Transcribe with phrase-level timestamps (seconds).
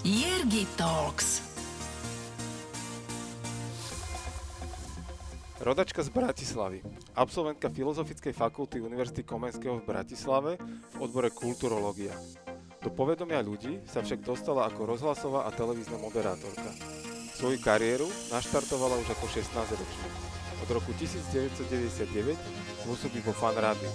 [0.00, 1.44] Jergy Talks.
[5.60, 6.80] Rodačka z Bratislavy,
[7.12, 10.56] absolventka Filozofickej fakulty Univerzity Komenského v Bratislave
[10.96, 12.16] v odbore kulturológia.
[12.80, 16.72] Do povedomia ľudí sa však dostala ako rozhlasová a televízna moderátorka.
[17.36, 20.08] Svoju kariéru naštartovala už ako 16-ročná.
[20.64, 22.40] Od roku 1999
[22.88, 23.92] pôsobí vo Fan Rádiu.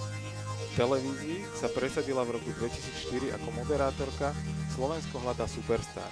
[0.70, 4.38] V televízii sa presadila v roku 2004 ako moderátorka
[4.76, 6.12] Slovensko hľadá superstar.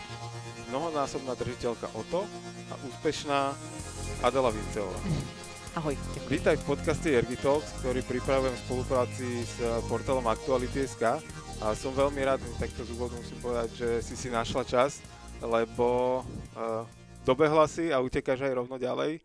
[0.72, 2.24] Mnohonásobná držiteľka OTO
[2.72, 3.52] a úspešná
[4.24, 4.96] Adela Vinceová.
[5.76, 6.00] Ahoj.
[6.32, 7.12] Vítaj v podcaste
[7.44, 11.20] Talks, ktorý pripravujem v spolupráci s eh, portálom Aktuality.sk
[11.60, 15.04] a som veľmi rád, takto z úvodu musím povedať, že si si našla čas,
[15.40, 16.24] lebo
[16.56, 16.84] uh,
[17.24, 19.24] dobehla si a utekáš aj rovno ďalej.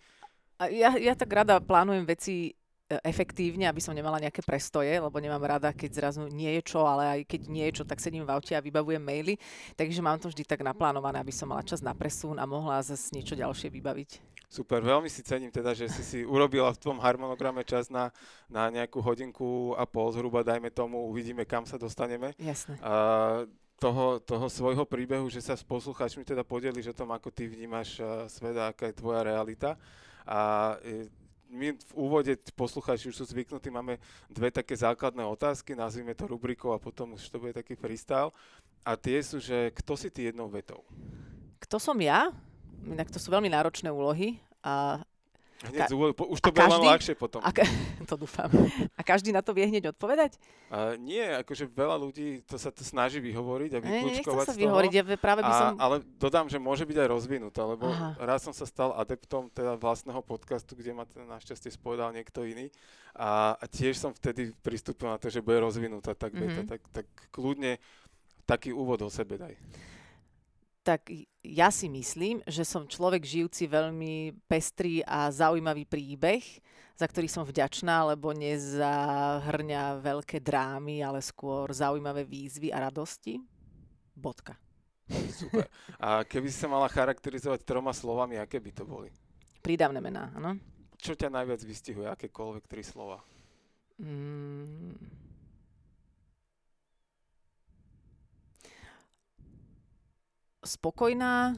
[0.58, 2.57] A ja, ja tak rada plánujem veci
[2.88, 7.20] efektívne, aby som nemala nejaké prestoje, lebo nemám rada, keď zrazu nie je čo, ale
[7.20, 9.36] aj keď nie je čo, tak sedím v aute a vybavujem maily.
[9.76, 13.12] Takže mám to vždy tak naplánované, aby som mala čas na presun a mohla zase
[13.12, 14.10] niečo ďalšie vybaviť.
[14.48, 18.08] Super, veľmi si cením teda, že si si urobila v tom harmonograme čas na,
[18.48, 22.32] na nejakú hodinku a pol zhruba, dajme tomu, uvidíme, kam sa dostaneme.
[22.40, 22.80] Jasné.
[22.80, 23.44] A
[23.76, 28.00] toho, toho svojho príbehu, že sa s poslucháčmi teda podeliš o tom, ako ty vnímaš
[28.00, 29.76] uh, svet a aká je tvoja realita.
[30.28, 31.08] A e,
[31.48, 33.96] my v úvode, poslucháči už sú zvyknutí, máme
[34.28, 38.30] dve také základné otázky, nazvime to rubrikou a potom už to bude taký freestyle.
[38.84, 40.84] A tie sú, že kto si ty jednou vetou?
[41.60, 42.32] Kto som ja?
[42.84, 45.02] Inak to sú veľmi náročné úlohy a
[45.58, 45.90] Hneď Ka-
[46.22, 47.42] už to a len každý- ľahšie potom.
[47.42, 47.66] a ka-
[48.06, 48.46] to dúfam.
[48.94, 50.38] A každý na to vie hneď odpovedať?
[50.68, 54.92] A nie, akože veľa ľudí to sa to snaží vyhovoriť a Ne, vyklúčkovať sa vyhovoriť,
[54.92, 55.74] ja práve by A, som...
[55.76, 58.14] ale dodám, že môže byť aj rozvinutá, lebo Aha.
[58.20, 62.70] raz som sa stal adeptom teda vlastného podcastu, kde ma teda našťastie spovedal niekto iný
[63.12, 66.68] a, a tiež som vtedy pristúpil na to, že bude rozvinutá, tak, beta, Mhm.
[66.68, 67.82] tak, tak kľudne
[68.44, 69.58] taký úvod o sebe daj.
[70.88, 71.12] Tak
[71.44, 76.40] ja si myslím, že som človek žijúci veľmi pestrý a zaujímavý príbeh,
[76.96, 83.36] za ktorý som vďačná, lebo nezahrňa veľké drámy, ale skôr zaujímavé výzvy a radosti.
[84.16, 84.56] Bodka.
[85.36, 85.68] Super.
[86.00, 89.12] A keby si sa mala charakterizovať troma slovami, aké by to boli?
[89.60, 90.56] Prídavné mená, áno?
[90.96, 92.08] Čo ťa najviac vystihuje?
[92.08, 93.20] Akékoľvek tri slova?
[94.00, 94.96] Mm.
[100.68, 101.56] Spokojná,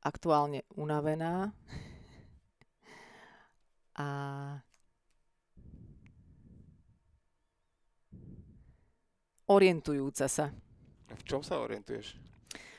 [0.00, 1.52] aktuálne unavená
[4.00, 4.08] a
[9.52, 10.48] orientujúca sa.
[11.12, 12.16] V čom sa orientuješ?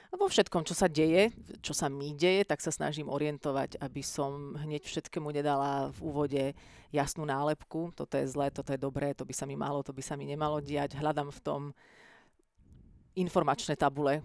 [0.09, 1.29] Vo všetkom, čo sa deje,
[1.61, 6.44] čo sa mi deje, tak sa snažím orientovať, aby som hneď všetkému nedala v úvode
[6.89, 7.94] jasnú nálepku.
[7.94, 10.25] Toto je zlé, toto je dobré, to by sa mi malo, to by sa mi
[10.25, 10.97] nemalo diať.
[10.97, 11.61] Hľadám v tom
[13.15, 14.21] informačné tabule,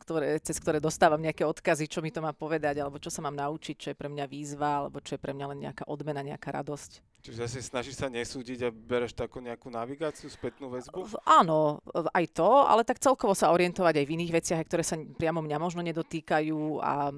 [0.00, 3.36] ktoré, cez ktoré dostávam nejaké odkazy, čo mi to má povedať, alebo čo sa mám
[3.36, 6.50] naučiť, čo je pre mňa výzva, alebo čo je pre mňa len nejaká odmena, nejaká
[6.50, 7.04] radosť.
[7.20, 11.20] Čiže zase snažíš sa nesúdiť a bereš takú nejakú navigáciu, spätnú väzbu?
[11.28, 11.84] Áno,
[12.16, 15.56] aj to, ale tak celkovo sa orientovať aj v iných veciach, ktoré sa priamo mňa
[15.60, 17.12] možno nedotýkajú a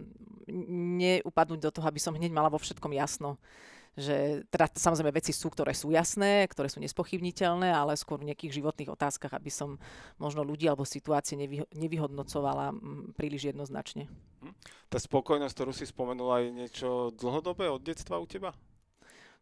[0.51, 3.39] neupadnúť do toho, aby som hneď mala vo všetkom jasno.
[3.93, 8.63] Že teda samozrejme veci sú, ktoré sú jasné, ktoré sú nespochybniteľné, ale skôr v nejakých
[8.63, 9.77] životných otázkach, aby som
[10.17, 14.09] možno ľudí alebo situácie nevyho- nevyhodnocovala mm, príliš jednoznačne.
[14.89, 16.89] Tá spokojnosť, ktorú si spomenula, je niečo
[17.21, 18.57] dlhodobé od detstva u teba?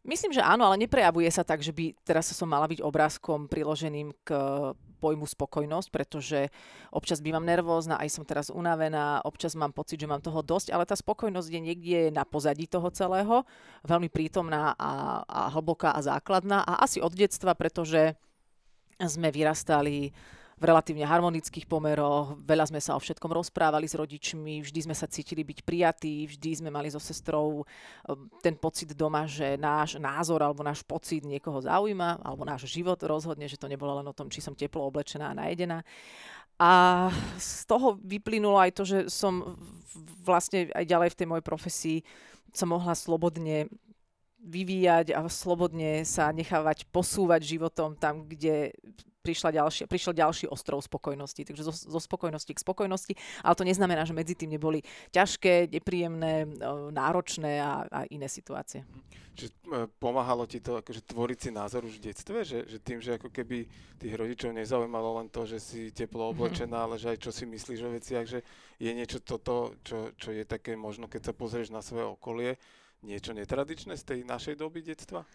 [0.01, 4.11] Myslím, že áno, ale neprejavuje sa tak, že by teraz som mala byť obrázkom priloženým
[4.25, 4.29] k
[5.01, 6.53] pojmu spokojnosť, pretože
[6.93, 10.85] občas bývam nervózna, aj som teraz unavená, občas mám pocit, že mám toho dosť, ale
[10.85, 13.41] tá spokojnosť je niekde na pozadí toho celého,
[13.81, 16.61] veľmi prítomná a, a hlboká a základná.
[16.61, 18.13] A asi od detstva, pretože
[19.01, 20.13] sme vyrastali
[20.61, 25.09] v relatívne harmonických pomeroch, veľa sme sa o všetkom rozprávali s rodičmi, vždy sme sa
[25.09, 30.45] cítili byť prijatí, vždy sme mali so sestrou um, ten pocit doma, že náš názor
[30.45, 34.29] alebo náš pocit niekoho zaujíma, alebo náš život rozhodne, že to nebolo len o tom,
[34.29, 35.81] či som teplo oblečená a najedená.
[36.61, 37.09] A
[37.41, 39.57] z toho vyplynulo aj to, že som
[40.21, 41.97] vlastne aj ďalej v tej mojej profesii
[42.53, 43.65] sa mohla slobodne
[44.41, 48.73] vyvíjať a slobodne sa nechávať posúvať životom tam, kde
[49.21, 51.45] prišla ďalšia, prišiel ďalší ostrov spokojnosti.
[51.45, 53.13] Takže zo, zo spokojnosti k spokojnosti,
[53.45, 54.81] ale to neznamená, že medzi tým neboli
[55.13, 56.49] ťažké, nepríjemné,
[56.89, 58.81] náročné a, a iné situácie.
[59.31, 62.43] Čiže e, pomáhalo ti to akože tvoriť si názor už v detstve?
[62.43, 63.63] Že, že tým, že ako keby
[64.01, 67.79] tých rodičov nezaujímalo len to, že si teplo oblečená, ale že aj čo si myslíš
[67.85, 68.43] o veciach, že
[68.81, 72.59] je niečo toto, čo, čo je také možno, keď sa pozrieš na svoje okolie,
[73.01, 75.25] niečo netradičné z tej našej doby detstva?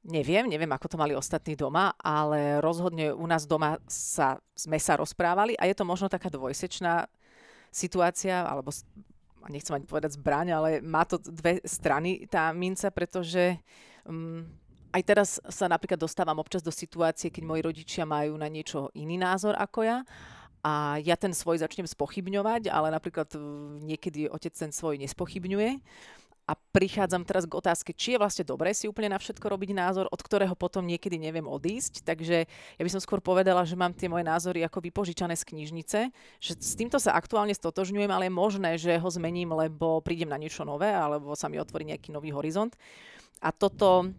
[0.00, 4.96] Neviem, neviem, ako to mali ostatní doma, ale rozhodne u nás doma sa, sme sa
[4.96, 7.04] rozprávali a je to možno taká dvojsečná
[7.68, 8.72] situácia, alebo
[9.52, 13.60] nechcem ani povedať zbraň, ale má to dve strany tá minca, pretože
[14.08, 14.40] um,
[14.88, 19.20] aj teraz sa napríklad dostávam občas do situácie, keď moji rodičia majú na niečo iný
[19.20, 19.98] názor ako ja
[20.64, 23.32] a ja ten svoj začnem spochybňovať, ale napríklad
[23.84, 25.80] niekedy otec ten svoj nespochybňuje
[26.50, 30.10] a prichádzam teraz k otázke, či je vlastne dobré si úplne na všetko robiť názor,
[30.10, 32.02] od ktorého potom niekedy neviem odísť.
[32.02, 35.98] Takže ja by som skôr povedala, že mám tie moje názory ako vypožičané z knižnice,
[36.42, 40.42] že s týmto sa aktuálne stotožňujem, ale je možné, že ho zmením, lebo prídem na
[40.42, 42.74] niečo nové, alebo sa mi otvorí nejaký nový horizont.
[43.38, 44.10] A toto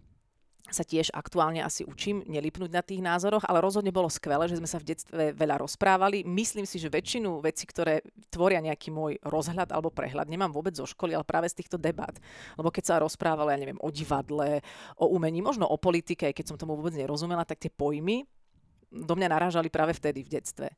[0.70, 4.70] sa tiež aktuálne asi učím nelipnúť na tých názoroch, ale rozhodne bolo skvelé, že sme
[4.70, 6.22] sa v detstve veľa rozprávali.
[6.22, 10.86] Myslím si, že väčšinu vecí, ktoré tvoria nejaký môj rozhľad alebo prehľad, nemám vôbec zo
[10.86, 12.14] školy, ale práve z týchto debát.
[12.54, 14.62] Lebo keď sa rozprávalo, ja neviem, o divadle,
[14.94, 18.22] o umení, možno o politike, keď som tomu vôbec nerozumela, tak tie pojmy
[18.92, 20.68] do mňa narážali práve vtedy v detstve.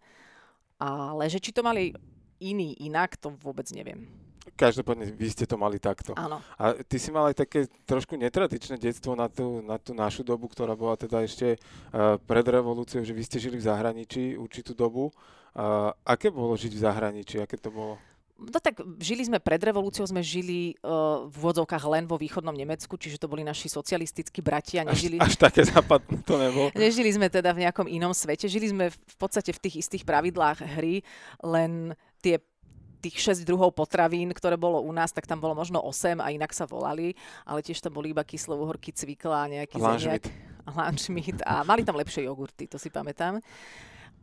[0.80, 1.92] Ale že či to mali
[2.40, 4.23] iný inak, to vôbec neviem.
[4.52, 6.12] Každopádne vy ste to mali takto.
[6.14, 6.44] Áno.
[6.60, 10.52] A ty si mal aj také trošku netradičné detstvo na tú, na tú našu dobu,
[10.52, 15.08] ktorá bola teda ešte uh, pred revolúciou, že vy ste žili v zahraničí určitú dobu.
[15.54, 17.36] Uh, aké bolo žiť v zahraničí?
[17.40, 17.96] Aké to bolo?
[18.34, 22.98] No tak žili sme pred revolúciou, sme žili uh, v vodzovkách len vo východnom Nemecku,
[22.98, 24.82] čiže to boli naši socialistickí bratia.
[24.82, 26.68] Nežili, až, až také západné to nebolo.
[26.78, 30.66] Nežili sme teda v nejakom inom svete, žili sme v podstate v tých istých pravidlách
[30.66, 31.06] hry,
[31.46, 32.42] len tie
[33.04, 36.56] tých 6 druhov potravín, ktoré bolo u nás, tak tam bolo možno 8 a inak
[36.56, 37.12] sa volali,
[37.44, 40.24] ale tiež tam boli iba kyslou-horký cvikla a nejaký zemiak.
[40.64, 41.44] Lanžmit.
[41.44, 43.44] A mali tam lepšie jogurty, to si pamätám.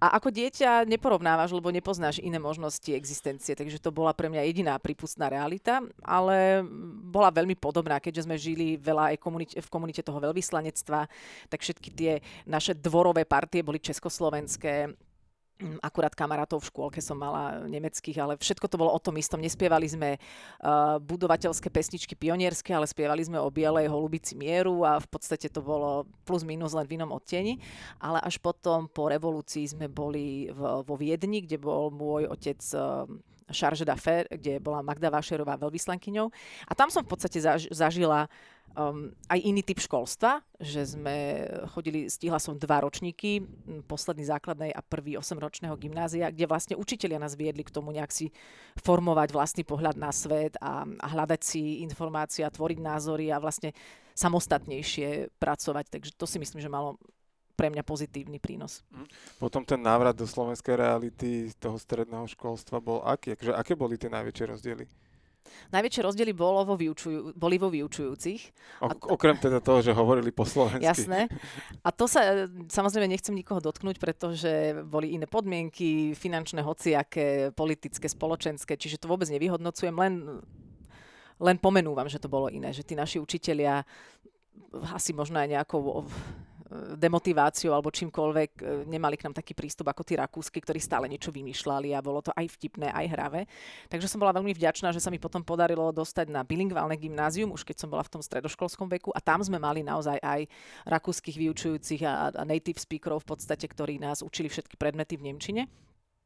[0.01, 4.73] A ako dieťa neporovnávaš, lebo nepoznáš iné možnosti existencie, takže to bola pre mňa jediná
[4.81, 6.65] prípustná realita, ale
[7.05, 11.05] bola veľmi podobná, keďže sme žili veľa aj komunite, v komunite toho veľvyslanectva,
[11.53, 12.17] tak všetky tie
[12.49, 14.89] naše dvorové partie boli československé,
[15.81, 19.41] akurát kamarátov v škôlke som mala nemeckých, ale všetko to bolo o tom istom.
[19.41, 25.07] Nespievali sme uh, budovateľské pesničky pionierské, ale spievali sme o bielej holubici mieru a v
[25.07, 27.61] podstate to bolo plus minus len v inom odtieni.
[28.01, 33.05] Ale až potom po revolúcii sme boli v, vo Viedni, kde bol môj otec uh,
[33.51, 36.27] Charge d'affaires, kde bola Magda Vašerová veľvyslankyňou.
[36.67, 38.31] A tam som v podstate zaž, zažila
[38.75, 43.43] um, aj iný typ školstva, že sme chodili, stihla som dva ročníky,
[43.87, 48.31] posledný základnej a prvý osemročného gymnázia, kde vlastne učitelia nás viedli k tomu nejak si
[48.79, 53.75] formovať vlastný pohľad na svet a, a hľadať si informácie a tvoriť názory a vlastne
[54.15, 55.85] samostatnejšie pracovať.
[55.87, 56.99] Takže to si myslím, že malo
[57.55, 58.81] pre mňa pozitívny prínos.
[58.89, 59.05] Mhm.
[59.37, 63.37] Potom ten návrat do slovenskej reality toho stredného školstva bol aký?
[63.37, 64.85] Akže, aké boli tie najväčšie rozdiely?
[65.71, 68.41] Najväčšie rozdiely bolo vo vyučujú, boli vo vyučujúcich.
[68.83, 70.83] O, okrem teda toho, že hovorili po slovensky.
[70.83, 71.31] Jasné.
[71.81, 78.75] A to sa, samozrejme, nechcem nikoho dotknúť, pretože boli iné podmienky, finančné, hociaké, politické, spoločenské,
[78.75, 80.43] čiže to vôbec nevyhodnocujem, len,
[81.39, 83.81] len pomenúvam, že to bolo iné, že tí naši učitelia
[84.91, 86.05] asi možno aj nejakou
[86.95, 91.27] demotiváciou alebo čímkoľvek e, nemali k nám taký prístup ako tí rakúsky, ktorí stále niečo
[91.29, 93.41] vymýšľali a bolo to aj vtipné, aj hravé.
[93.91, 97.67] Takže som bola veľmi vďačná, že sa mi potom podarilo dostať na bilingválne gymnázium, už
[97.67, 100.47] keď som bola v tom stredoškolskom veku a tam sme mali naozaj aj
[100.87, 105.63] rakúskych vyučujúcich a, a native speakerov v podstate, ktorí nás učili všetky predmety v Nemčine.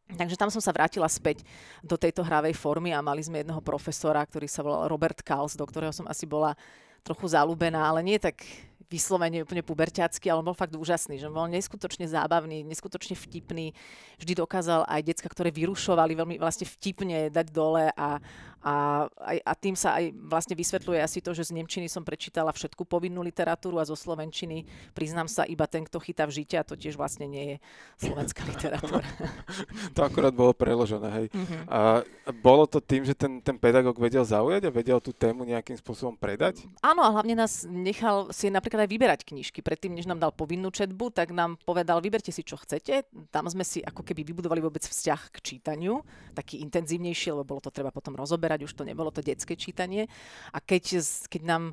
[0.05, 1.41] Takže tam som sa vrátila späť
[1.81, 5.65] do tejto hravej formy a mali sme jedného profesora, ktorý sa volal Robert Kals, do
[5.65, 6.53] ktorého som asi bola
[7.01, 8.45] trochu zalúbená, ale nie tak
[8.89, 13.73] vyslovene úplne puberťacký, ale bol fakt úžasný, že bol neskutočne zábavný, neskutočne vtipný.
[14.21, 18.21] Vždy dokázal aj decka, ktoré vyrušovali, veľmi vlastne vtipne dať dole a,
[18.65, 22.49] a, aj, a tým sa aj vlastne vysvetľuje asi to, že z Nemčiny som prečítala
[22.49, 24.65] všetku povinnú literatúru a zo Slovenčiny
[24.97, 27.55] priznám sa iba ten, kto chytá v žite a to tiež vlastne nie je
[28.09, 29.05] slovenská literatúra.
[29.93, 31.27] to akorát bolo preložené, hej.
[31.29, 31.61] Uh-huh.
[31.69, 31.79] A
[32.41, 36.17] bolo to tým, že ten, ten pedagóg vedel zaujať a vedel tú tému nejakým spôsobom
[36.17, 36.65] predať?
[36.81, 39.61] Áno, a hlavne nás nechal si napríklad aj vyberať knižky.
[39.61, 43.05] Predtým, než nám dal povinnú četbu, tak nám povedal, vyberte si, čo chcete.
[43.29, 46.01] Tam sme si ako keby vybudovali vôbec vzťah k čítaniu,
[46.33, 50.07] taký intenzívnejší, lebo bolo to treba potom rozoberať čítať, už to nebolo to detské čítanie.
[50.55, 51.63] A keď, keď nám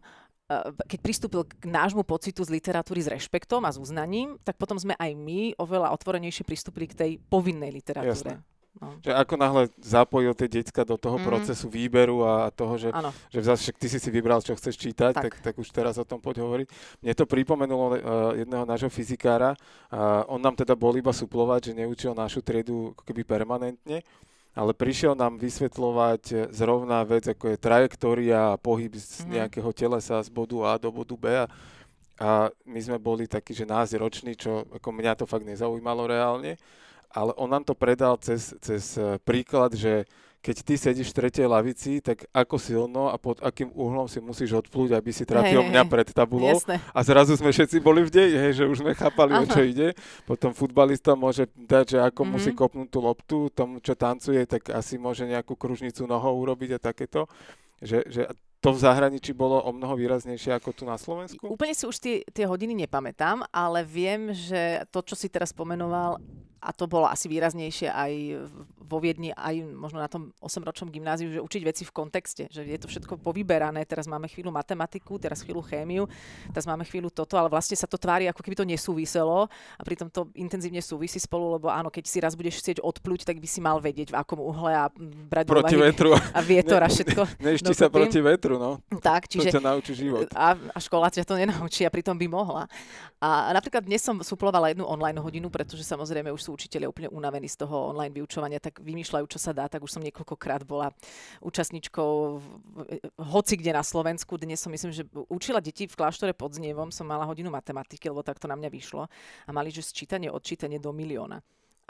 [0.51, 4.75] eh, keď pristúpil k nášmu pocitu z literatúry s rešpektom a s uznaním, tak potom
[4.75, 8.11] sme aj my oveľa otvorenejšie pristúpili k tej povinnej literatúre.
[8.11, 8.35] Jasne.
[8.81, 8.97] No.
[9.05, 11.29] Že ako náhle zapojil tie decka do toho mm.
[11.29, 12.89] procesu výberu a toho, že,
[13.29, 15.25] že zase však ty si si vybral, čo chceš čítať, tak.
[15.29, 16.73] Tak, tak už teraz o tom poď hovoriť.
[17.05, 17.97] Mne to pripomenulo uh,
[18.33, 19.61] jedného nášho fyzikára.
[19.93, 24.01] Uh, on nám teda bol iba suplovať, že neučil našu triedu keby permanentne
[24.53, 29.31] ale prišiel nám vysvetľovať zrovna vec, ako je trajektória a pohyb z mm-hmm.
[29.33, 31.27] nejakého telesa z bodu A do bodu B.
[31.33, 31.49] A, a
[32.23, 32.31] a
[32.71, 36.55] my sme boli takí, že nás roční, čo ako mňa to fakt nezaujímalo reálne,
[37.11, 40.07] ale on nám to predal cez, cez eh, príklad, že
[40.43, 44.59] keď ty sedíš v tretej lavici, tak ako silno a pod akým uhlom si musíš
[44.59, 46.51] odplúť, aby si trafil Hej, mňa hej, pred tabulou.
[46.59, 46.83] Jasné.
[46.91, 49.55] A zrazu sme všetci boli v deji, hej, že už sme chápali, o Aha.
[49.55, 49.95] čo ide.
[50.27, 52.31] Potom futbalista môže dať, že ako Mhm.
[52.35, 56.79] musí kopnúť tú loptu, tomu, čo tancuje, tak asi môže nejakú kružnicu nohou urobiť a
[56.83, 57.31] takéto.
[57.79, 58.23] Že, že
[58.63, 61.51] to v zahraničí bolo o mnoho výraznejšie ako tu na Slovensku.
[61.51, 66.23] Úplne si už tie, tie hodiny nepamätám, ale viem, že to, čo si teraz pomenoval,
[66.63, 68.13] a to bolo asi výraznejšie aj
[68.79, 72.79] vo Viedni, aj možno na tom 8-ročnom gymnáziu, že učiť veci v kontexte, že je
[72.79, 76.07] to všetko povyberané, teraz máme chvíľu matematiku, teraz chvíľu chémiu,
[76.55, 80.07] teraz máme chvíľu toto, ale vlastne sa to tvári, ako keby to nesúviselo a pritom
[80.07, 83.59] to intenzívne súvisí spolu, lebo áno, keď si raz budeš chcieť odplúť, tak by si
[83.59, 84.87] mal vedieť, v akom uhle a
[85.27, 86.15] brať Proti vetru.
[86.15, 87.23] a vietor a všetko.
[87.45, 88.79] Nešti sa proti vetru, no.
[89.03, 90.31] Tak, To čiže ťa naučí život.
[90.37, 92.71] a, a škola ťa to nenaučí a pritom by mohla.
[93.19, 97.49] A napríklad dnes som suplovala jednu online hodinu, pretože samozrejme už sú učiteľia úplne unavení
[97.49, 100.93] z toho online vyučovania, tak vymýšľajú, čo sa dá, tak už som niekoľkokrát bola
[101.41, 102.13] účastníčkou
[103.33, 104.37] hoci kde na Slovensku.
[104.37, 108.21] Dnes som myslím, že učila deti v kláštore pod Znievom, som mala hodinu matematiky, lebo
[108.21, 109.09] tak to na mňa vyšlo.
[109.49, 111.41] A mali, že sčítanie, odčítanie do milióna.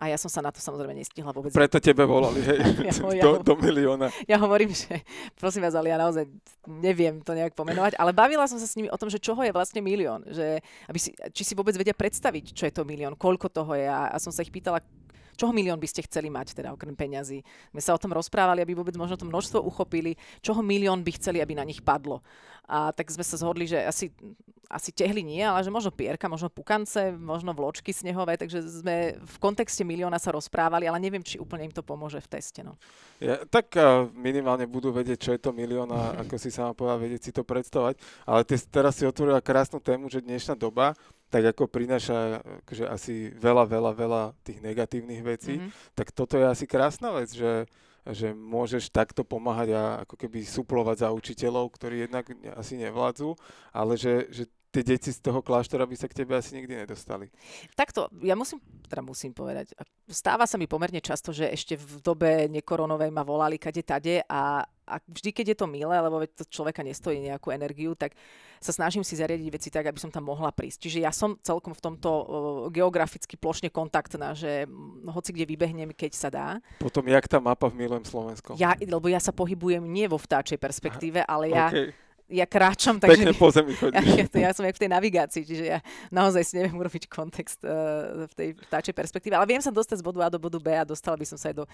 [0.00, 1.52] A ja som sa na to samozrejme nestihla vôbec.
[1.52, 2.58] Preto tebe volali, hej,
[2.88, 4.08] Ja ho- ja do, milióna.
[4.24, 5.04] Ja hovorím, že
[5.36, 6.26] prosím vás, ale ja naozaj
[6.66, 9.52] neviem to nejak pomenovať, ale bavila som sa s nimi o tom, že čoho je
[9.52, 10.58] vlastne milión, že
[10.88, 14.10] aby si, či si vôbec vedia predstaviť, čo je to milión, koľko toho je a,
[14.10, 14.80] a som sa ich pýtala,
[15.42, 17.42] čoho milión by ste chceli mať, teda okrem peňazí.
[17.74, 21.42] My sa o tom rozprávali, aby vôbec možno to množstvo uchopili, čoho milión by chceli,
[21.42, 22.22] aby na nich padlo.
[22.70, 24.14] A tak sme sa zhodli, že asi,
[24.70, 29.36] asi tehly nie, ale že možno pierka, možno pukance, možno vločky snehové, takže sme v
[29.42, 32.62] kontexte milióna sa rozprávali, ale neviem, či úplne im to pomôže v teste.
[32.62, 32.78] No.
[33.18, 37.02] Ja, tak uh, minimálne budú vedieť, čo je to milión a ako si sama povedala,
[37.02, 37.98] vedieť si to predstavať.
[38.30, 40.94] Ale ty teraz si otvorila krásnu tému, že dnešná doba
[41.32, 45.72] tak ako prináša akože asi veľa, veľa, veľa tých negatívnych vecí, Mhm.
[45.96, 47.64] tak toto je asi krásna vec, že,
[48.04, 53.32] že môžeš takto pomáhať a ako keby suplovať za učiteľov, ktorí jednak asi nevládzu,
[53.72, 57.28] ale že, že tie deti z toho kláštora by sa k tebe asi nikdy nedostali.
[57.76, 58.56] Takto, ja musím,
[58.88, 59.76] teda musím povedať,
[60.08, 64.64] stáva sa mi pomerne často, že ešte v dobe nekoronovej ma volali kade tade a,
[64.64, 68.16] a vždy, keď je to milé, lebo to človeka nestojí nejakú energiu, tak
[68.64, 70.88] sa snažím si zariadiť veci tak, aby som tam mohla prísť.
[70.88, 72.10] Čiže ja som celkom v tomto
[72.72, 74.64] geograficky plošne kontaktná, že
[75.04, 76.48] hoci kde vybehnem, keď sa dá.
[76.80, 78.56] Potom, jak tá mapa v Milujem Slovensko?
[78.56, 81.94] Ja, lebo ja sa pohybujem nie vo vtáčej perspektíve, ale ja, Okay.
[82.32, 83.28] Ja kráčam, takže...
[83.28, 84.32] Pekne po zemi Ja, chodíš.
[84.32, 88.24] ja, ja som jak v tej navigácii, čiže ja naozaj si neviem urobiť kontext uh,
[88.24, 90.88] v tej vtáčej perspektíve, ale viem sa dostať z bodu A do bodu B a
[90.88, 91.64] dostala by som sa aj do,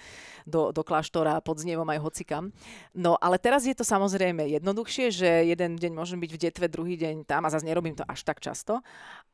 [0.43, 2.51] do, do kláštora pod znievom aj hocikam.
[2.91, 6.99] No ale teraz je to samozrejme jednoduchšie, že jeden deň môžem byť v detve, druhý
[6.99, 8.83] deň tam a zase nerobím to až tak často.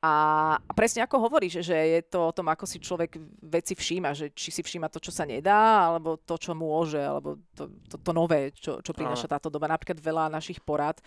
[0.04, 0.14] A,
[0.61, 4.37] a presne ako hovoríš, že je to o tom, ako si človek veci všíma, že
[4.37, 8.11] či si všíma to, čo sa nedá, alebo to, čo môže, alebo to, to, to
[8.12, 9.64] nové, čo, čo prináša táto doba.
[9.64, 11.00] Napríklad veľa našich porad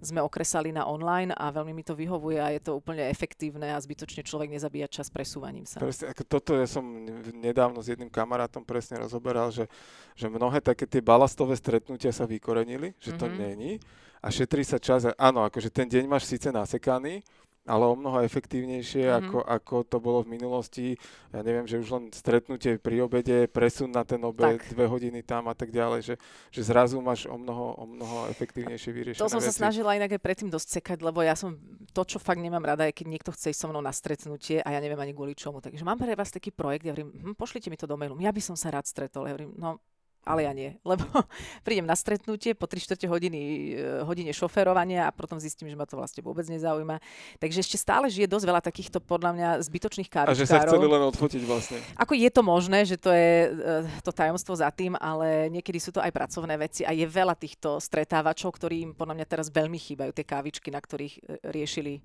[0.00, 3.80] sme okresali na online a veľmi mi to vyhovuje a je to úplne efektívne a
[3.80, 5.80] zbytočne človek nezabíja čas presúvaním sa.
[5.80, 6.84] Presne, ako toto ja som
[7.32, 9.64] nedávno s jedným kamarátom presne rozoberal, že,
[10.12, 13.36] že mnohé také tie balastové stretnutia sa vykorenili, že to Mhm.
[13.36, 13.72] není
[14.20, 15.04] a šetrí sa čas.
[15.16, 17.20] Áno, akože ten deň máš síce nasekaný,
[17.64, 19.16] ale o mnoho efektívnejšie, Mhm.
[19.18, 20.86] ako, ako to bolo v minulosti.
[21.30, 24.68] Ja neviem, že už len stretnutie pri obede, presun na ten obed, Tak.
[24.70, 26.14] dve hodiny tam a tak ďalej, že,
[26.48, 29.58] že zrazu máš o mnoho, o mnoho efektívnejšie vyriešené To som sa veci.
[29.58, 31.56] snažila inak aj predtým dosť sekať, lebo ja som
[31.90, 34.68] to, čo fakt nemám rada, je keď niekto chce ísť so mnou na stretnutie a
[34.68, 35.64] ja neviem ani kvôli čomu.
[35.64, 38.28] Takže mám pre vás taký projekt, ja hovorím, hm, pošlite mi to do mailu, ja
[38.28, 39.24] by som sa rád stretol.
[39.24, 39.80] Ja hovorím, no
[40.24, 41.04] ale ja nie, lebo
[41.62, 45.84] prídem na stretnutie po 3 čtvrte hodiny, eh, hodine šoferovania a potom zistím, že ma
[45.84, 46.98] to vlastne vôbec nezaujíma.
[47.38, 51.02] Takže ešte stále žije dosť veľa takýchto podľa mňa zbytočných A že sa chceli len
[51.04, 51.78] odfotiť vlastne.
[52.00, 55.92] Ako je to možné, že to je e, to tajomstvo za tým, ale niekedy sú
[55.92, 60.10] to aj pracovné veci a je veľa týchto stretávačov, ktorým podľa mňa teraz veľmi chýbajú
[60.16, 61.20] tie kávičky, na ktorých e,
[61.52, 62.00] riešili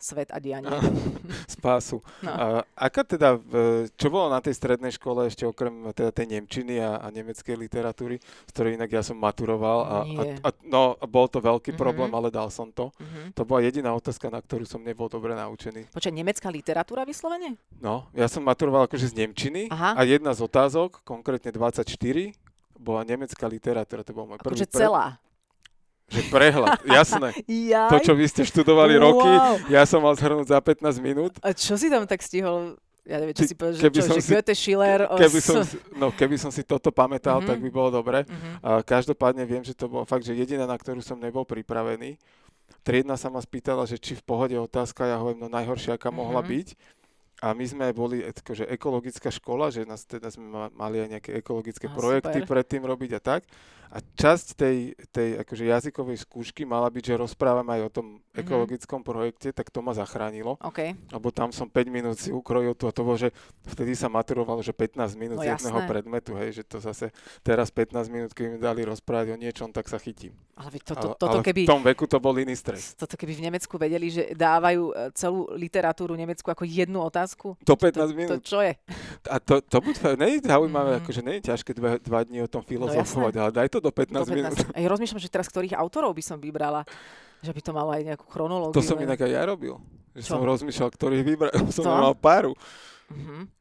[0.00, 0.68] svet a dianie.
[1.46, 2.00] Spásu.
[2.24, 2.30] No.
[2.32, 3.36] A aká teda,
[3.94, 8.18] čo bolo na tej strednej škole ešte okrem teda tej Nemčiny a, a nemeckej literatúry,
[8.18, 11.78] z ktorej inak ja som maturoval a, a, a no, bol to veľký Mhm.
[11.78, 12.90] problém, ale dal som to.
[12.96, 13.36] Mhm.
[13.36, 15.92] To bola jediná otázka, na ktorú som nebol dobre naučený.
[15.92, 17.60] Počkaj, nemecká literatúra vyslovene?
[17.78, 19.94] No, ja som maturoval akože z Nemčiny Aha.
[19.96, 21.84] a jedna z otázok, konkrétne 24,
[22.80, 25.20] bola nemecká literatúra, to bol môj prvý Akože celá.
[26.10, 27.30] Že prehľad, jasné.
[27.46, 27.88] Jaj.
[27.88, 29.70] To, čo vy ste študovali roky, Wow.
[29.70, 31.38] ja som mal zhrnúť za 15 minút.
[31.38, 32.74] A čo si tam tak stihol?
[33.02, 35.00] Ja neviem, čo Ty- si povedal, že, keby čo, som že si- Goethe, Schiller...
[35.08, 37.64] Keby s- som, si- no, keby som si toto pamätal, tak Mhm.
[37.64, 38.22] by bolo dobre.
[38.22, 38.60] Mhm.
[38.60, 42.18] A každopádne viem, že to bolo fakt, že jediná, na ktorú som nebol pripravený.
[42.80, 46.38] triedna sa ma spýtala, že či v pohode otázka, ja hovorím, no najhoršia, aká mohla
[46.38, 46.48] Mhm.
[46.48, 46.68] byť.
[47.38, 51.30] A my sme boli akože ekologická škola, že nás teda sme ma- mali aj nejaké
[51.34, 52.48] ekologické Á, projekty super.
[52.54, 53.42] predtým robiť a tak.
[53.90, 54.76] A časť tej,
[55.10, 58.40] tej akože jazykovej skúšky mala byť, že rozprávame aj o tom Mhm.
[58.40, 60.54] ekologickom projekte, tak to ma zachránilo.
[60.60, 60.94] OK.
[60.94, 63.34] Lebo tam som 5 minút si ukrojil to a to bolo, že
[63.66, 65.90] vtedy sa maturovalo, že 15 minút No z jedného jasné.
[65.90, 67.10] predmetu, hej, že to zase
[67.42, 70.30] teraz 15 minút, keď mi dali rozprávať o niečom, tak sa chytím.
[70.54, 71.62] Ale veď to, to, ale, ale keby...
[71.64, 72.94] v tom veku to bol iný stres.
[72.94, 77.58] Toto keby v Nemecku vedeli, že dávajú e, celú literatúru Nemecku ako jednu otázku.
[77.60, 78.40] To To, 15 to minút.
[78.44, 78.78] čo je?
[79.26, 81.00] A to, to buď, nie je zaujímavé, Mm.
[81.00, 84.12] akože nie je ťažké dva, dva dní o tom filozofovať, ale daj to do 15,
[84.12, 84.56] Do minút.
[84.56, 84.76] 15.
[84.76, 86.84] A ja rozmýšľam, že teraz ktorých autorov by som vybrala.
[87.40, 88.76] Že by to malo aj nejakú chronológiu.
[88.76, 89.80] To som len- inak aj ja robil.
[90.12, 90.30] Že Čo?
[90.36, 91.52] som rozmýšľal, ktorých vybrať.
[91.76, 91.92] Som To?
[91.92, 92.52] mal páru.
[93.08, 93.58] Mhm.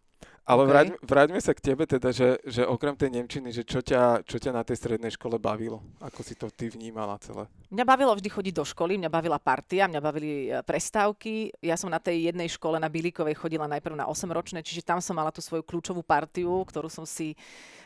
[0.50, 0.70] Ale OK.
[0.74, 4.42] vráť, vráťme sa k tebe teda, že, že okrem tej Nemčiny, že čo ťa, čo
[4.42, 5.78] ťa na tej strednej škole bavilo?
[6.02, 7.46] Ako si to ty vnímala celé?
[7.70, 11.54] Mňa bavilo vždy chodiť do školy, mňa bavila partia, mňa bavili e, prestávky.
[11.62, 14.98] Ja som na tej jednej škole na Bilíkovej chodila najprv na 8 ročné, čiže tam
[14.98, 17.38] som mala tú svoju kľúčovú partiu, ktorú som si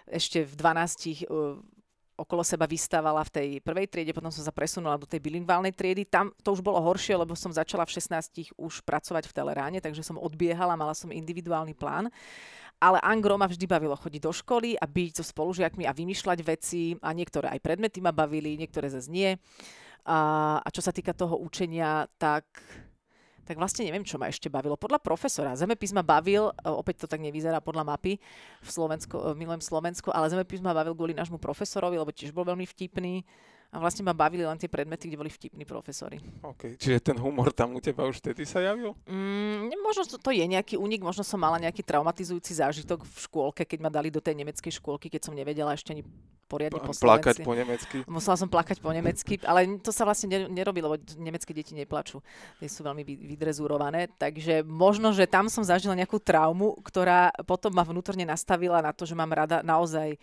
[0.07, 1.59] ešte v 12 uh,
[2.13, 6.05] okolo seba vystávala v tej prvej triede, potom som sa presunula do tej bilingválnej triedy.
[6.05, 10.05] Tam to už bolo horšie, lebo som začala v 16 už pracovať v Teleráne, takže
[10.05, 12.13] som odbiehala, mala som individuálny plán.
[12.77, 16.93] Ale angro ma vždy bavilo chodiť do školy a byť so spolužiakmi a vymýšľať veci
[16.99, 19.39] a niektoré aj predmety ma bavili, niektoré zase nie.
[20.03, 22.43] A, a čo sa týka toho učenia, tak,
[23.43, 24.79] tak vlastne neviem, čo ma ešte bavilo.
[24.79, 25.55] Podľa profesora.
[25.55, 28.17] Zemepis ma bavil, e, opäť to tak nevyzerá podľa mapy
[28.63, 32.47] v, Slovensko, v milom Slovensku, ale zemepis ma bavil kvôli nášmu profesorovi, lebo tiež bol
[32.47, 33.27] veľmi vtipný.
[33.73, 36.21] A vlastne ma bavili len tie predmety, kde boli vtipní profesori.
[36.45, 36.77] Okay.
[36.77, 38.93] Čiže ten humor tam u teba už vtedy sa javil?
[39.09, 43.65] Mm, možno to, to je nejaký únik, možno som mala nejaký traumatizujúci zážitok v škôlke,
[43.65, 46.05] keď ma dali do tej nemeckej škôlky, keď som nevedela ešte ani
[46.45, 47.97] poriadne po Plakať po nemecky?
[48.05, 52.21] Musela som plakať po nemecky, ale to sa vlastne ne- nerobí, lebo nemecké deti neplačú.
[52.61, 57.73] Tie sú veľmi vy- vydrezúrované, takže možno, že tam som zažila nejakú traumu, ktorá potom
[57.73, 60.13] ma vnútorne nastavila na to, že mám rada naozaj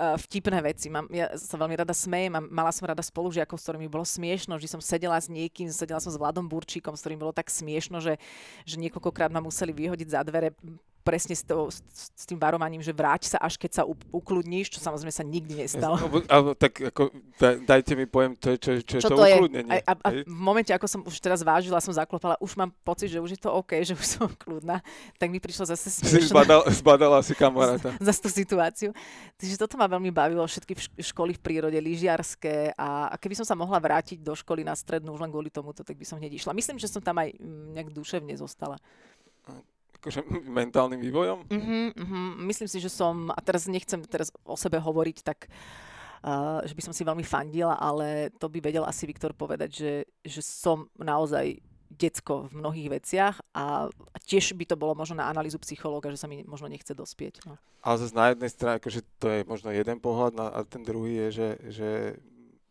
[0.00, 0.88] vtipné veci.
[0.88, 4.56] Mám, ja sa veľmi rada smejem a mala som rada spolužiakov, s ktorými bolo smiešno,
[4.56, 8.00] že som sedela s niekým, sedela som s Vladom Burčíkom, s ktorým bolo tak smiešno,
[8.00, 8.16] že,
[8.64, 10.56] že niekoľkokrát ma museli vyhodiť za dvere
[11.00, 14.78] presne s, to, s, tým varovaním, že vráť sa, až keď sa u, ukludníš, čo
[14.84, 15.96] samozrejme sa nikdy nestalo.
[15.96, 17.08] Alebo, alebo, tak ako,
[17.40, 19.36] da, dajte mi pojem, to, je- čo, čo, je čo to to je.
[19.40, 19.70] ukludnenie.
[19.72, 23.08] A, a, a v momente, ako som už teraz vážila, som zaklopala, už mám pocit,
[23.08, 24.84] že už je to OK, že už som kľudná,
[25.16, 27.96] tak mi prišlo zase Si smiešne zbadal, zbadala si kamaráta.
[28.06, 28.94] za tú situáciu.
[29.40, 33.46] Takže toto ma veľmi bavilo, všetky v školy v prírode, lyžiarské a, a keby som
[33.48, 36.36] sa mohla vrátiť do školy na strednú už len kvôli tomuto, tak by som hneď
[36.36, 36.54] išla.
[36.54, 38.76] Myslím, že som tam aj mm, nejak duševne zostala.
[40.00, 40.24] Akože
[40.60, 41.46] mentálnym vývojom?
[41.46, 42.28] Uh-huh, uh-huh.
[42.42, 45.46] Myslím si, že som, a teraz nechcem teraz o sebe hovoriť tak,
[46.24, 49.92] uh, že by som si veľmi fandila, ale to by vedel asi Viktor povedať, že,
[50.24, 51.60] že som naozaj
[51.90, 56.22] decko v mnohých veciach a, a tiež by to bolo možno na analýzu psychológa, že
[56.22, 57.42] sa mi možno nechce dospieť.
[57.44, 57.58] No.
[57.82, 61.26] Ale zase na jednej strane, akože to je možno jeden pohľad, na, a ten druhý
[61.26, 61.88] je, že, že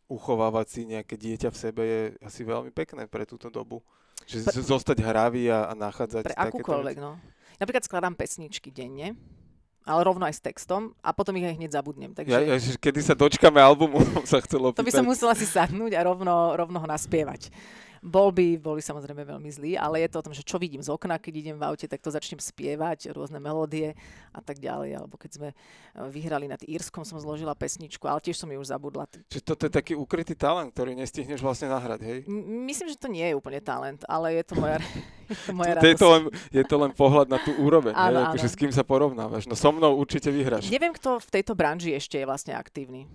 [0.08, 3.84] uchovávať si nejaké dieťa v sebe je asi veľmi pekné pre túto dobu.
[4.30, 7.18] Že Pre- zostať hravý a, a nachádzať Pre akúkoľvek, no.
[7.58, 9.18] Napríklad skladám pesničky denne,
[9.84, 12.12] ale rovno aj s textom a potom ich aj hneď zabudnem.
[12.14, 15.02] Takže Ja, ja, kedy sa dočkame albumu, sa chcelo to by pýtať.
[15.02, 17.50] som musela si sadnúť a rovno, rovno ho naspievať.
[18.00, 20.88] Bol by, boli samozrejme veľmi zlí, ale je to o tom, že čo vidím z
[20.88, 23.96] okna, keď idem v aute, tak to začnem spievať, rôzne melódie
[24.32, 25.04] a tak ďalej.
[25.04, 25.58] Alebo keď sme eh,
[26.08, 29.06] vyhrali nad Írskom, som zložila pesničku, ale tiež som ju už zabudla.
[29.28, 32.18] Čiže toto je taký ukrytý talent, ktorý nestihneš vlastne nahrať, hej?
[32.26, 34.78] M- Myslím, že to nie je úplne talent, ale je to moja,
[35.32, 38.14] je to moja je, to len, je to len pohľad na tú úroveň, hej?
[38.14, 38.54] Áno, Akože áno.
[38.54, 39.50] s kým sa porovnávaš.
[39.50, 40.70] No so mnou určite vyhráš.
[40.70, 43.10] Neviem, kto v tejto branži ešte je vlastne aktívny.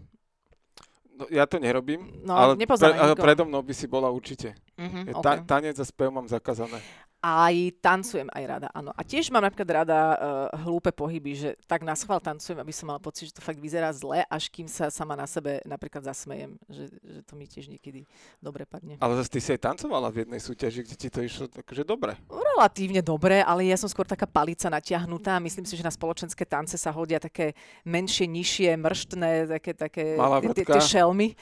[1.15, 4.55] No, ja to nerobím, No, ale, nepoznám ale predo mnou by si bola určite.
[4.75, 6.83] Uh-huh, Ja ta, tanec a spev mám zakázané.
[7.25, 8.93] Aj tancujem aj rada, áno.
[8.93, 10.17] A tiež mám napríklad rada uh,
[10.61, 13.89] hlúpe pohyby, že tak na schvál tancujem, aby som mala pocit, že to fakt vyzerá
[13.97, 18.05] zle, až kým sa sama na sebe napríklad zasmejem, že, že to mi tiež niekedy
[18.45, 19.01] dobre padne.
[19.01, 22.13] Ale zase ty si aj tancovala v jednej súťaži, kde ti to išlo akože dobre.
[22.29, 25.41] Relatívne dobre, ale ja som skôr taká palica natiahnutá.
[25.41, 27.57] Myslím si, že na spoločenské tance sa hodia také
[27.89, 30.21] menšie, nižšie, mrštné, také, také
[30.53, 31.33] tie- tie šelmy.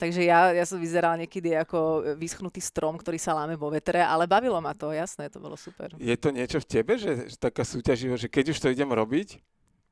[0.00, 4.24] Takže ja, ja som vyzerala niekedy ako vyschnutý strom, ktorý sa láme vo vetre, ale
[4.24, 5.92] bavilo ma to, jasné, to bolo super.
[6.00, 9.44] Je to niečo v tebe, že, že taká súťaživosť, že keď už to idem robiť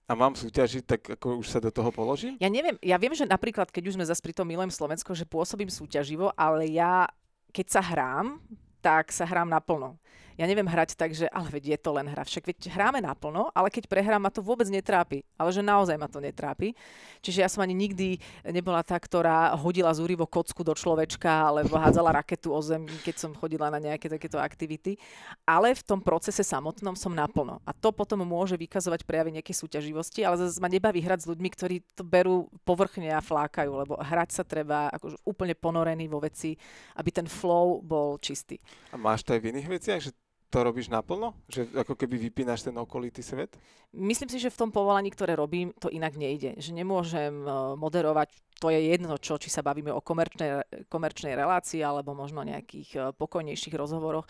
[0.09, 2.41] a mám súťažiť, tak ako už sa do toho položím?
[2.41, 5.29] Ja neviem, ja viem, že napríklad, keď už sme zase pri tom Milujem Slovensko, že
[5.29, 7.05] pôsobím súťaživo, ale ja,
[7.53, 8.41] keď sa hrám,
[8.81, 10.01] tak sa hrám naplno.
[10.39, 12.23] Ja neviem hrať tak, že ale veď je to len hra.
[12.23, 15.27] Však veď hráme naplno, ale keď prehrám, ma to vôbec netrápi.
[15.35, 16.79] Ale že naozaj ma to netrápi.
[17.19, 21.75] Čiže ja som ani nikdy nebola tá, ktorá hodila z úrivo kocku do človečka alebo
[21.75, 24.95] hádzala raketu o zem, keď som chodila na nejaké takéto aktivity.
[25.43, 27.59] Ale v tom procese samotnom som naplno.
[27.67, 31.49] A to potom môže vykazovať prejavy nejakej súťaživosti, ale zase ma nebaví hrať s ľuďmi,
[31.51, 36.55] ktorí to berú povrchne a flákajú, lebo hrať sa treba akože úplne ponorený vo veci,
[36.95, 38.63] aby ten flow bol čistý.
[38.95, 40.15] A máš to aj v iných veciach, že
[40.49, 41.37] to robíš naplno?
[41.53, 43.53] Že ako keby vypínaš ten okolitý svet?
[43.93, 46.57] Myslím si, že v tom povolaní, ktoré robím, to inak nejde.
[46.57, 51.85] Že nemôžem e, moderovať, to je jedno, čo, či sa bavíme o komerčnej, komerčnej relácii
[51.85, 54.25] alebo možno nejakých e, pokojnejších rozhovoroch.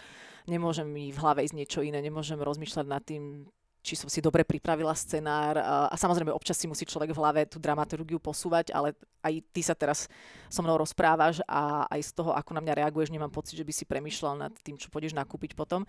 [0.50, 3.46] Nemôžem mi v hlave ísť niečo iné, nemôžem rozmýšľať nad tým,
[3.82, 7.62] či som si dobre pripravila scenár a, samozrejme občas si musí človek v hlave tú
[7.62, 10.10] dramaturgiu posúvať, ale aj ty sa teraz
[10.50, 13.72] so mnou rozprávaš a aj z toho, ako na mňa reaguješ, nemám pocit, že by
[13.72, 15.86] si premyšľal nad tým, čo pôjdeš nakúpiť potom.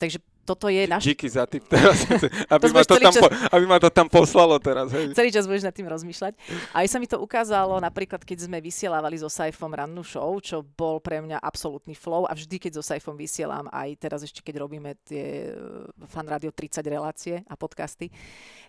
[0.00, 0.18] Takže
[0.50, 1.06] toto je náš...
[1.06, 2.02] Díky za tip teraz,
[2.54, 3.22] aby, to ma to tam čas...
[3.22, 4.90] po, aby ma to tam poslalo teraz.
[4.90, 5.14] Hej.
[5.14, 6.34] Celý čas budeš nad tým rozmýšľať.
[6.74, 10.66] A aj sa mi to ukázalo napríklad, keď sme vysielávali so Saifom rannú show, čo
[10.66, 14.66] bol pre mňa absolútny flow a vždy, keď so Saifom vysielam, aj teraz ešte, keď
[14.66, 18.10] robíme tie eh, Fan Radio 30 relácie a podcasty,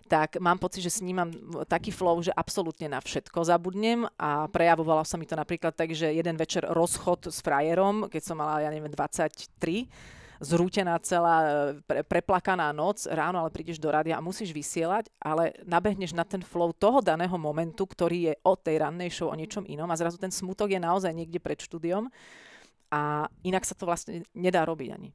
[0.06, 1.30] tak mám pocit, že s ním mám
[1.66, 6.14] taký flow, že absolútne na všetko zabudnem a prejavovalo sa mi to napríklad tak, že
[6.14, 11.50] jeden večer rozchod s frajerom, keď som mala, ja neviem, 23, zrútená celá, e,
[11.86, 16.42] pre, preplakaná noc, ráno ale prídeš do rádia a musíš vysielať, ale nabehneš na ten
[16.42, 20.18] flow toho daného momentu, ktorý je o tej rannej show o niečom inom a zrazu
[20.18, 22.10] ten smutok je naozaj niekde pred štúdiom
[22.90, 25.14] a inak sa to vlastne nedá robiť ani.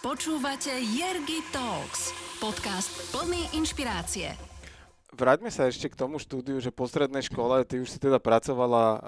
[0.00, 4.32] Počúvate Jergy Talks, podcast plný inšpirácie.
[5.16, 8.84] Vráťme sa ešte k tomu štúdiu, že po strednej škole, ty už si teda pracovala
[8.84, 9.00] uh,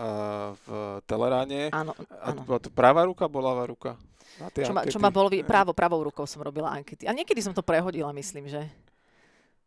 [0.56, 0.66] v
[1.04, 1.68] Teleráne.
[1.68, 2.40] Áno, áno.
[2.48, 4.00] A to pravá ruka, bolavá ruka?
[4.38, 7.10] Čo ma, čo ma bolo, právo, pravou rukou som robila ankety.
[7.10, 8.62] A niekedy som to prehodila, myslím, že.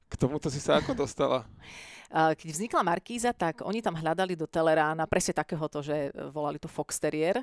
[0.07, 1.43] K tomuto si sa ako dostala?
[2.39, 6.99] Keď vznikla Markíza, tak oni tam hľadali do Telerána presne takéhoto, že volali to Fox
[6.99, 7.39] Terrier,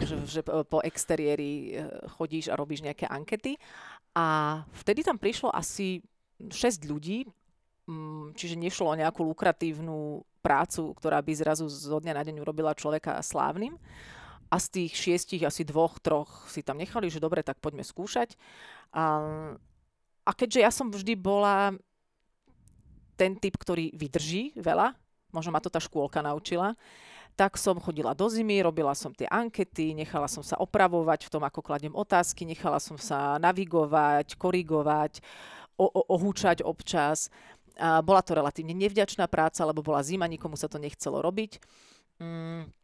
[0.00, 1.84] že, že po exteriéri e,
[2.16, 3.60] chodíš a robíš nejaké ankety.
[4.16, 6.00] A vtedy tam prišlo asi
[6.40, 7.28] 6 ľudí,
[7.84, 12.72] mm, čiže nešlo o nejakú lukratívnu prácu, ktorá by zrazu zo dňa na deň urobila
[12.72, 13.76] človeka slávnym
[14.48, 18.34] a z tých šiestich asi dvoch, troch si tam nechali, že dobre, tak poďme skúšať.
[18.96, 19.04] A,
[20.24, 21.76] a keďže ja som vždy bola
[23.18, 24.96] ten typ, ktorý vydrží veľa,
[25.34, 26.78] možno ma to tá škôlka naučila,
[27.38, 31.42] tak som chodila do zimy, robila som tie ankety, nechala som sa opravovať v tom,
[31.46, 35.22] ako kladiem otázky, nechala som sa navigovať, korigovať,
[35.78, 37.30] o, o, ohúčať občas.
[37.78, 41.62] A bola to relatívne nevďačná práca, lebo bola zima, nikomu sa to nechcelo robiť.
[42.18, 42.74] Mm,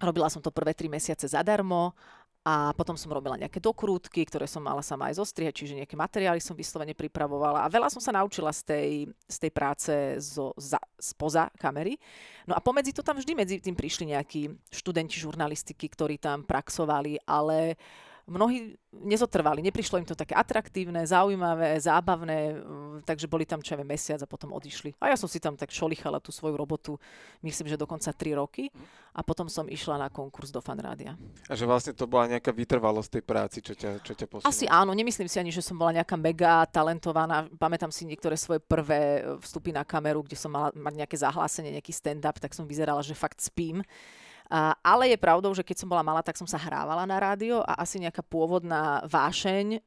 [0.00, 1.92] Robila som to prvé tri mesiace zadarmo
[2.40, 6.40] a potom som robila nejaké dokrútky, ktoré som mala sama aj zostrihať, čiže nejaké materiály
[6.40, 8.90] som vyslovene pripravovala a veľa som sa naučila z tej,
[9.28, 9.92] z tej práce
[10.24, 12.00] zo, za, spoza kamery.
[12.48, 17.20] No a pomedzi to tam vždy medzi tým prišli nejakí študenti žurnalistiky, ktorí tam praxovali,
[17.28, 23.58] ale uh, mnohí nezotrvali, neprišlo im to také atraktívne, zaujímavé, zábavné, mm, takže boli tam
[23.58, 24.94] čo mesiac a potom odišli.
[25.02, 26.94] A ja som si tam tak šolichala tú svoju robotu,
[27.42, 28.70] myslím, že dokonca 3 roky
[29.10, 31.18] a potom som išla na konkurs do fanrádia.
[31.50, 34.50] A že vlastne to bola nejaká vytrvalosť tej práci, čo ťa, čo ťa posunula?
[34.50, 37.50] Asi áno, nemyslím si ani, že som bola nejaká mega talentovaná.
[37.58, 41.90] Pamätám si niektoré svoje prvé vstupy na kameru, kde som mala mať nejaké zahlásenie, nejaký
[41.90, 43.82] stand-up, tak som vyzerala, že fakt spím.
[44.82, 47.86] Ale je pravdou, že keď som bola malá, tak som sa hrávala na rádio a
[47.86, 49.78] asi nejaká pôvodná vášeň,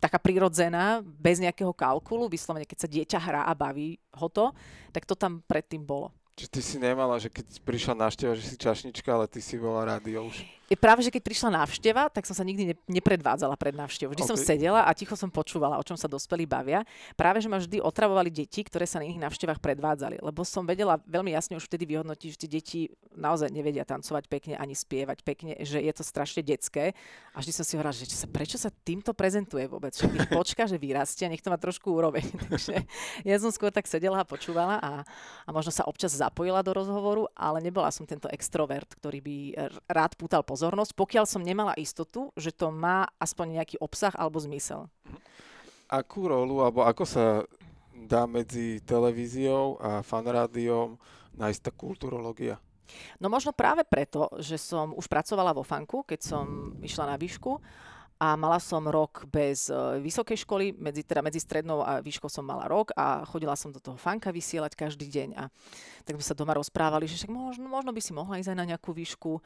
[0.00, 4.52] taká prirodzená, bez nejakého kalkulu, vyslovene keď sa dieťa hrá a baví ho to,
[4.96, 6.08] tak to tam predtým bolo.
[6.36, 9.88] Čiže ty si nemala, že keď prišla návšteva, že si čašnička, ale ty si bola
[9.88, 10.40] rádio už
[10.74, 14.10] práve, že keď prišla návšteva, tak som sa nikdy ne, nepredvádzala pred návštevou.
[14.10, 14.32] Vždy okay.
[14.34, 16.82] som sedela a ticho som počúvala, o čom sa dospelí bavia.
[17.14, 20.18] Práve, že ma vždy otravovali deti, ktoré sa na iných návštevách predvádzali.
[20.18, 22.80] Lebo som vedela veľmi jasne už vtedy vyhodnotiť, že tie deti
[23.14, 26.98] naozaj nevedia tancovať pekne ani spievať pekne, že je to strašne detské.
[27.30, 29.94] A vždy som si hovorila, že sa, prečo sa týmto prezentuje vôbec?
[29.94, 32.26] Že ich počka, že vyrastie a nech to má trošku úroveň.
[32.50, 32.82] Takže
[33.22, 35.06] ja som skôr tak sedela a počúvala a,
[35.46, 39.36] a možno sa občas zapojila do rozhovoru, ale nebola som tento extrovert, ktorý by
[39.86, 44.40] rád pútal po pozornosť, pokiaľ som nemala istotu, že to má aspoň nejaký obsah alebo
[44.40, 44.88] zmysel.
[45.84, 47.44] Akú rolu, alebo ako sa
[47.92, 50.96] dá medzi televíziou a fanrádiom
[51.36, 52.56] nájsť tá kulturológia?
[53.20, 57.60] No možno práve preto, že som už pracovala vo fanku, keď som išla na výšku
[58.16, 62.46] a mala som rok bez uh, vysokej školy, medzi, teda medzi strednou a výškou som
[62.46, 65.52] mala rok a chodila som do toho fanka vysielať každý deň a
[66.08, 68.68] tak sme sa doma rozprávali, že však možno, možno by si mohla ísť aj na
[68.72, 69.44] nejakú výšku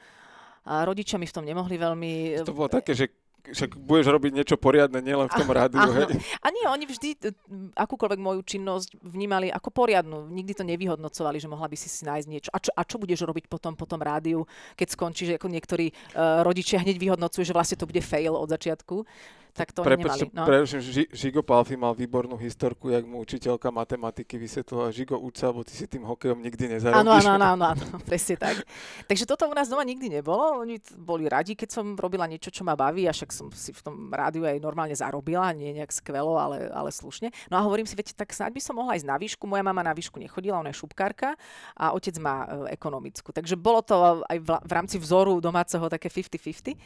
[0.66, 2.44] a rodičia mi v tom nemohli veľmi...
[2.44, 3.08] To bolo také, že
[3.40, 5.96] však budeš robiť niečo poriadne, nielen v tom rádiu, Áno.
[5.96, 6.20] hej?
[6.44, 10.28] A nie, oni vždy e, m, akúkoľvek moju činnosť vnímali ako poriadnu.
[10.28, 12.50] Nikdy to nevyhodnocovali, že mohla by si si nájsť niečo.
[12.52, 14.44] A čo, a čo budeš robiť potom po tom rádiu,
[14.76, 19.08] keď skončíš, ako niektorí uh, rodičia hneď vyhodnocujú, že vlastne to bude fail od začiatku.
[19.52, 20.22] Tak to oni nemali.
[20.22, 20.44] Prepačte, No.
[20.46, 25.50] preruším, Ži- Žigo Palfi mal výbornú historku, jak mu učiteľka matematiky vysvetlila, Žigo, uč sa,
[25.50, 27.00] lebo ty si tým hokejom nikdy nezarobíš.
[27.02, 28.62] áno, áno, áno, áno, presne tak.
[29.04, 30.60] Takže toto u nás doma nikdy nebolo.
[30.60, 33.80] Oni boli radi, keď som robila niečo, čo ma baví, a však som si v
[33.80, 37.28] tom rádiu aj normálne zarobila, nie nejak skvelo, ale, ale slušne.
[37.48, 39.44] No a hovorím si, viete, tak snáď by som mohla ísť na výšku.
[39.44, 41.34] Moja mama na výšku nechodila, ona je šupkárka
[41.74, 43.30] a otec má e, ekonomickú.
[43.30, 46.78] Takže bolo to aj v, v rámci vzoru domáceho také 50-50.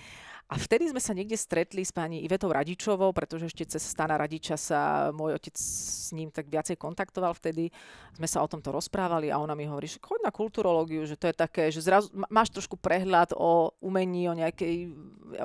[0.44, 4.60] A vtedy sme sa niekde stretli s pani Ivetou Radičovou, pretože ešte cez Stana Radiča
[4.60, 7.72] sa môj otec s ním tak viacej kontaktoval vtedy.
[8.12, 11.32] Sme sa o tomto rozprávali a ona mi hovorí, že choď na kulturológiu, že to
[11.32, 14.92] je také, že zrazu má- máš trošku prehľad o umení, o nejakej,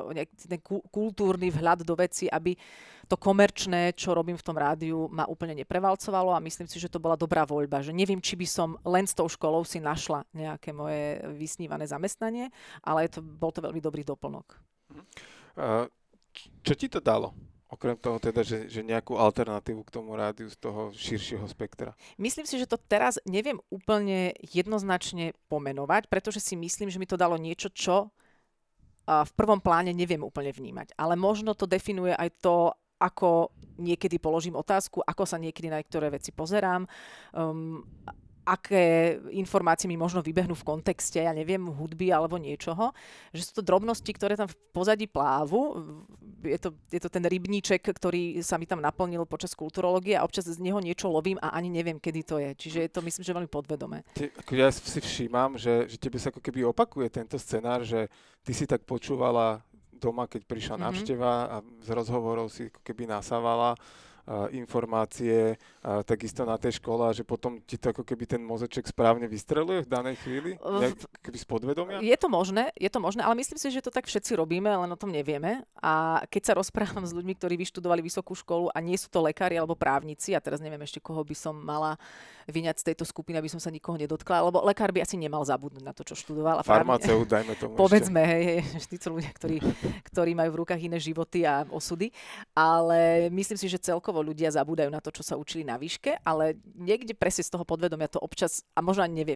[0.04, 2.60] o nejaký ten ku- kultúrny vhľad do veci, aby
[3.08, 7.02] to komerčné, čo robím v tom rádiu, ma úplne neprevalcovalo a myslím si, že to
[7.02, 7.82] bola dobrá voľba.
[7.82, 12.52] Že neviem, či by som len s tou školou si našla nejaké moje vysnívané zamestnanie,
[12.86, 14.69] ale to, bol to veľmi dobrý doplnok.
[16.64, 17.36] Čo ti to dalo?
[17.70, 21.94] Okrem toho teda, že, že nejakú alternatívu k tomu rádiu z toho širšieho spektra.
[22.18, 27.14] Myslím si, že to teraz neviem úplne jednoznačne pomenovať, pretože si myslím, že mi to
[27.14, 28.10] dalo niečo, čo
[29.06, 30.98] v prvom pláne neviem úplne vnímať.
[30.98, 36.14] Ale možno to definuje aj to, ako niekedy položím otázku, ako sa niekedy na niektoré
[36.14, 36.84] veci pozerám,
[37.34, 37.82] um,
[38.50, 42.90] aké informácie mi možno vybehnú v kontexte, ja neviem, hudby alebo niečoho.
[43.30, 45.78] Že sú to drobnosti, ktoré tam v pozadí plávu.
[46.42, 50.50] Je to, je to ten rybníček, ktorý sa mi tam naplnil počas kulturológie a občas
[50.50, 52.52] z neho niečo lovím a ani neviem, kedy to je.
[52.58, 54.02] Čiže je to myslím, že veľmi podvedomé.
[54.18, 58.10] Ako ja si všímam, že, že tebe sa ako keby opakuje tento scenár, že
[58.42, 60.84] ty si tak počúvala doma, keď prišla Mhm.
[60.88, 63.76] návšteva a z rozhovorov si ako keby nasávala
[64.54, 65.58] informácie,
[66.06, 69.86] takisto na tej škole a že potom ti to ako keby ten mozeček správne vystreluje
[69.86, 70.52] v danej chvíli?
[70.62, 71.98] Nejak, keby z podvedomia?
[72.04, 74.90] Je to možné, je to možné, ale myslím si, že to tak všetci robíme, len
[74.90, 75.66] o tom nevieme.
[75.82, 79.58] A keď sa rozprávam s ľuďmi, ktorí vyštudovali vysokú školu a nie sú to lekári
[79.58, 81.98] alebo právnici, a teraz neviem ešte, koho by som mala
[82.50, 85.86] vyňať z tejto skupiny, aby som sa nikoho nedotkla, lebo lekár by asi nemal zabudnúť
[85.86, 86.60] na to, čo študoval.
[86.60, 89.58] A Farmaceut, dajme tomu Povedzme, hej, hej, vždy sú ľudia, ktorí,
[90.10, 92.10] ktorí majú v rukách iné životy a osudy,
[92.58, 96.60] ale myslím si, že celkovo ľudia zabúdajú na to, čo sa učili na výške, ale
[96.76, 99.36] niekde presne z toho podvedomia to občas, a možno ani nevie,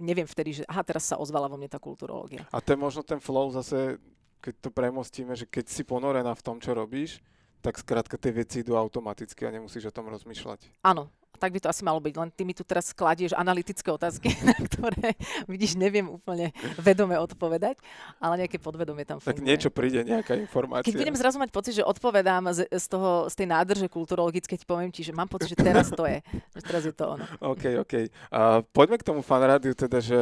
[0.00, 2.46] neviem vtedy, že aha, teraz sa ozvala vo mne tá kulturológia.
[2.50, 4.00] A to je možno ten flow zase,
[4.42, 7.22] keď to premostíme, že keď si ponorená v tom, čo robíš,
[7.62, 10.82] tak skrátka tie veci idú automaticky a nemusíš o tom rozmýšľať.
[10.82, 11.06] Áno,
[11.42, 14.54] tak by to asi malo byť, len ty mi tu teraz skladieš analytické otázky, na
[14.54, 15.18] ktoré,
[15.50, 17.82] vidíš, neviem úplne vedome odpovedať,
[18.22, 19.42] ale nejaké podvedomie tam Tak funguje.
[19.42, 20.86] niečo príde, nejaká informácia.
[20.86, 24.62] Keď budem zrazu mať pocit, že odpovedám z, z, toho, z tej nádrže kulturologické, ti
[24.62, 26.22] poviem ti, že mám pocit, že teraz to je.
[26.54, 27.24] Že teraz je to ono.
[27.40, 27.94] OK, OK.
[28.28, 30.20] A poďme k tomu fanrádiu, teda, že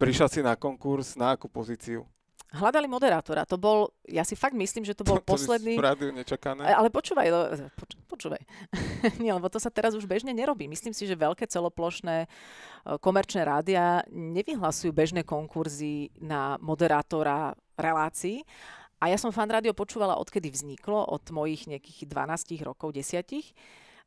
[0.00, 2.08] prišla si na konkurs, na akú pozíciu?
[2.52, 3.48] Hľadali moderátora.
[3.48, 5.80] To bol, ja si fakt myslím, že to bol To- to posledný...
[5.80, 6.68] V rádiu nečakané.
[6.68, 7.40] Ale počúvaj, no,
[7.72, 8.42] poč, počúvaj.
[9.24, 10.68] Nie, lebo to sa teraz už bežne nerobí.
[10.68, 12.28] Myslím si, že veľké celoplošné e,
[13.00, 18.44] komerčné rádia nevyhlasujú bežné konkurzy na moderátora relácií.
[19.00, 23.26] A ja som fan rádio počúvala, odkedy vzniklo, od mojich nejakých 12 rokov, 10.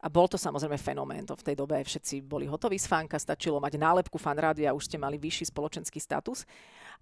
[0.05, 1.25] A bol to samozrejme fenomén.
[1.25, 4.77] To v tej dobe všetci boli hotoví z fanka, stačilo mať nálepku fan rádia a
[4.77, 6.45] už ste mali vyšší spoločenský status.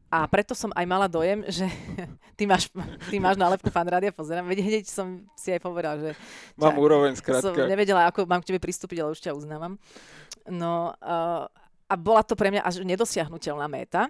[0.07, 1.67] A preto som aj mala dojem, že
[2.39, 2.71] ty máš,
[3.11, 6.09] ty máš nálepku fan rádia, pozerám, veď hneď som si aj povedala, že
[6.55, 7.67] Mám Čak, úroveň, som skrátka.
[7.67, 9.75] nevedela, ako mám k tebe pristúpiť, ale už ťa uznávam.
[10.47, 11.49] No uh,
[11.91, 14.07] a bola to pre mňa až nedosiahnutelná méta.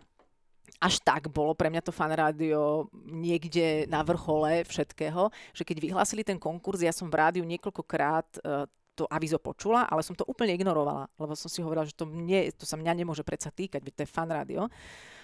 [0.77, 6.27] Až tak bolo pre mňa to fan rádio niekde na vrchole všetkého, že keď vyhlásili
[6.27, 10.53] ten konkurs, ja som v rádiu niekoľkokrát uh, to avizo počula, ale som to úplne
[10.53, 13.93] ignorovala, lebo som si hovorila, že to, mne, to sa mňa nemôže predsa týkať, veď
[13.93, 14.69] to je fan rádio.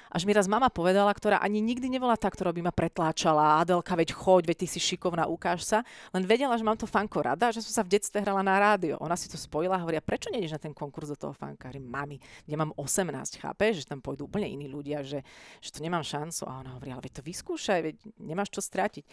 [0.10, 3.94] Až mi raz mama povedala, ktorá ani nikdy nebola tá, ktorá by ma pretláčala, Adelka,
[3.94, 5.86] veď choď, veď ty si šikovná, ukáž sa.
[6.10, 8.98] Len vedela, že mám to fanko rada, že som sa v detstve hrala na rádio.
[9.06, 11.70] Ona si to spojila a hovorí, "A prečo nejdeš na ten konkurs do toho fanka?
[11.70, 12.18] Hovorím, mami,
[12.50, 15.22] ja mám 18, chápeš, že tam pôjdu úplne iní ľudia, že,
[15.62, 16.42] že to nemám šancu.
[16.50, 19.06] A ona hovorí, ale veď to vyskúšaj, veď nemáš čo stratiť.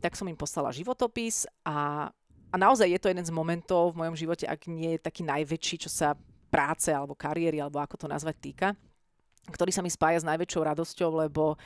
[0.00, 2.08] Tak som im poslala životopis a,
[2.48, 5.76] a naozaj je to jeden z momentov v mojom živote, ak nie je taký najväčší,
[5.84, 6.16] čo sa
[6.48, 8.68] práce alebo kariéry, alebo ako to nazvať týka,
[9.52, 11.56] ktorý sa mi spája s najväčšou radosťou, lebo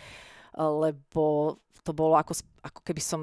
[0.59, 3.21] lebo to bolo ako, ako keby som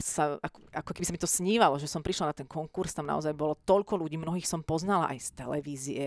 [0.00, 3.08] sa, ako, ako keby sa mi to snívalo, že som prišla na ten konkurs, tam
[3.08, 6.06] naozaj bolo toľko ľudí, mnohých som poznala aj z televízie,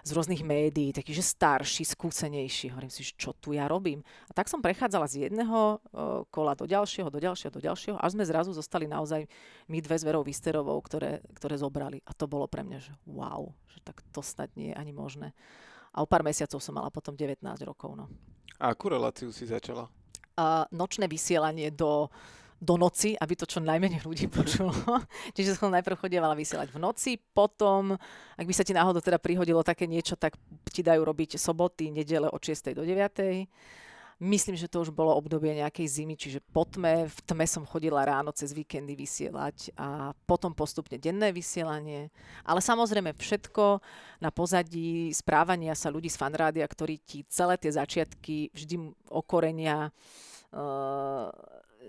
[0.00, 2.72] z rôznych médií, takí, že starší, skúsenejší.
[2.72, 4.00] Hovorím si, že čo tu ja robím.
[4.28, 8.16] A tak som prechádzala z jedného uh, kola do ďalšieho, do ďalšieho, do ďalšieho, až
[8.16, 9.28] sme zrazu zostali naozaj
[9.68, 12.00] my dve s Verou Vysterovou, ktoré, ktoré zobrali.
[12.08, 15.36] A to bolo pre mňa, že wow, že tak to snad nie je ani možné.
[15.92, 17.92] A o pár mesiacov som mala potom 19 rokov.
[17.98, 18.06] No.
[18.56, 19.90] A akú reláciu si začala?
[20.38, 22.08] Uh, nočné vysielanie do
[22.60, 24.70] do noci, aby to čo najmenej ľudí počulo.
[25.36, 27.96] Čiže som najprv chodievala vysielať v noci, potom,
[28.36, 30.36] ak by sa ti náhodou teda prihodilo také niečo, tak
[30.68, 32.76] ti dajú robiť soboty, nedele od 6.
[32.76, 33.48] do 9.
[34.20, 38.04] Myslím, že to už bolo obdobie nejakej zimy, čiže po tme, v tme som chodila
[38.04, 42.12] ráno cez víkendy vysielať a potom postupne denné vysielanie.
[42.44, 43.80] Ale samozrejme všetko
[44.20, 49.88] na pozadí správania sa ľudí z fanrádia, ktorí ti celé tie začiatky vždy okorenia
[50.52, 51.32] uh,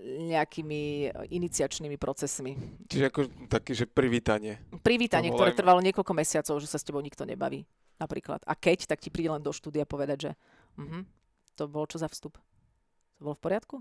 [0.00, 2.56] nejakými iniciačnými procesmi.
[2.88, 4.58] Čiže ako také, že privítanie.
[4.80, 7.68] Privítanie, ktoré trvalo niekoľko mesiacov, že sa s tebou nikto nebaví.
[8.00, 8.42] Napríklad.
[8.48, 10.30] A keď, tak ti príde len do štúdia povedať, že
[10.80, 11.06] uh-huh,
[11.54, 12.40] to bolo čo za vstup?
[13.20, 13.76] To bolo v poriadku?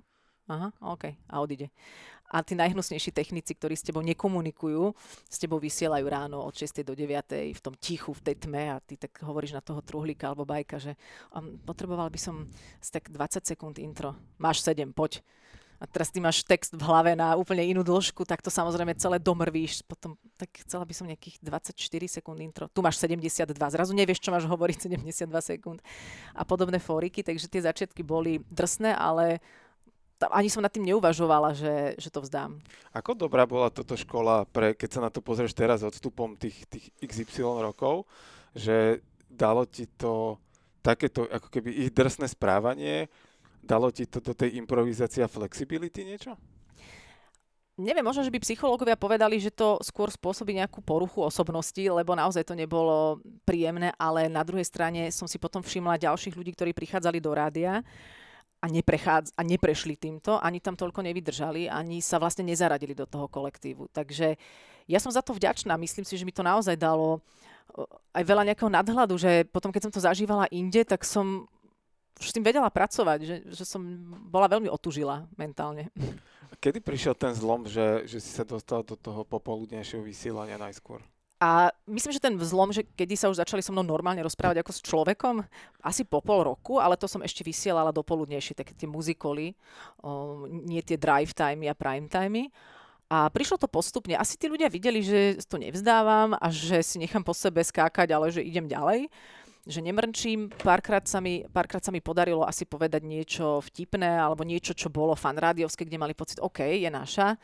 [0.51, 1.15] Aha, OK.
[1.31, 1.71] A odíde.
[2.31, 4.95] A tí najhnusnejší technici, ktorí s tebou nekomunikujú,
[5.27, 6.83] s tebou vysielajú ráno od 6.
[6.87, 7.51] do 9.
[7.55, 10.79] v tom tichu, v tej tme a ty tak hovoríš na toho truhlíka alebo bajka,
[10.79, 10.95] že
[11.35, 12.47] um, potreboval by som
[12.79, 14.15] tak 20 sekúnd intro.
[14.39, 15.19] Máš 7, poď
[15.81, 19.17] a teraz ty máš text v hlave na úplne inú dĺžku, tak to samozrejme celé
[19.17, 19.81] domrvíš.
[19.81, 22.69] Potom, tak chcela by som nejakých 24 sekúnd intro.
[22.69, 25.81] Tu máš 72, zrazu nevieš, čo máš hovoriť 72 sekúnd.
[26.37, 29.41] A podobné fóriky, takže tie začiatky boli drsné, ale
[30.29, 32.61] ani som nad tým neuvažovala, že, že to vzdám.
[32.93, 36.93] Ako dobrá bola toto škola, pre, keď sa na to pozrieš teraz odstupom tých, tých
[37.01, 38.05] XY rokov,
[38.53, 40.37] že dalo ti to
[40.85, 43.09] takéto ako keby ich drsné správanie,
[43.61, 46.35] Dalo ti to do tej improvizácie a flexibility niečo?
[47.81, 52.45] Neviem, možno, že by psychológovia povedali, že to skôr spôsobí nejakú poruchu osobnosti, lebo naozaj
[52.45, 57.17] to nebolo príjemné, ale na druhej strane som si potom všimla ďalších ľudí, ktorí prichádzali
[57.17, 57.81] do rádia
[58.61, 63.25] a, neprechádz- a neprešli týmto, ani tam toľko nevydržali, ani sa vlastne nezaradili do toho
[63.25, 63.89] kolektívu.
[63.89, 64.37] Takže
[64.85, 65.73] ja som za to vďačná.
[65.79, 67.23] Myslím si, že mi to naozaj dalo
[68.11, 71.47] aj veľa nejakého nadhľadu, že potom, keď som to zažívala inde, tak som
[72.21, 73.81] už s tým vedela pracovať, že, že som
[74.29, 75.89] bola veľmi otužila mentálne.
[76.61, 81.01] Kedy prišiel ten zlom, že, že si sa dostal do toho popoludnejšieho vysielania najskôr?
[81.41, 84.71] A myslím, že ten zlom, že kedy sa už začali so mnou normálne rozprávať ako
[84.77, 85.41] s človekom,
[85.81, 89.57] asi po pol roku, ale to som ešte vysielala do poludnejšie, také tie muzikoly,
[90.05, 92.53] o, nie tie drive time a prime time.
[93.09, 94.13] A prišlo to postupne.
[94.15, 98.29] Asi tí ľudia videli, že to nevzdávam a že si nechám po sebe skákať, ale
[98.29, 99.09] že idem ďalej
[99.65, 100.49] že nemrčím.
[100.49, 105.13] Párkrát sa, mi, párkrát sa mi podarilo asi povedať niečo vtipné alebo niečo, čo bolo
[105.13, 107.37] fanrádiovské, kde mali pocit, OK, je naša.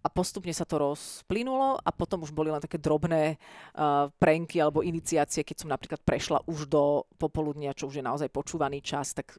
[0.00, 4.80] A postupne sa to rozplynulo a potom už boli len také drobné uh, prenky alebo
[4.80, 9.36] iniciácie, keď som napríklad prešla už do popoludnia, čo už je naozaj počúvaný čas, tak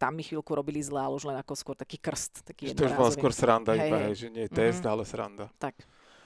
[0.00, 2.40] tam mi chvíľku robili zle, ale už len ako skôr taký krst.
[2.40, 4.92] Taký to už bola skôr sranda hej, iba, hej, že nie je test, mm-hmm.
[4.96, 5.46] ale sranda.
[5.60, 5.76] Tak.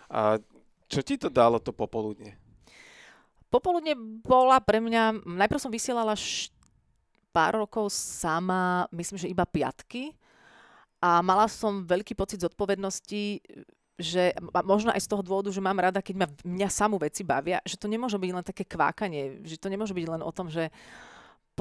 [0.06, 0.38] A
[0.86, 2.38] čo ti to dalo to popoludne?
[3.52, 3.92] Popoludne
[4.24, 6.48] bola pre mňa, najprv som vysielala š-
[7.32, 10.16] pár rokov sama, myslím, že iba piatky.
[11.02, 13.42] A mala som veľký pocit zodpovednosti,
[13.98, 14.32] že
[14.64, 17.76] možno aj z toho dôvodu, že mám rada, keď ma mňa samú veci bavia, že
[17.76, 20.72] to nemôže byť len také kvákanie, že to nemôže byť len o tom, že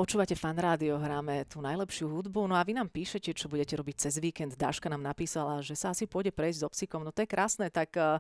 [0.02, 4.10] Počúvate fan rádio, hráme tú najlepšiu hudbu, no a vy nám píšete, čo budete robiť
[4.10, 4.58] cez víkend.
[4.58, 7.06] Dáška nám napísala, že sa asi pôjde prejsť s obsikom.
[7.06, 8.18] No to je krásne, tak uh,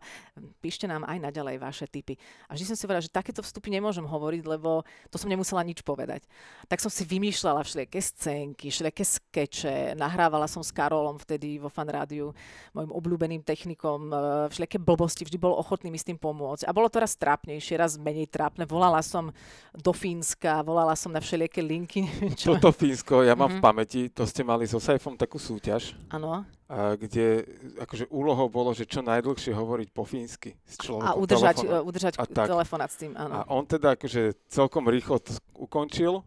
[0.61, 2.21] píšte nám aj naďalej vaše tipy.
[2.45, 5.81] A vždy som si povedala, že takéto vstupy nemôžem hovoriť, lebo to som nemusela nič
[5.81, 6.21] povedať.
[6.69, 11.89] Tak som si vymýšľala všelijaké scénky, všelijaké skeče, nahrávala som s Karolom vtedy vo fan
[11.89, 12.29] rádiu,
[12.77, 16.61] môjim obľúbeným technikom, uh, všelijaké blbosti, vždy bol ochotný mi s tým pomôcť.
[16.61, 18.69] A bolo to raz trápnejšie, raz menej trápne.
[18.69, 19.33] Volala som
[19.73, 22.03] do Fínska, volala som na všelijaké linky.
[22.39, 22.59] Čo...
[22.59, 23.57] Toto Fínsko, ja mám mm-hmm.
[23.57, 23.65] v mhm.
[23.65, 25.95] pamäti, to ste mali so Saifom takú súťaž.
[26.11, 26.43] Áno.
[26.71, 27.43] kde
[27.83, 31.03] akože úlohou bolo, že čo najdlhšie hovoriť po fínsky s človekom.
[31.03, 33.43] A udržať, uh, udržať a telefonát s tým, áno.
[33.43, 36.23] A on teda akože celkom rýchlo to ukončil,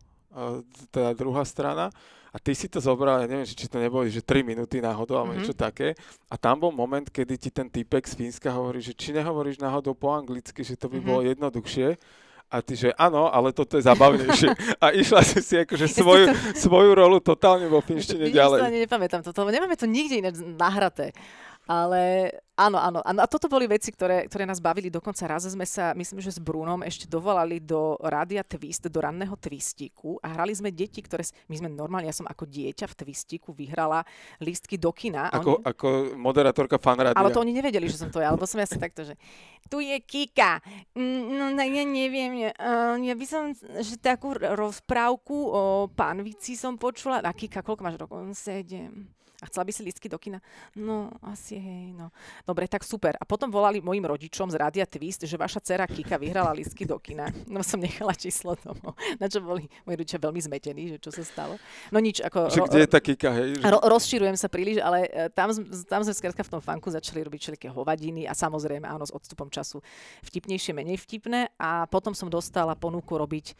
[0.92, 1.88] teda druhá strana.
[2.34, 5.38] A ty si to zobral, ja neviem, či to neboli, že 3 minúty náhodou alebo
[5.38, 5.46] mm-hmm.
[5.46, 5.94] niečo také.
[6.26, 9.94] A tam bol moment, kedy ti ten typek z Fínska hovorí, že či nehovoríš náhodou
[9.94, 11.06] po anglicky, že to by mm-hmm.
[11.06, 11.94] bolo jednoduchšie.
[12.52, 14.48] A ty, že áno, ale toto je zabavnejšie.
[14.84, 18.58] A išla si si akože svoju, svoju rolu totálne vo finštine ďalej.
[18.62, 21.10] Ja nepamätám toto, nemáme to nikde iné nahraté.
[21.64, 22.28] Ale
[22.60, 23.18] áno, áno, áno.
[23.24, 24.92] A toto boli veci, ktoré, ktoré nás bavili.
[24.92, 29.32] Dokonca raz sme sa, myslím, že s Brunom ešte dovolali do rádia Twist, do ranného
[29.40, 31.24] Twistiku a hrali sme deti, ktoré...
[31.48, 34.04] My sme normálne, ja som ako dieťa v Twistiku vyhrala
[34.44, 35.32] lístky do kina.
[35.32, 35.64] Ako, oni...
[35.64, 35.86] ako
[36.20, 37.16] moderátorka fanrádia.
[37.16, 39.16] Ale to oni nevedeli, že som to ja, alebo som ja si takto, že
[39.72, 40.60] tu je Kika.
[40.92, 42.52] Mm, no, no ja neviem, ja,
[42.92, 47.24] ja by som, že takú rozprávku o pánvici som počula.
[47.24, 48.20] A Kika, koľko máš rokov?
[48.36, 49.08] Sedem
[49.44, 50.40] a chcela by si lístky do kina?
[50.72, 52.08] No, asi hej, no.
[52.48, 53.12] Dobre, tak super.
[53.20, 56.96] A potom volali mojim rodičom z Rádia Twist, že vaša dcera Kika vyhrala lístky do
[56.96, 57.28] kina.
[57.44, 58.96] No som nechala číslo domov.
[59.20, 61.60] Na čo boli moji rodičia veľmi zmetení, že čo sa stalo.
[61.92, 62.48] No nič, ako...
[62.48, 63.48] Že kde je tá Kika, hej?
[63.60, 63.68] Že...
[63.68, 65.52] Ro, rozširujem sa príliš, ale e, tam,
[65.84, 69.52] tam sme skrátka v tom fanku začali robiť všelijaké hovadiny a samozrejme áno, s odstupom
[69.52, 69.84] času
[70.24, 73.52] vtipnejšie, menej vtipné a potom som dostala ponuku robiť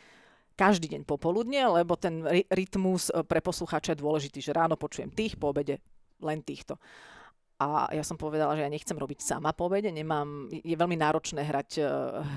[0.54, 5.34] každý deň popoludne, lebo ten rytmus e, pre poslucháča je dôležitý, že ráno počujem tých,
[5.34, 5.82] po obede
[6.22, 6.78] len týchto.
[7.54, 11.46] A ja som povedala, že ja nechcem robiť sama po obede, nemám, je veľmi náročné
[11.46, 11.86] hrať, e,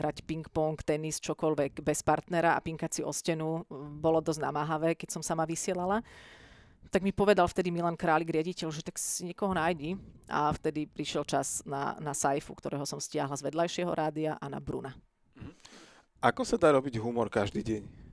[0.01, 3.65] hrať ping-pong, tenis, čokoľvek bez partnera a pinkať si o stenu.
[3.97, 6.05] Bolo dosť namáhavé, keď som sama vysielala.
[6.87, 9.99] Tak mi povedal vtedy Milan Králik, riaditeľ, že tak si niekoho nájdi.
[10.31, 14.61] A vtedy prišiel čas na, na Saifu, ktorého som stiahla z vedľajšieho rádia a na
[14.61, 14.95] Bruna.
[15.35, 15.51] Mhm.
[16.17, 18.06] Ako sa dá robiť humor každý deň?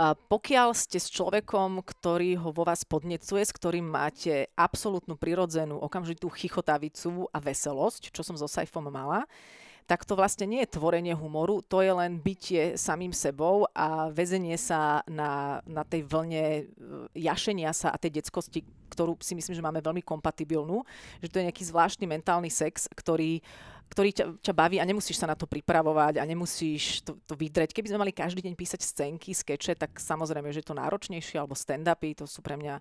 [0.00, 6.32] Pokiaľ ste s človekom, ktorý ho vo vás podnecuje, s ktorým máte absolútnu prirodzenú okamžitú
[6.32, 9.28] chichotavicu a veselosť, čo som so Saifom mala,
[9.84, 14.56] tak to vlastne nie je tvorenie humoru, to je len bytie samým sebou a väzenie
[14.56, 16.62] sa na, na tej vlne e,
[17.18, 18.62] jašenia sa a tej detskosti,
[18.94, 20.80] ktorú si myslím, že máme veľmi kompatibilnú,
[21.18, 25.18] že to je nejaký zvláštny mentálny sex, ktorý uh, ktorý ťa, ťa baví a nemusíš
[25.18, 27.74] sa na to pripravovať a nemusíš to, to vydreť.
[27.74, 31.58] Keby sme mali každý deň písať scénky, skeče, tak samozrejme, že je to náročnejšie, alebo
[31.58, 32.78] stand-upy, to sú pre mňa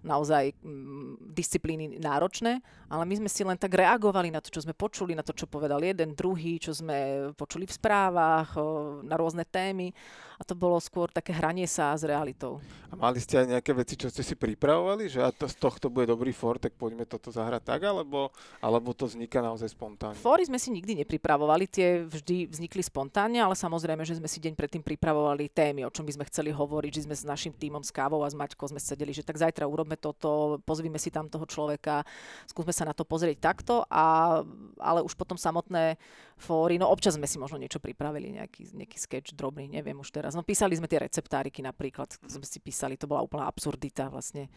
[0.00, 4.72] naozaj mm, disciplíny náročné, ale my sme si len tak reagovali na to, čo sme
[4.72, 8.56] počuli, na to, čo povedal jeden, druhý, čo sme počuli v správach,
[9.04, 9.92] na rôzne témy
[10.36, 12.60] a to bolo skôr také hranie sa s realitou.
[12.92, 15.88] A mali ste aj nejaké veci, čo ste si pripravovali, že a to, z tohto
[15.88, 18.28] bude dobrý for, tak poďme toto zahrať tak, alebo,
[18.60, 20.20] alebo to vzniká naozaj spontánne?
[20.20, 24.52] Fóry sme si nikdy nepripravovali, tie vždy vznikli spontánne, ale samozrejme, že sme si deň
[24.52, 27.90] predtým pripravovali témy, o čom by sme chceli hovoriť, že sme s našim týmom s
[27.90, 31.48] kávou a s Maťkou sme sedeli, že tak zajtra urobme toto, pozvime si tam toho
[31.48, 32.04] človeka,
[32.44, 34.40] skúsme sa na to pozrieť takto, a,
[34.76, 35.96] ale už potom samotné
[36.36, 40.36] fóry, no občas sme si možno niečo pripravili, nejaký, nejaký sketch drobný, neviem už teraz.
[40.36, 44.52] No písali sme tie receptáriky napríklad, sme si písali, to bola úplná absurdita vlastne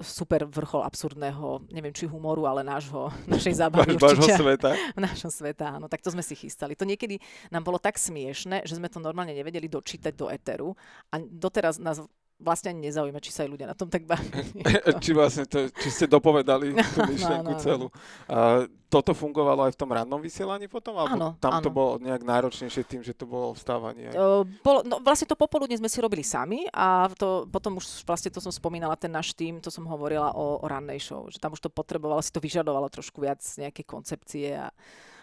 [0.00, 4.72] super vrchol absurdného, neviem či humoru, ale nášho, našej zábavy Vášho sveta.
[4.96, 5.86] Nášho sveta, áno.
[5.86, 6.72] Tak to sme si chystali.
[6.74, 7.20] To niekedy
[7.52, 10.74] nám bolo tak smiešne, že sme to normálne nevedeli dočítať do eteru
[11.12, 12.02] a doteraz nás
[12.36, 14.28] vlastne ani nezaujíma, či sa aj ľudia na tom tak baví.
[15.04, 17.86] či, vlastne to, či ste dopovedali tú myšlenku no, no, celú.
[18.28, 21.00] A toto fungovalo aj v tom rannom vysielaní potom?
[21.00, 21.64] Alebo áno, tam áno.
[21.64, 24.12] to bolo nejak náročnejšie tým, že to bolo vstávanie?
[24.12, 28.28] Uh, bolo, no, vlastne to popoludne sme si robili sami a to, potom už vlastne
[28.28, 31.56] to som spomínala, ten náš tým, to som hovorila o, o rannej show, že tam
[31.56, 34.68] už to potrebovalo, si to vyžadovalo trošku viac nejaké koncepcie a,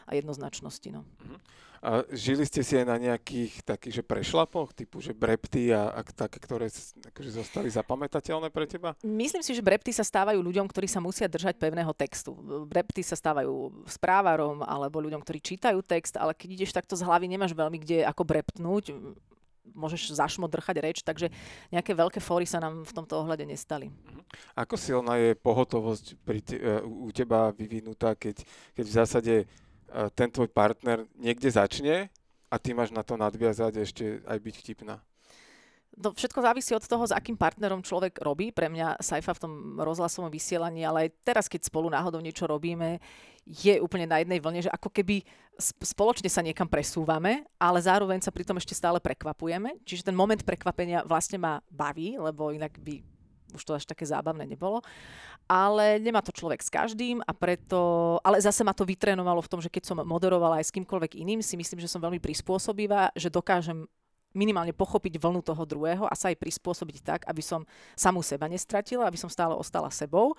[0.08, 0.90] a jednoznačnosti.
[0.92, 1.02] No.
[1.04, 1.40] Uh-huh.
[1.84, 6.00] A žili ste si aj na nejakých takých, že prešlapoch, typu, že brepty a, a
[6.08, 6.72] také, ktoré
[7.12, 8.96] akože zostali zapamätateľné pre teba?
[9.04, 12.32] Myslím si, že brepty sa stávajú ľuďom, ktorí sa musia držať pevného textu.
[12.64, 17.28] Brepty sa stávajú správarom alebo ľuďom, ktorí čítajú text, ale keď ideš takto z hlavy,
[17.28, 18.96] nemáš veľmi kde ako breptnúť
[19.72, 21.32] môžeš zašmo drchať reč, takže
[21.72, 23.88] nejaké veľké fóry sa nám v tomto ohľade nestali.
[23.88, 24.22] Mhm.
[24.60, 28.44] Ako silná je pohotovosť pri te, u teba vyvinutá, keď,
[28.76, 29.36] keď v zásade
[30.18, 32.10] ten tvoj partner niekde začne
[32.50, 34.96] a ty máš na to nadviazať ešte aj byť vtipná?
[35.94, 38.50] To všetko závisí od toho, s akým partnerom človek robí.
[38.50, 42.98] Pre mňa Saifa v tom rozhlasovom vysielaní, ale aj teraz, keď spolu náhodou niečo robíme,
[43.46, 45.22] je úplne na jednej vlne, že ako keby
[45.62, 49.78] spoločne sa niekam presúvame, ale zároveň sa pritom ešte stále prekvapujeme.
[49.86, 53.13] Čiže ten moment prekvapenia vlastne ma baví, lebo inak by
[53.54, 54.82] už to až také zábavné nebolo.
[55.48, 59.60] Ale nemá to človek s každým a preto, ale zase ma to vytrénovalo v tom,
[59.62, 63.32] že keď som moderovala aj s kýmkoľvek iným, si myslím, že som veľmi prispôsobivá, že
[63.32, 63.86] dokážem
[64.34, 69.06] minimálne pochopiť vlnu toho druhého a sa aj prispôsobiť tak, aby som samú seba nestratila,
[69.06, 70.34] aby som stále ostala sebou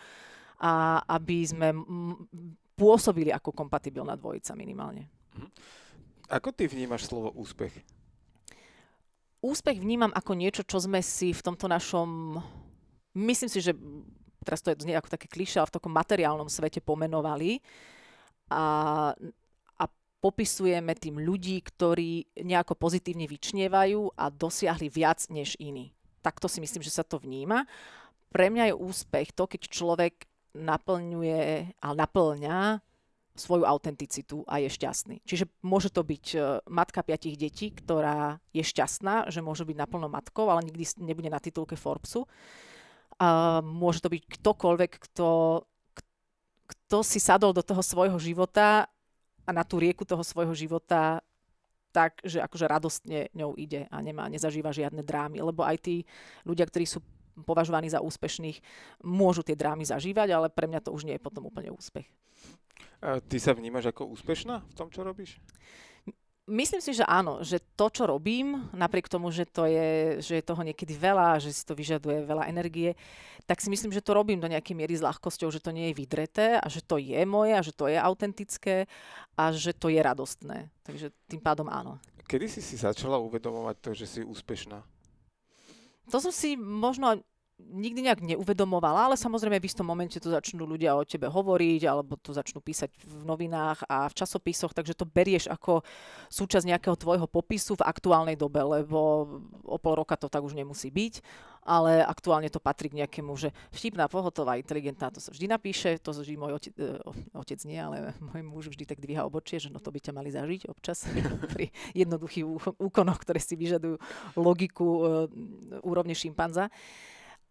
[0.58, 1.70] a aby sme
[2.74, 5.06] pôsobili ako kompatibilná dvojica minimálne.
[5.38, 5.48] Mhm.
[6.34, 7.70] Ako ty vnímaš slovo úspech?
[9.44, 12.40] Úspech vnímam ako niečo, čo sme si v tomto našom
[13.14, 13.72] myslím si, že
[14.44, 17.64] teraz to je ako také klišé, ale v takom materiálnom svete pomenovali
[18.52, 19.10] a,
[19.80, 19.84] a
[20.20, 25.96] popisujeme tým ľudí, ktorí nejako pozitívne vyčnievajú a dosiahli viac než iní.
[26.20, 27.64] Takto si myslím, že sa to vníma.
[28.28, 30.14] Pre mňa je úspech to, keď človek
[30.54, 32.80] naplňuje a naplňa
[33.34, 35.18] svoju autenticitu a je šťastný.
[35.26, 36.38] Čiže môže to byť e,
[36.70, 41.42] matka piatich detí, ktorá je šťastná, že môže byť naplno matkou, ale nikdy nebude na
[41.42, 42.30] titulke Forbesu.
[43.18, 45.62] A môže to byť ktokoľvek, kto,
[46.66, 48.90] kto si sadol do toho svojho života
[49.44, 51.20] a na tú rieku toho svojho života
[51.94, 55.38] tak, že akože radostne ňou ide a nemá, nezažíva žiadne drámy.
[55.38, 55.96] Lebo aj tí
[56.42, 56.98] ľudia, ktorí sú
[57.46, 58.58] považovaní za úspešných,
[59.06, 62.06] môžu tie drámy zažívať, ale pre mňa to už nie je potom úplne úspech.
[62.98, 65.38] A ty sa vnímaš ako úspešná v tom, čo robíš?
[66.44, 70.44] Myslím si, že áno, že to, čo robím, napriek tomu, že, to je, že je
[70.44, 72.92] toho niekedy veľa, že si to vyžaduje veľa energie,
[73.48, 75.96] tak si myslím, že to robím do nejakej miery s ľahkosťou, že to nie je
[75.96, 78.84] vydreté a že to je moje a že to je autentické
[79.40, 80.68] a že to je radostné.
[80.84, 81.96] Takže tým pádom áno.
[82.28, 84.84] Kedy si si začala uvedomovať to, že si úspešná?
[86.12, 87.24] To som si možno
[87.58, 92.18] nikdy nejak neuvedomovala, ale samozrejme v istom momente to začnú ľudia o tebe hovoriť, alebo
[92.18, 95.86] to začnú písať v novinách a v časopisoch, takže to berieš ako
[96.34, 98.98] súčasť nejakého tvojho popisu v aktuálnej dobe, lebo
[99.62, 101.22] o pol roka to tak už nemusí byť,
[101.64, 106.10] ale aktuálne to patrí k nejakému, že vtipná, pohotová, inteligentná, to sa vždy napíše, to
[106.10, 106.74] vždy môj otec,
[107.32, 110.34] otec nie, ale môj muž vždy tak dvíha obočie, že no to by ťa mali
[110.34, 111.06] zažiť občas
[111.54, 112.44] pri jednoduchých
[112.82, 113.96] úkonoch, ktoré si vyžadujú
[114.36, 115.02] logiku e,
[115.86, 116.68] úrovne šimpanza.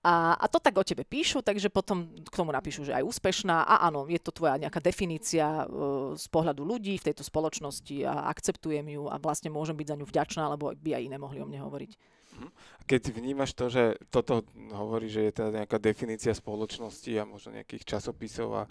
[0.03, 3.63] A, a to tak o tebe píšu, takže potom k tomu napíšu, že aj úspešná
[3.63, 8.27] a áno, je to tvoja nejaká definícia uh, z pohľadu ľudí v tejto spoločnosti a
[8.27, 11.47] akceptujem ju a vlastne môžem byť za ňu vďačná, lebo by aj iné mohli o
[11.47, 11.91] mne hovoriť.
[12.35, 12.49] Mhm.
[12.83, 14.43] Keď vnímaš to, že toto
[14.75, 18.63] hovorí, že je teda nejaká definícia spoločnosti a možno nejakých časopisov a,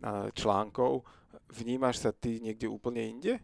[0.00, 1.04] a článkov,
[1.52, 3.36] vnímaš sa ty niekde úplne inde?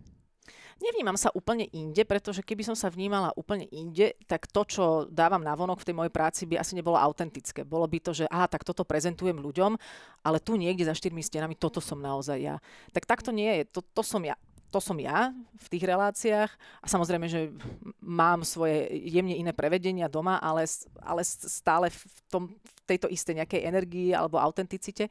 [0.82, 5.42] Nevnímam sa úplne inde, pretože keby som sa vnímala úplne inde, tak to, čo dávam
[5.42, 7.62] na vonok v tej mojej práci, by asi nebolo autentické.
[7.62, 9.78] Bolo by to, že aha, tak toto prezentujem ľuďom,
[10.26, 12.56] ale tu niekde za štyrmi stenami toto som naozaj ja.
[12.90, 14.34] Tak takto nie je, to, to som ja
[14.74, 16.50] to som ja v tých reláciách
[16.82, 17.54] a samozrejme, že
[18.02, 20.66] mám svoje jemne iné prevedenia doma, ale,
[20.98, 25.06] ale stále v, tom, v tejto istej nejakej energii alebo autenticite.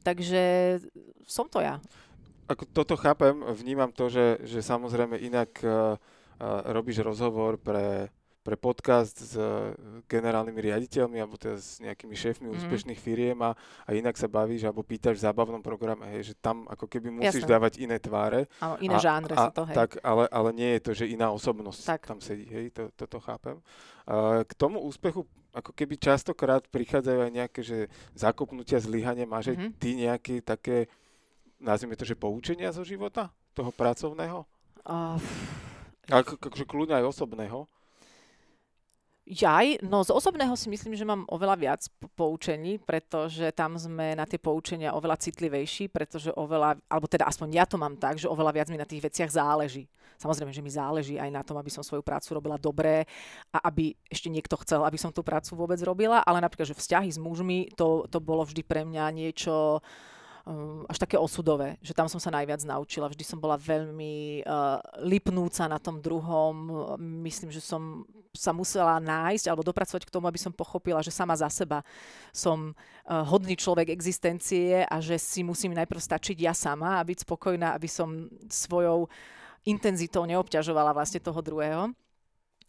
[0.00, 0.80] Takže
[1.28, 1.76] som to ja
[2.50, 5.94] ako toto chápem, vnímam to, že, že samozrejme inak uh,
[6.70, 8.10] robíš rozhovor pre,
[8.42, 9.70] pre podcast s uh,
[10.10, 12.54] generálnymi riaditeľmi alebo teda s nejakými šéfmi mm.
[12.58, 13.54] úspešných firiem a,
[13.86, 17.46] a inak sa bavíš alebo pýtaš v zábavnom programe, hej, že tam ako keby musíš
[17.46, 17.52] Jasne.
[17.54, 18.50] dávať iné tváre.
[18.58, 19.76] Áno, iné a, žánre a, sú to, hej.
[19.78, 22.02] Tak, ale, ale nie je to, že iná osobnosť tak.
[22.10, 23.62] tam sedí, hej, to, toto chápem.
[24.02, 25.22] Uh, k tomu úspechu
[25.52, 27.78] ako keby častokrát prichádzajú aj nejaké, že
[28.16, 29.70] zakopnutia, zlyhania, máš mm-hmm.
[29.76, 30.88] ty nejaké také
[31.62, 34.42] nazvime to, že poučenia zo života, toho pracovného?
[34.82, 35.16] Uh,
[36.10, 37.70] ako, akože kľudne aj osobného.
[39.22, 41.80] Jaj, no z osobného si myslím, že mám oveľa viac
[42.18, 47.62] poučení, pretože tam sme na tie poučenia oveľa citlivejší, pretože oveľa, alebo teda aspoň ja
[47.62, 49.86] to mám tak, že oveľa viac mi na tých veciach záleží.
[50.18, 53.06] Samozrejme, že mi záleží aj na tom, aby som svoju prácu robila dobre
[53.54, 57.14] a aby ešte niekto chcel, aby som tú prácu vôbec robila, ale napríklad, že vzťahy
[57.14, 59.78] s mužmi, to, to bolo vždy pre mňa niečo,
[60.46, 63.10] um, až také osudové, že tam som sa najviac naučila.
[63.10, 66.54] Vždy som bola veľmi uh, lipnúca na tom druhom.
[66.98, 71.36] Myslím, že som sa musela nájsť alebo dopracovať k tomu, aby som pochopila, že sama
[71.36, 71.84] za seba
[72.32, 77.28] som uh, hodný človek existencie a že si musím najprv stačiť ja sama a byť
[77.28, 79.06] spokojná, aby som svojou
[79.62, 81.92] intenzitou neobťažovala vlastne toho druhého.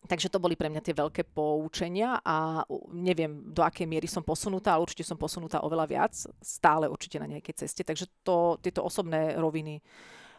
[0.03, 4.75] Takže to boli pre mňa tie veľké poučenia a neviem, do akej miery som posunutá,
[4.75, 7.87] ale určite som posunutá oveľa viac, stále určite na nejakej ceste.
[7.87, 9.79] Takže to, tieto osobné roviny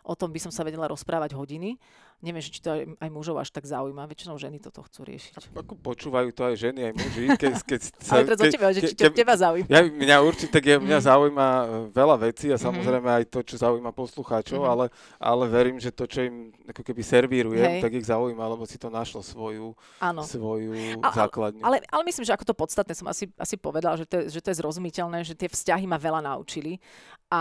[0.05, 1.81] o tom by som sa vedela rozprávať hodiny.
[2.23, 4.09] Neviem, či to aj, aj mužov až tak zaujíma.
[4.09, 5.53] Väčšinou ženy toto chcú riešiť.
[5.53, 7.25] Ako počúvajú to aj ženy, aj muži.
[7.37, 9.69] Keď, keď sa, Ale teraz teba, že či ke, teba zaujíma.
[9.69, 11.05] Ja, mňa určite, tak je, mňa mm.
[11.05, 12.65] zaujíma e, veľa vecí a mhm.
[12.65, 14.69] samozrejme aj to, čo zaujíma poslucháčov, mm.
[14.69, 14.85] ale,
[15.21, 17.83] ale verím, že to, čo im ako keby servírujem, Hej.
[17.85, 20.25] tak ich zaujíma, lebo si to našlo svoju, Áno.
[20.25, 21.61] svoju a, základňu.
[21.61, 24.49] Ale, ale myslím, že ako to podstatné som asi, asi povedal, že to, že to
[24.49, 26.81] je zrozumiteľné, že tie vzťahy ma veľa naučili
[27.29, 27.41] a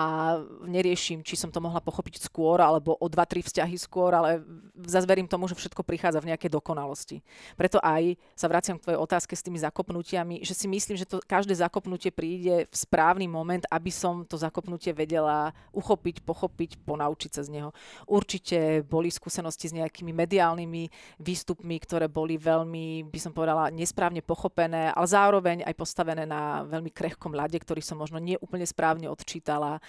[0.65, 4.41] neriešim, či som to mohla pochopiť skôr, alebo o dva, tri vzťahy skôr, ale
[4.87, 7.19] zase verím tomu, že všetko prichádza v nejakej dokonalosti.
[7.59, 11.19] Preto aj sa vraciam k tvojej otázke s tými zakopnutiami, že si myslím, že to
[11.23, 17.41] každé zakopnutie príde v správny moment, aby som to zakopnutie vedela uchopiť, pochopiť, ponaučiť sa
[17.43, 17.69] z neho.
[18.07, 20.83] Určite boli skúsenosti s nejakými mediálnymi
[21.19, 26.89] výstupmi, ktoré boli veľmi, by som povedala, nesprávne pochopené, ale zároveň aj postavené na veľmi
[26.89, 29.83] krehkom ľade, ktorý som možno nie úplne správne odčítala.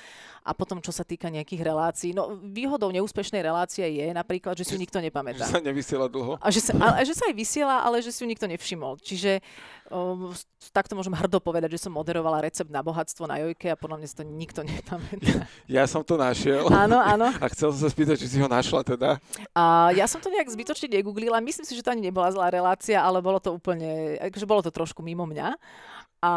[0.44, 4.80] A potom, čo sa týka nejakých relácií, no výhodou neúspešnej relácie je napríklad, že si
[4.80, 5.44] nikto nepamätá.
[5.44, 6.40] Že sa nevysiela dlho.
[6.40, 8.98] A že sa, a, a že sa aj vysiela, ale že si ju nikto nevšimol.
[8.98, 9.44] Čiže
[9.92, 10.32] o,
[10.72, 14.08] takto môžem hrdo povedať, že som moderovala recept na bohatstvo na Jojke a podľa mňa
[14.08, 15.44] si to nikto nepamätá.
[15.68, 16.68] Ja som to našiel.
[16.72, 17.28] Áno, áno.
[17.40, 19.16] A chcel som sa spýtať, či si ho našla teda.
[19.52, 21.40] A ja som to nejak zbytočne negooglila.
[21.44, 24.72] Myslím si, že to ani nebola zlá relácia, ale bolo to úplne, akože bolo to
[24.72, 25.56] trošku mimo mňa.
[26.24, 26.32] A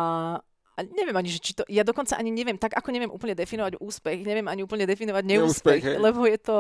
[0.84, 4.22] neviem ani, že či to, ja dokonca ani neviem, tak ako neviem úplne definovať úspech,
[4.22, 5.98] neviem ani úplne definovať neúspech, Neúspech, hej.
[5.98, 6.58] lebo je to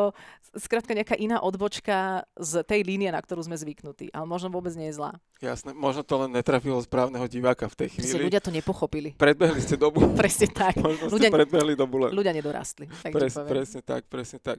[0.57, 4.89] skrátka nejaká iná odbočka z tej línie, na ktorú sme zvyknutí, ale možno vôbec nie
[4.89, 5.13] je zlá.
[5.37, 8.25] Jasné, možno to len netrafilo správneho diváka v tej Proste chvíli.
[8.25, 9.09] ľudia to nepochopili.
[9.13, 10.01] Predbehli ste dobu.
[10.17, 10.79] Presne tak.
[10.81, 12.11] Možno ste Ľudia, predbehli dobu len.
[12.11, 12.89] ľudia nedorastli.
[12.89, 14.57] Tak Pres, presne tak, presne tak.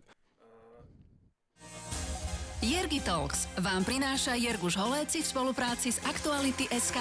[2.59, 6.99] Jergi Talks vám prináša Jerguš Holéci v spolupráci s Aktuality SK.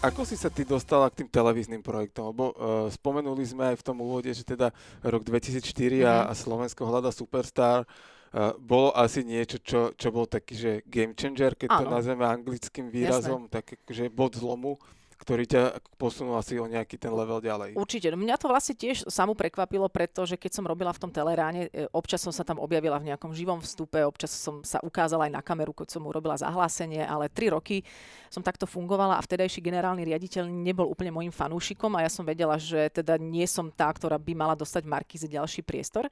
[0.00, 2.32] Ako si sa ty dostala k tým televíznym projektom?
[2.32, 4.72] Lebo uh, spomenuli sme aj v tom úvode, že teda
[5.04, 6.24] rok 2004 a, Mhm.
[6.24, 7.84] a Slovensko hľada Superstar.
[8.30, 11.92] Uh, bolo asi niečo, čo, čo bol taký, že game changer, keď to Áno.
[12.00, 14.78] nazveme anglickým výrazom, tak že bod zlomu,
[15.20, 15.62] ktorý ťa
[16.00, 17.76] posunul asi o nejaký ten level ďalej.
[17.76, 18.08] Určite.
[18.08, 21.84] No Mňa to vlastne tiež samu prekvapilo, pretože keď som robila v tom teleráne, e,
[21.92, 25.42] občas som sa tam objavila v nejakom živom vstupe, občas som sa ukázala aj na
[25.44, 27.84] kameru, keď som urobila zahlásenie, ale tri roky
[28.32, 32.56] som takto fungovala a vtedajší generálny riaditeľ nebol úplne môjim fanúšikom a ja som vedela,
[32.56, 36.08] že teda nie som tá, ktorá by mala dostať Markize ďalší priestor.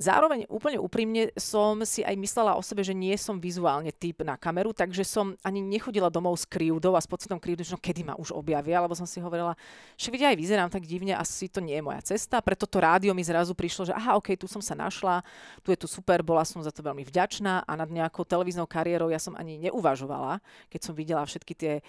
[0.00, 4.40] Zároveň úplne úprimne som si aj myslela o sebe, že nie som vizuálne typ na
[4.40, 8.00] kameru, takže som ani nechodila domov s krivdou a s pocitom krivdy, že no kedy
[8.00, 9.52] ma už objavia, lebo som si hovorila,
[10.00, 12.40] že vidia aj vyzerám tak divne, asi to nie je moja cesta.
[12.40, 15.20] Preto to rádio mi zrazu prišlo, že aha, ok, tu som sa našla,
[15.60, 19.12] tu je tu super, bola som za to veľmi vďačná a nad nejakou televíznou kariérou
[19.12, 20.40] ja som ani neuvažovala,
[20.72, 21.82] keď som videla všetky tie eh,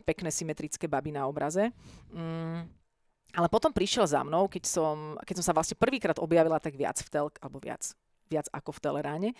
[0.00, 1.76] pekné symetrické baby na obraze.
[2.08, 2.79] Mm,
[3.34, 6.98] ale potom prišiel za mnou, keď som, keď som sa vlastne prvýkrát objavila tak viac
[6.98, 7.94] v telk, alebo viac,
[8.26, 9.30] viac ako v teleráne.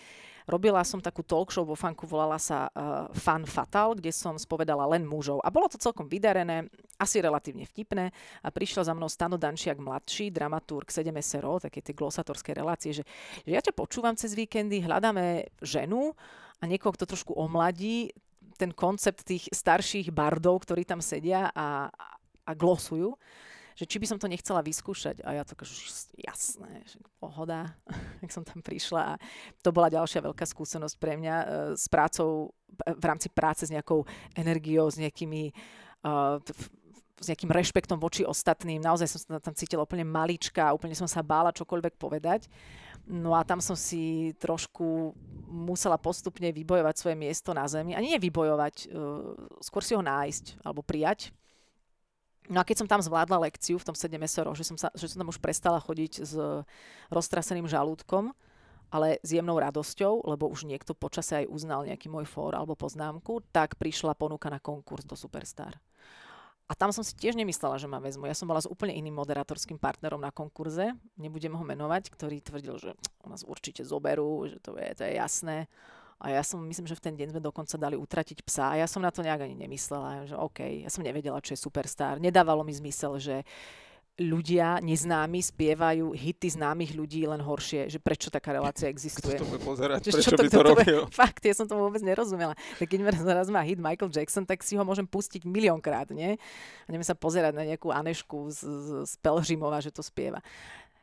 [0.47, 4.87] Robila som takú talk show vo fanku, volala sa uh, Fan Fatal, kde som spovedala
[4.91, 5.39] len mužov.
[5.43, 6.67] A bolo to celkom vydarené,
[6.99, 8.11] asi relatívne vtipné.
[8.43, 13.03] A prišiel za mnou Stano Dančiak mladší, dramaturg 7 SRO, také tie glosatorské relácie, že,
[13.43, 16.15] že ja ťa počúvam cez víkendy, hľadáme ženu
[16.59, 18.11] a niekoho, kto trošku omladí
[18.59, 21.89] ten koncept tých starších bardov, ktorí tam sedia a,
[22.45, 23.17] a glosujú
[23.81, 25.25] že či by som to nechcela vyskúšať.
[25.25, 25.73] A ja to kažu,
[26.13, 27.73] jasné, že pohoda,
[28.21, 29.17] jak som tam prišla.
[29.17, 29.19] A
[29.65, 32.53] to bola ďalšia veľká skúsenosť pre mňa e, s prácou,
[32.85, 34.05] e, v rámci práce s nejakou
[34.37, 35.49] energiou, s nejakými
[36.05, 36.37] uh,
[37.21, 38.81] s nejakým rešpektom voči ostatným.
[38.81, 42.49] Naozaj som sa tam cítila úplne malička, úplne som sa bála čokoľvek povedať.
[43.05, 45.13] No a tam som si trošku
[45.49, 47.93] musela postupne vybojovať svoje miesto na zemi.
[47.93, 51.33] Ani nevybojovať, uh, skôr si ho nájsť alebo prijať.
[52.51, 55.17] No a keď som tam zvládla lekciu v tom 7 SRO, že som, že som
[55.23, 56.35] tam už prestala chodiť s
[57.07, 58.35] roztraseným žalúdkom,
[58.91, 63.39] ale s jemnou radosťou, lebo už niekto počase aj uznal nejaký môj fór alebo poznámku,
[63.55, 65.79] tak prišla ponuka na konkurs do Superstar.
[66.67, 68.27] A tam som si tiež nemyslela, že ma vezmu.
[68.27, 72.75] Ja som bola s úplne iným moderátorským partnerom na konkurze, nebudem ho menovať, ktorý tvrdil,
[72.79, 72.91] že
[73.27, 75.71] nás určite zoberú, že to je, to je jasné.
[76.21, 78.85] A ja som, myslím, že v ten deň sme dokonca dali utratiť psa a ja
[78.85, 82.21] som na to nejak ani nemyslela, že OK, ja som nevedela, čo je superstar.
[82.21, 83.35] Nedávalo mi zmysel, že
[84.21, 89.37] ľudia neznámi spievajú hity známych ľudí len horšie, že prečo taká relácia Kto existuje.
[89.41, 89.99] to bude pozerať?
[90.07, 91.01] Že Prečo čo by kto to robil?
[91.21, 92.53] Fakt, ja som to vôbec nerozumela.
[92.77, 96.37] Tak keď zaraz má hit Michael Jackson, tak si ho môžem pustiť miliónkrát, nie?
[96.85, 100.43] A neviem sa pozerať na nejakú Anešku z, z, z Pelhřimova, že to spieva.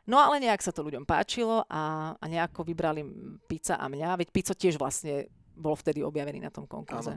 [0.09, 3.05] No ale nejak sa to ľuďom páčilo a, a nejako vybrali
[3.45, 7.13] pizza a mňa, veď Pico tiež vlastne bol vtedy objavený na tom konkurze.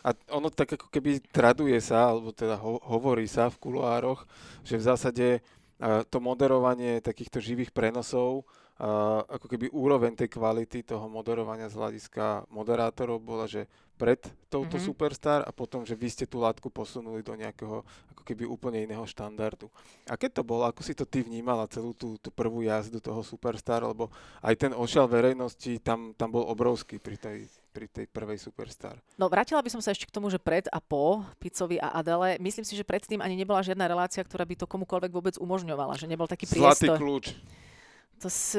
[0.00, 4.24] A ono tak ako keby traduje sa, alebo teda ho, hovorí sa v kuloároch,
[4.64, 5.26] že v zásade
[5.76, 8.48] a, to moderovanie takýchto živých prenosov,
[9.26, 13.64] ako keby úroveň tej kvality toho moderovania z hľadiska moderátorov bola, že
[13.96, 14.20] pred
[14.52, 14.84] touto Mhm.
[14.84, 17.80] Superstar a potom, že vy ste tú látku posunuli do nejakého
[18.12, 19.72] ako keby úplne iného štandardu.
[20.04, 23.24] A keď to bolo, ako si to ty vnímala celú tú, tú prvú jazdu toho
[23.24, 24.12] Superstar, lebo
[24.44, 29.00] aj ten ošial verejnosti tam, tam bol obrovský pri tej, pri tej prvej Superstar.
[29.16, 32.36] No vrátila by som sa ešte k tomu, že pred a po Picovi a Adele,
[32.36, 36.04] myslím si, že predtým ani nebola žiadna relácia, ktorá by to komukoľvek vôbec umožňovala, že
[36.04, 37.00] nebol taký Zlatý priestor.
[37.00, 37.26] kľúč.
[38.24, 38.56] To si,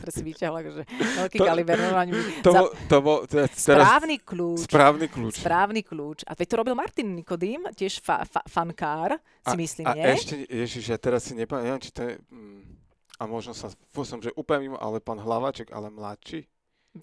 [0.00, 1.76] teraz si vyťahla, že veľký To- kaliber.
[1.76, 4.64] no, ani- To, za- to bol teda teraz Správny kľúč.
[4.64, 5.34] správny kľúč.
[5.38, 6.18] Správny kľúč.
[6.24, 10.08] A veď to robil Martin Nikodým, tiež fa, fa, fankár, si a, myslím, a nie?
[10.08, 12.60] ešte, ježiš, ja teraz si nepamätám, či to je, mm,
[13.20, 13.68] a možno sa,
[14.02, 16.48] som, že úplne mimo, ale pán Hlavaček, ale mladší.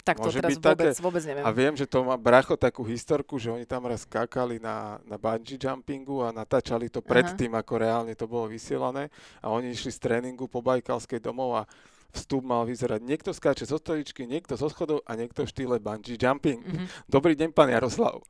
[0.06, 1.42] Tak to môže teraz vôbec, také- vôbec neviem.
[1.42, 5.18] A viem, že to má bracho takú historku, že oni tam raz skákali na, na
[5.18, 9.10] bungee jumpingu a natáčali to predtým, ako reálne to bolo vysielané.
[9.42, 11.62] A oni išli z tréningu po Bajkalskej domov a
[12.10, 13.02] vstup mal vyzerať.
[13.02, 16.62] Niekto skáče zo stoličky, niekto zo schodov a niekto v štýle bungee jumping.
[16.62, 16.86] Mhm.
[17.06, 18.22] Dobrý deň, pán Jaroslav.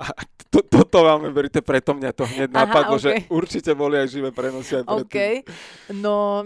[0.00, 0.12] A
[0.52, 3.02] to, toto vám veríte, preto mňa to hneď Aha, napadlo, ok.
[3.04, 5.44] že určite boli aj živé prenosy aj predtým.
[5.96, 6.44] No,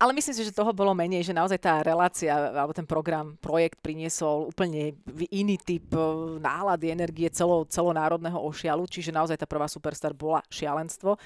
[0.00, 3.84] ale myslím si, že toho bolo menej, že naozaj tá relácia alebo ten program, projekt
[3.84, 4.96] priniesol úplne
[5.28, 6.00] iný typ e,
[6.40, 11.20] nálady, energie celo, celonárodného ošialu, čiže naozaj tá prvá Superstar bola šialenstvo.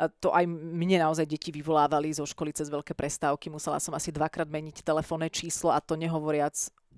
[0.00, 3.52] A to aj mne naozaj deti vyvolávali zo školy cez veľké prestávky.
[3.52, 6.56] Musela som asi dvakrát meniť telefónne číslo a to nehovoriac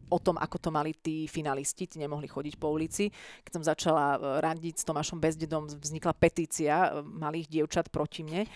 [0.08, 3.12] o tom, ako to mali tí finalisti, tí nemohli chodiť po ulici.
[3.44, 8.48] Keď som začala e, randiť s Tomášom Bezdedom, vznikla petícia e, malých dievčat proti mne.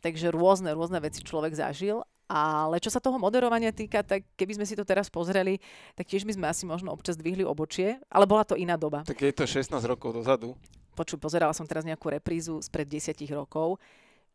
[0.00, 2.02] Takže rôzne, rôzne veci človek zažil.
[2.24, 5.60] Ale čo sa toho moderovania týka, tak keby sme si to teraz pozreli,
[5.92, 9.04] tak tiež by sme asi možno občas dvihli obočie, ale bola to iná doba.
[9.04, 10.56] Tak je to 16 rokov dozadu.
[10.96, 13.76] Počuj, pozerala som teraz nejakú reprízu spred desiatich rokov.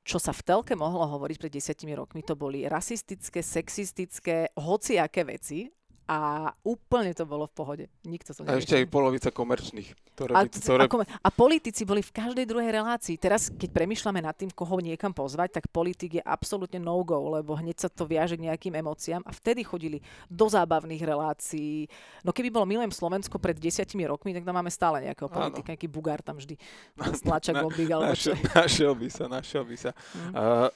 [0.05, 5.71] Čo sa v telke mohlo hovoriť pred desiatimi rokmi, to boli rasistické, sexistické, hociaké veci
[6.09, 7.85] a úplne to bolo v pohode.
[8.01, 9.93] Nikto to A ešte aj polovica komerčných.
[10.17, 13.13] Ktoré, a, by- ktoré, ako, a politici boli v každej druhej relácii.
[13.21, 17.85] Teraz, keď premyšľame nad tým, koho niekam pozvať, tak politik je absolútne no-go, lebo hneď
[17.85, 21.85] sa to viaže k nejakým emóciám a vtedy chodili do zábavných relácií.
[22.25, 25.37] No keby bolo Milujem Slovensko pred desiatimi rokmi, tak tam máme stále nejakého Áno.
[25.37, 26.57] politika, nejaký bugár tam vždy
[27.21, 28.17] stlača gombík alebo
[28.57, 29.91] našiel by sa, našiel by sa.
[30.17, 30.33] Mm.
[30.33, 30.67] Uh,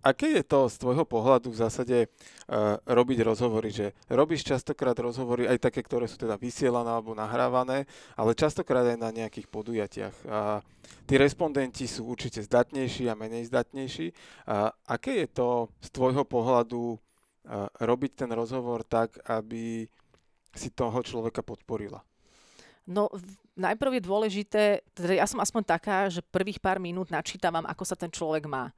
[0.00, 5.46] aké je to z tvojho pohľadu v zásade uh, robiť rozhovory, že robíš častokrát rozhovory,
[5.48, 7.84] aj také, ktoré sú teda vysielané alebo nahrávané,
[8.16, 10.16] ale častokrát aj na nejakých podujatiach.
[10.28, 10.64] A
[11.04, 14.12] tí respondenti sú určite zdatnejší a menej zdatnejší.
[14.48, 19.84] A aké je to z tvojho pohľadu uh, robiť ten rozhovor tak, aby
[20.56, 22.02] si toho človeka podporila?
[22.90, 23.06] No,
[23.54, 24.62] najprv je dôležité,
[24.98, 28.74] teda ja som aspoň taká, že prvých pár minút načítavam, ako sa ten človek má.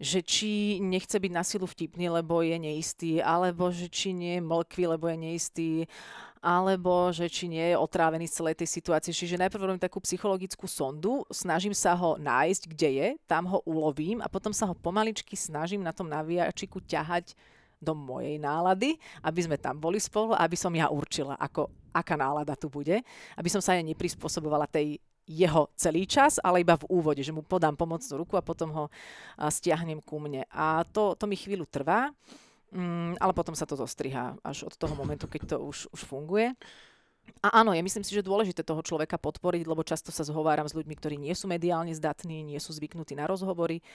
[0.00, 4.42] Že či nechce byť na silu vtipný, lebo je neistý, alebo že či nie je
[4.42, 5.70] mlkvý, lebo je neistý,
[6.40, 9.12] alebo že či nie je otrávený z celej tej situácie.
[9.12, 14.24] Čiže najprv robím takú psychologickú sondu, snažím sa ho nájsť, kde je, tam ho ulovím
[14.24, 17.36] a potom sa ho pomaličky snažím na tom navijačiku ťahať
[17.80, 22.52] do mojej nálady, aby sme tam boli spolu aby som ja určila, ako, aká nálada
[22.52, 23.00] tu bude,
[23.36, 25.00] aby som sa aj neprispôsobovala tej
[25.30, 28.84] jeho celý čas, ale iba v úvode, že mu podám pomocnú ruku a potom ho
[29.38, 30.42] stiahnem ku mne.
[30.50, 32.10] A to, to mi chvíľu trvá,
[32.74, 36.50] mm, ale potom sa to zostriha až od toho momentu, keď to už, už funguje.
[37.46, 40.74] A áno, ja myslím si, že dôležité toho človeka podporiť, lebo často sa zhováram s
[40.74, 43.86] ľuďmi, ktorí nie sú mediálne zdatní, nie sú zvyknutí na rozhovory.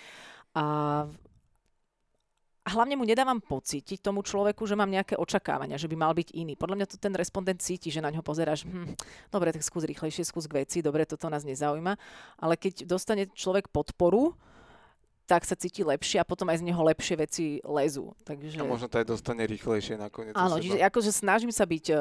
[0.55, 1.03] A
[2.65, 6.33] a hlavne mu nedávam pocítiť tomu človeku, že mám nejaké očakávania, že by mal byť
[6.33, 6.57] iný.
[6.57, 8.97] Podľa mňa to ten respondent cíti, že na ňo pozeráš, hm,
[9.29, 11.93] dobre, tak skús rýchlejšie, skús k veci, dobre, toto nás nezaujíma.
[12.41, 14.33] Ale keď dostane človek podporu,
[15.29, 18.17] tak sa cíti lepšie a potom aj z neho lepšie veci lezú.
[18.25, 18.57] Takže...
[18.57, 20.33] A možno to aj dostane rýchlejšie nakoniec.
[20.33, 21.97] Áno, čiže akože snažím sa byť uh,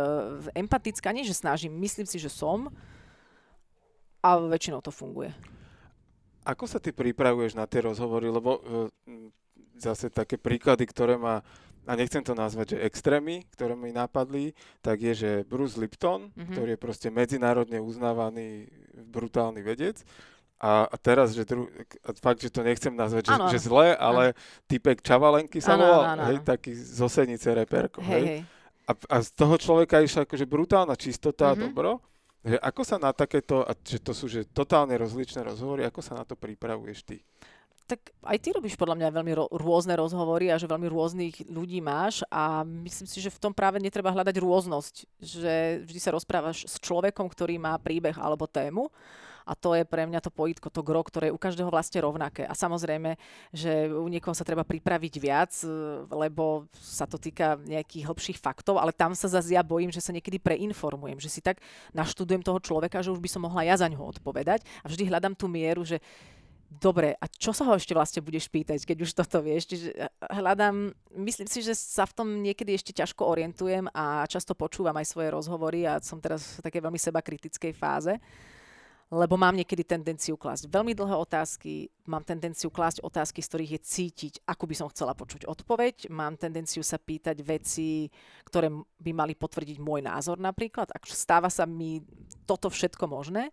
[0.57, 2.73] empatická, nie že snažím, myslím si, že som
[4.25, 5.29] a väčšinou to funguje.
[6.45, 8.29] Ako sa ty pripravuješ na tie rozhovory?
[8.29, 8.93] Lebo uh,
[9.77, 11.43] zase také príklady, ktoré ma,
[11.85, 16.53] a nechcem to nazvať, že extrémy, ktoré mi napadli, tak je, že Bruce Lipton, Mhm.
[16.53, 18.67] ktorý je proste medzinárodne uznávaný
[18.97, 20.01] brutálny vedec,
[20.57, 21.69] a, a teraz, že dru,
[22.01, 24.33] a fakt, že to nechcem nazvať, že, že zle, ale
[24.65, 28.25] typek Čavalenky sa volal, hej, taký z Osenice reperko, Hej, hej.
[28.25, 28.41] hej.
[28.85, 31.61] A, a z toho človeka išla akože brutálna čistota a Mhm.
[31.69, 32.01] dobro.
[32.45, 36.13] Že ako sa na takéto, a že to sú že totálne rozličné rozhovory, ako sa
[36.15, 37.25] na to pripravuješ ty?
[37.85, 41.85] Tak aj ty robíš podľa mňa veľmi ro- rôzne rozhovory a že veľmi rôznych ľudí
[41.85, 46.65] máš a myslím si, že v tom práve netreba hľadať rôznosť, že vždy sa rozprávaš
[46.65, 48.89] s človekom, ktorý má príbeh alebo tému
[49.45, 52.49] a to je pre mňa to pojitko, to gro, ktoré je u každého vlastne rovnaké.
[52.49, 53.21] A samozrejme,
[53.53, 55.69] že u niekoho sa treba pripraviť viac, e,
[56.09, 60.17] lebo sa to týka nejakých hĺbších faktov, ale tam sa zase ja bojím, že sa
[60.17, 61.61] niekedy preinformujem, že si tak
[61.93, 65.37] naštudujem toho človeka, že už by som mohla ja za ňoho odpovedať a vždy hľadám
[65.37, 66.01] tú mieru, že
[66.81, 69.71] dobre, a čo sa ho ešte vlastne budeš pýtať, keď už toto vieš?
[69.71, 70.91] Čiže eh, hľadám,
[71.23, 75.29] myslím si, že sa v tom niekedy ešte ťažko orientujem a často počúvam aj svoje
[75.33, 78.15] rozhovory a som teraz v takej veľmi seba kritickej fáze,
[79.15, 83.81] lebo mám niekedy tendenciu klásť veľmi dlhé otázky, mám tendenciu klásť otázky, z ktorých je
[83.85, 88.09] cítiť, ako by som chcela počuť odpoveď, mám tendenciu sa pýtať veci,
[88.49, 90.91] ktoré by mali potvrdiť môj názor napríklad.
[90.91, 92.03] Ak stáva sa mi
[92.49, 93.53] toto všetko možné,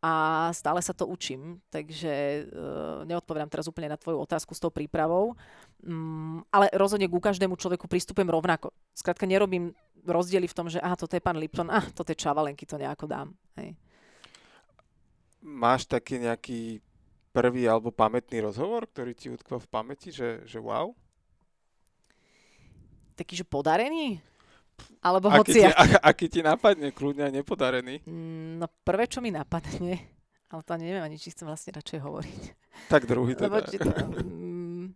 [0.00, 4.72] a stále sa to učím, takže uh, neodpovedám teraz úplne na tvoju otázku s tou
[4.72, 5.36] prípravou,
[5.84, 8.72] um, ale rozhodne ku každému človeku pristupujem rovnako.
[8.96, 9.76] Skrátka nerobím
[10.08, 13.04] rozdiely v tom, že aha, toto je pán Lipton, ah, toto je Čavalenky, to nejako
[13.06, 13.28] dám.
[13.60, 13.76] Hej.
[15.44, 16.80] Máš taký nejaký
[17.32, 20.92] prvý alebo pamätný rozhovor, ktorý ti utkvel v pamäti, že, že wow?
[23.20, 24.24] taký, že podarený?
[25.00, 25.52] Alebo Aký hoci...
[25.58, 25.72] ti, a,
[26.10, 28.04] aký ti napadne, kľudne aj nepodarený.
[28.04, 29.96] Mm, No prvé, čo mi napadne,
[30.52, 32.42] ale to ani neviem ani, či chcem vlastne radšej hovoriť.
[32.92, 33.68] Tak druhý Lebo teda.
[33.68, 33.90] či to,
[34.24, 34.86] mm,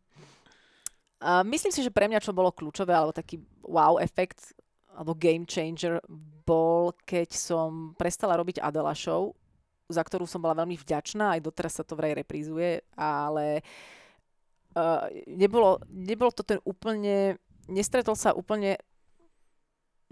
[1.24, 4.52] a myslím si, že pre mňa, čo bolo kľúčové, alebo taký wow efekt,
[4.92, 5.96] alebo game changer,
[6.44, 9.32] bol, keď som prestala robiť Adela show,
[9.88, 13.64] za ktorú som bola veľmi vďačná, aj doteraz sa to vraj reprízuje, ale
[14.76, 17.40] uh, nebolo, nebolo to ten úplne,
[17.72, 18.76] nestretol sa úplne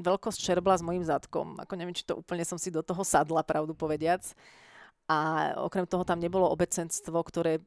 [0.01, 1.59] veľkosť čerbla s mojim zadkom.
[1.61, 4.23] Ako neviem, či to úplne som si do toho sadla, pravdu povediac.
[5.11, 7.61] A okrem toho tam nebolo obecenstvo, ktoré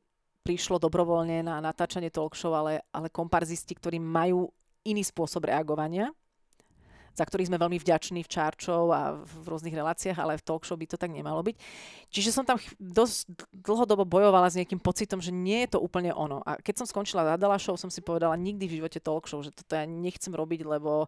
[0.45, 4.53] prišlo dobrovoľne na natáčanie talk show, ale, ale komparzisti, ktorí majú
[4.85, 6.13] iný spôsob reagovania,
[7.15, 10.77] za ktorých sme veľmi vďační v čárčov a v rôznych reláciách, ale v talk show
[10.77, 11.55] by to tak nemalo byť.
[12.11, 16.43] Čiže som tam dosť dlhodobo bojovala s nejakým pocitom, že nie je to úplne ono.
[16.45, 19.55] A keď som skončila Adela show, som si povedala nikdy v živote talk show, že
[19.55, 21.07] toto ja nechcem robiť, lebo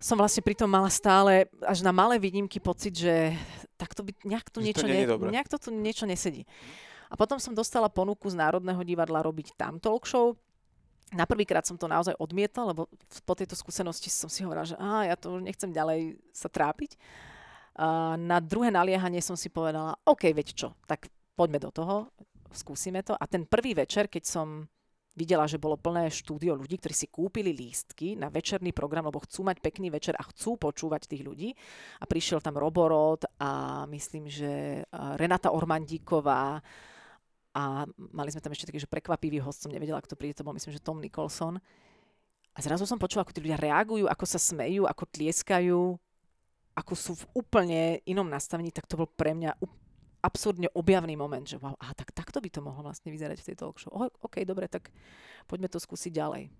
[0.00, 3.36] som vlastne pritom mala stále až na malé výnimky pocit, že
[3.76, 6.48] takto by nejak Že to niečo, nie je ne, nejak to tu niečo nesedí.
[7.12, 10.32] A potom som dostala ponuku z Národného divadla robiť tam talk show.
[11.10, 12.86] Na prvýkrát som to naozaj odmietla, lebo
[13.26, 16.96] po tejto skúsenosti som si hovorila, že á, ja to už nechcem ďalej sa trápiť.
[17.76, 22.08] A na druhé naliehanie som si povedala, OK, veď čo, tak poďme do toho,
[22.54, 23.18] skúsime to.
[23.18, 24.70] A ten prvý večer, keď som
[25.14, 29.44] videla, že bolo plné štúdio ľudí, ktorí si kúpili lístky na večerný program, lebo chcú
[29.44, 31.50] mať pekný večer a chcú počúvať tých ľudí.
[32.00, 34.82] A prišiel tam Roborod a myslím, že
[35.18, 36.62] Renata Ormandíková
[37.50, 37.82] a
[38.14, 40.70] mali sme tam ešte taký, že prekvapivý host, som nevedela, kto príde, to bol myslím,
[40.70, 41.58] že Tom Nicholson.
[42.54, 45.98] A zrazu som počula, ako tí ľudia reagujú, ako sa smejú, ako tlieskajú,
[46.78, 49.58] ako sú v úplne inom nastavení, tak to bol pre mňa
[50.20, 53.56] absurdne objavný moment, že wow, aha, tak takto by to mohlo vlastne vyzerať v tej
[53.56, 53.92] talk show.
[53.92, 54.92] Oh, OK, dobre, tak
[55.48, 56.52] poďme to skúsiť ďalej.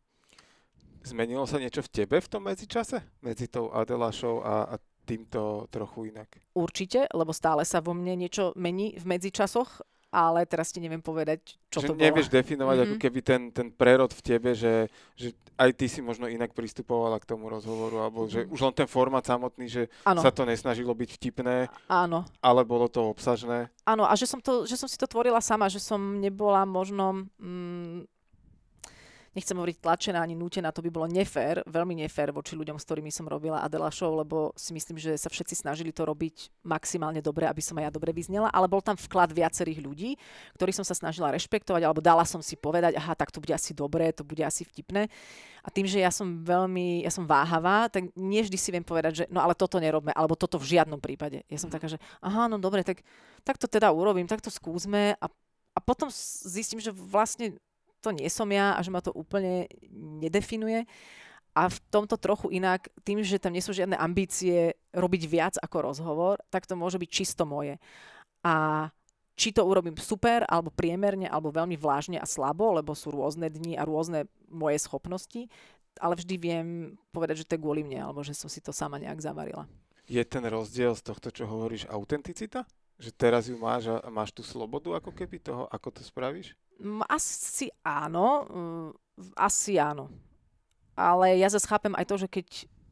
[1.00, 3.00] Zmenilo sa niečo v tebe v tom medzičase?
[3.24, 4.76] Medzi tou Adela show a, a
[5.08, 6.28] týmto trochu inak?
[6.52, 9.80] Určite, lebo stále sa vo mne niečo mení v medzičasoch,
[10.10, 12.02] ale teraz ti neviem povedať, čo že to bolo.
[12.02, 12.84] nevieš definovať Mhm.
[12.84, 17.16] ako keby ten, ten prerod v tebe, že, že aj ty si možno inak pristupovala
[17.16, 18.50] k tomu rozhovoru, alebo že Mhm.
[18.50, 21.56] už len ten formát samotný, že Áno, sa to nesnažilo byť vtipné,
[21.86, 22.26] áno.
[22.38, 23.70] ale bolo to obsažné.
[23.84, 27.26] Áno, a že som, to, že som si to tvorila sama, že som nebola možno,
[27.36, 28.04] mm,
[29.30, 33.14] nechcem hovoriť tlačená ani nútená, to by bolo nefér, veľmi nefér voči ľuďom, s ktorými
[33.14, 37.46] som robila Adela Show, lebo si myslím, že sa všetci snažili to robiť maximálne dobre,
[37.46, 40.10] aby som aj ja dobre vyznela, ale bol tam vklad viacerých ľudí,
[40.58, 43.70] ktorých som sa snažila rešpektovať, alebo dala som si povedať, aha, tak to bude asi
[43.70, 45.06] dobré, to bude asi vtipné.
[45.62, 49.12] A tým, že ja som veľmi, ja som váhavá, tak nie vždy si viem povedať,
[49.12, 51.46] že no ale toto nerobme, alebo toto v žiadnom prípade.
[51.46, 53.04] Ja som taká, že aha, no dobre, tak,
[53.46, 55.26] tak to teda urobím, tak to skúsme a,
[55.76, 56.08] a potom
[56.48, 57.60] zistím, že vlastne
[58.00, 60.88] to nie som ja a že ma to úplne nedefinuje.
[61.50, 65.92] A v tomto trochu inak, tým, že tam nie sú žiadne ambície robiť viac ako
[65.92, 67.76] rozhovor, tak to môže byť čisto moje.
[68.46, 68.86] A
[69.34, 73.74] či to urobím super, alebo priemerne, alebo veľmi vlážne a slabo, lebo sú rôzne dni
[73.74, 75.48] a rôzne moje schopnosti,
[75.98, 76.66] ale vždy viem
[77.10, 79.66] povedať, že to je kvôli mne, alebo že som si to sama nejak zavarila.
[80.06, 82.68] Je ten rozdiel z tohto, čo hovoríš, autenticita?
[83.00, 86.52] Že teraz ju máš a máš tú slobodu ako keby toho, ako to spravíš?
[87.08, 88.48] Asi áno,
[89.36, 90.08] asi áno.
[90.96, 92.46] Ale ja zase chápem aj to, že keď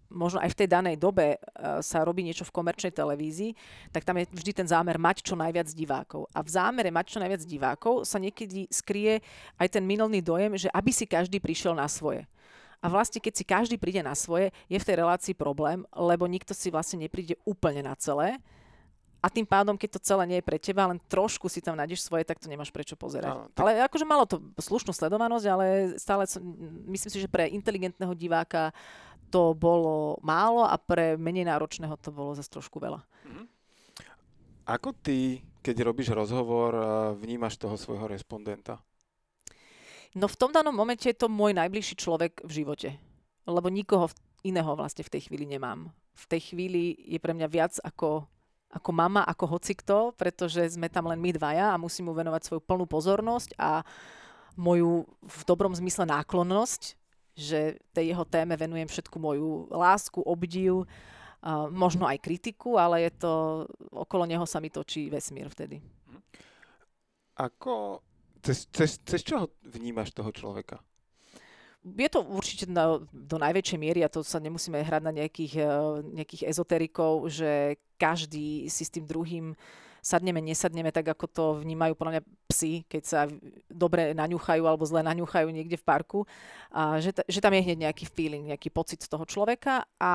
[0.09, 1.39] možno aj v tej danej dobe eh,
[1.85, 3.53] sa robí niečo v komerčnej televízii,
[3.93, 6.27] tak tam je vždy ten zámer mať čo najviac divákov.
[6.33, 9.21] A v zámere mať čo najviac divákov sa niekedy skrie
[9.61, 12.25] aj ten minulný dojem, že aby si každý prišiel na svoje.
[12.79, 16.55] A vlastne, keď si každý príde na svoje, je v tej relácii problém, lebo nikto
[16.55, 18.39] si vlastne nepríde úplne na celé.
[19.19, 22.07] A tým pádom, keď to celé nie je pre teba, len trošku si tam nájdeš
[22.07, 23.35] svoje, tak to nemáš prečo pozerať.
[23.35, 25.67] Áno, tak- Ale akože malo to slušnú sledovanosť, ale
[25.99, 26.39] stále som,
[26.87, 28.71] myslím si, že pre inteligentného diváka
[29.29, 33.03] to bolo málo a pre menej náročného to bolo zase trošku veľa.
[34.69, 38.79] Ako ty, keď robíš rozhovor, a vnímaš toho svojho respondenta?
[40.15, 42.89] No v tom danom momente je to môj najbližší človek v živote.
[43.49, 44.13] Lebo nikoho
[44.45, 45.89] iného vlastne v tej chvíli nemám.
[46.15, 48.29] V tej chvíli je pre mňa viac ako,
[48.69, 52.61] ako mama, ako hocikto, pretože sme tam len my dvaja a musím mu venovať svoju
[52.61, 53.81] plnú pozornosť a
[54.59, 56.99] moju v dobrom zmysle náklonnosť,
[57.39, 60.85] že tej jeho téme venujem všetku moju lásku, obdiv,
[61.39, 63.35] a možno aj kritiku, ale je to,
[63.95, 65.79] okolo neho sa mi točí vesmír vtedy.
[67.39, 68.03] Ako,
[68.43, 70.83] cez, cez, cez čo vnímaš toho človeka?
[71.97, 75.71] Je to určite na, do najväčšej miery, a to sa nemusíme hrať na nejakých, eh,
[76.23, 79.57] nejakých ezoterikov, že každý si s tým druhým
[79.99, 83.21] sadneme, nesadneme, tak ako to vnímajú podľa mňa psi, keď sa
[83.69, 86.25] dobre naňuchajú alebo zle naňuchajú niekde v parku.
[86.71, 90.15] A že, ta, že tam je hneď nejaký feeling, nejaký pocit toho človeka a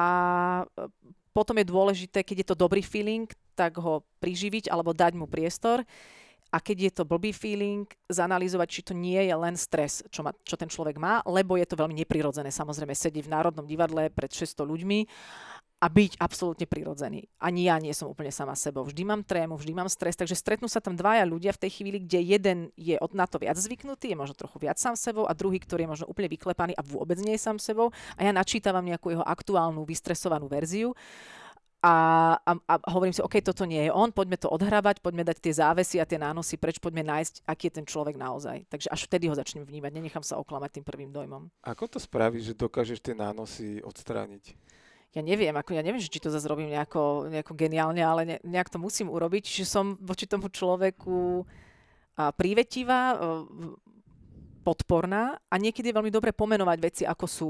[1.36, 5.86] potom je dôležité, keď je to dobrý feeling, tak ho priživiť alebo dať mu priestor
[6.54, 10.30] a keď je to blbý feeling, zanalýzovať, či to nie je len stres, čo, ma,
[10.46, 12.54] čo ten človek má, lebo je to veľmi neprirodzené.
[12.54, 15.00] Samozrejme, sedieť v Národnom divadle pred 600 ľuďmi
[15.84, 17.28] a byť absolútne prirodzený.
[17.44, 18.88] Ani ja nie som úplne sama sebou.
[18.88, 22.00] Vždy mám trému, vždy mám stres, takže stretnú sa tam dvaja ľudia v tej chvíli,
[22.00, 25.36] kde jeden je od na to viac zvyknutý, je možno trochu viac sám sebou a
[25.36, 28.86] druhý, ktorý je možno úplne vyklepaný a vôbec nie je sám sebou a ja načítavam
[28.86, 30.96] nejakú jeho aktuálnu, vystresovanú verziu
[31.84, 31.96] a,
[32.40, 35.54] a, a hovorím si, OK, toto nie je on, poďme to odhrávať, poďme dať tie
[35.60, 38.64] závesy a tie nánosy preč, poďme nájsť, aký je ten človek naozaj.
[38.72, 41.52] Takže až vtedy ho začnem vnímať, nenechám sa oklamať tým prvým dojmom.
[41.68, 44.56] Ako to spravíš, že dokážeš tie nánosy odstrániť?
[45.14, 48.74] ja neviem, ako ja neviem, či to zase robím nejako, nejako geniálne, ale ne, nejak
[48.74, 51.46] to musím urobiť, že som voči tomu človeku
[52.18, 53.22] a, prívetivá,
[54.66, 57.50] podporná a niekedy je veľmi dobre pomenovať veci, ako sú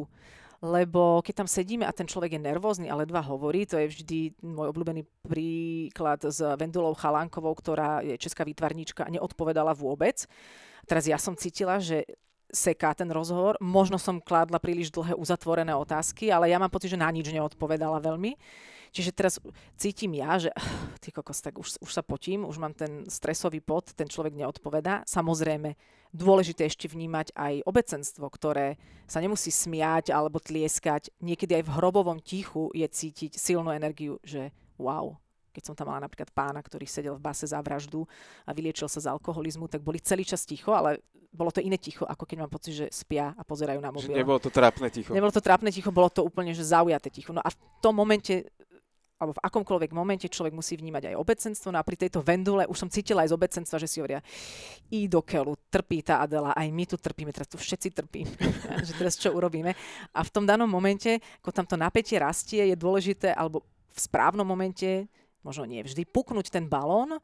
[0.64, 4.20] lebo keď tam sedíme a ten človek je nervózny a ledva hovorí, to je vždy
[4.40, 10.24] môj obľúbený príklad s Vendulou Chalánkovou, ktorá je česká výtvarníčka a neodpovedala vôbec.
[10.88, 12.08] Teraz ja som cítila, že
[12.48, 13.60] seká ten rozhovor.
[13.60, 18.00] Možno som kládla príliš dlhé uzatvorené otázky, ale ja mám pocit, že na nič neodpovedala
[18.00, 18.38] veľmi.
[18.94, 19.42] Čiže teraz
[19.74, 20.54] cítim ja, že
[21.04, 25.02] ty kokos, tak už, už sa potím, už mám ten stresový pot, ten človek neodpovedá.
[25.10, 25.74] Samozrejme,
[26.14, 28.78] dôležité ešte vnímať aj obecenstvo, ktoré
[29.10, 31.10] sa nemusí smiať alebo tlieskať.
[31.26, 35.18] Niekedy aj v hrobovom tichu je cítiť silnú energiu, že wow,
[35.50, 38.06] keď som tam mala napríklad pána, ktorý sedel v base za vraždu
[38.46, 41.02] a vyliečil sa z alkoholizmu, tak boli celý čas ticho, ale
[41.34, 44.14] bolo to iné ticho, ako keď mám pocit, že spia a pozerajú na mobil.
[44.14, 45.14] Nebolo to trápne ticho.
[45.14, 47.34] Nebolo to trápne ticho, bolo to úplne že zaujaté ticho.
[47.34, 48.54] No a v tom momente
[49.24, 51.72] alebo v akomkoľvek momente človek musí vnímať aj obecenstvo.
[51.72, 54.20] No a pri tejto vendule už som cítila aj z obecenstva, že si hovoria,
[54.92, 58.36] i do keľu, trpí tá Adela, aj my tu trpíme, teraz tu všetci trpíme,
[58.88, 59.72] že teraz čo urobíme.
[60.12, 63.64] A v tom danom momente, ako tam to napätie rastie, je dôležité, alebo
[63.94, 65.08] v správnom momente,
[65.46, 67.20] možno nie vždy, puknúť ten balón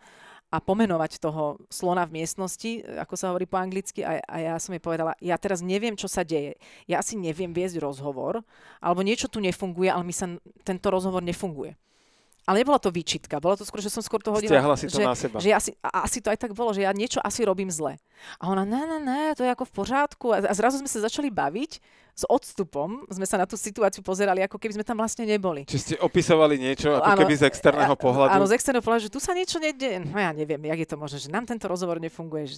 [0.50, 4.74] a pomenovať toho slona v miestnosti, ako sa hovorí po anglicky, a, a ja som
[4.74, 6.58] jej povedala, ja teraz neviem, čo sa deje.
[6.90, 8.42] Ja asi neviem viesť rozhovor,
[8.82, 10.26] alebo niečo tu nefunguje, ale mi sa
[10.66, 11.78] tento rozhovor nefunguje.
[12.48, 14.58] Ale nebola to výčitka, bolo to skôr, že som skôr to hodila.
[14.58, 15.38] Stiahla si to že, na seba.
[15.38, 18.00] Že asi, asi to aj tak bolo, že ja niečo asi robím zle.
[18.42, 20.26] A ona, ne, ne, ne, to je ako v poriadku.
[20.34, 21.72] A, a zrazu sme sa začali baviť
[22.20, 25.64] s odstupom, sme sa na tú situáciu pozerali, ako keby sme tam vlastne neboli.
[25.64, 28.36] Či ste opisovali niečo, ako ano, keby z externého pohľadu?
[28.36, 30.04] Áno, z externého pohľadu, že tu sa niečo nedie.
[30.04, 32.52] No ja neviem, jak je to možné, že nám tento rozhovor nefunguje.
[32.52, 32.58] Že...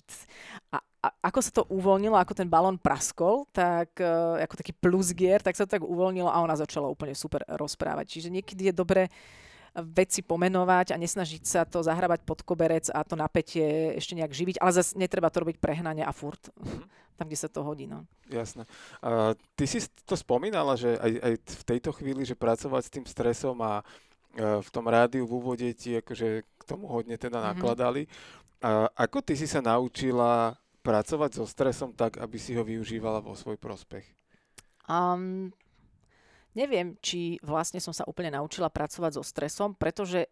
[0.74, 5.46] A, a ako sa to uvoľnilo, ako ten balón praskol, tak uh, ako taký plusgier,
[5.46, 8.18] tak sa to tak uvoľnilo a ona začala úplne super rozprávať.
[8.18, 9.14] Čiže niekedy je dobré
[9.80, 14.56] veci pomenovať a nesnažiť sa to zahrávať pod koberec a to napätie ešte nejak živiť,
[14.60, 16.52] ale zase netreba to robiť prehnane a furt.
[16.60, 16.86] Mm-hmm.
[17.22, 17.86] Tam, kde sa to hodí.
[17.86, 18.04] No.
[18.28, 18.66] Jasné.
[19.00, 23.06] Uh, ty si to spomínala, že aj, aj v tejto chvíli, že pracovať s tým
[23.06, 27.52] stresom a uh, v tom rádiu v úvode ti akože k tomu hodne teda mm-hmm.
[27.56, 28.10] nakladali.
[28.62, 33.38] Uh, ako ty si sa naučila pracovať so stresom tak, aby si ho využívala vo
[33.38, 34.04] svoj prospech?
[34.90, 35.54] Um,
[36.58, 40.28] neviem, či vlastne som sa úplne naučila pracovať so stresom, pretože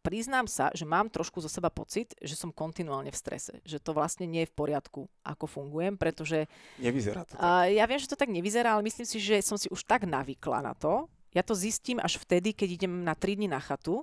[0.00, 3.60] priznám sa, že mám trošku zo seba pocit, že som kontinuálne v strese.
[3.68, 6.48] Že to vlastne nie je v poriadku, ako fungujem, pretože...
[6.80, 7.40] Nevyzerá to tak.
[7.40, 10.08] Uh, ja viem, že to tak nevyzerá, ale myslím si, že som si už tak
[10.08, 11.06] navykla na to.
[11.30, 14.02] Ja to zistím až vtedy, keď idem na 3 dní na chatu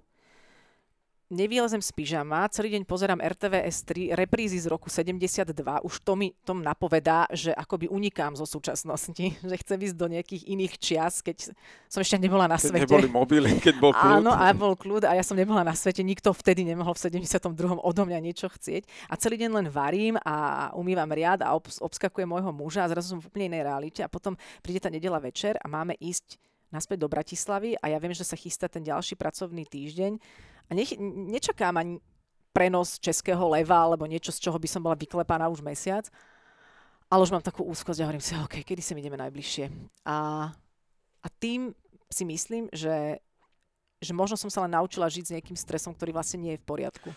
[1.28, 5.52] nevylezem z pyžama, celý deň pozerám RTVS 3, reprízy z roku 72,
[5.84, 10.44] už to mi tom napovedá, že akoby unikám zo súčasnosti, že chcem ísť do nejakých
[10.48, 11.52] iných čias, keď
[11.92, 12.84] som ešte nebola na keď svete.
[12.88, 14.24] neboli mobily, keď bol kľud.
[14.24, 17.44] Áno, a bol kľud a ja som nebola na svete, nikto vtedy nemohol v 72.
[17.84, 19.12] odo mňa niečo chcieť.
[19.12, 23.16] A celý deň len varím a umývam riad a obs- obskakujem môjho muža a zrazu
[23.16, 26.40] som v úplne inej realite a potom príde tá nedela večer a máme ísť
[26.72, 30.20] naspäť do Bratislavy a ja viem, že sa chystá ten ďalší pracovný týždeň
[30.68, 32.04] a nech, nečakám ani
[32.52, 36.10] prenos českého leva alebo niečo, z čoho by som bola vyklepaná už mesiac.
[37.08, 39.72] Ale už mám takú úzkosť a hovorím si, OK, kedy sa ideme najbližšie.
[40.04, 40.50] A,
[41.24, 41.72] a tým
[42.12, 43.24] si myslím, že,
[44.04, 46.68] že možno som sa len naučila žiť s nejakým stresom, ktorý vlastne nie je v
[46.68, 47.10] poriadku.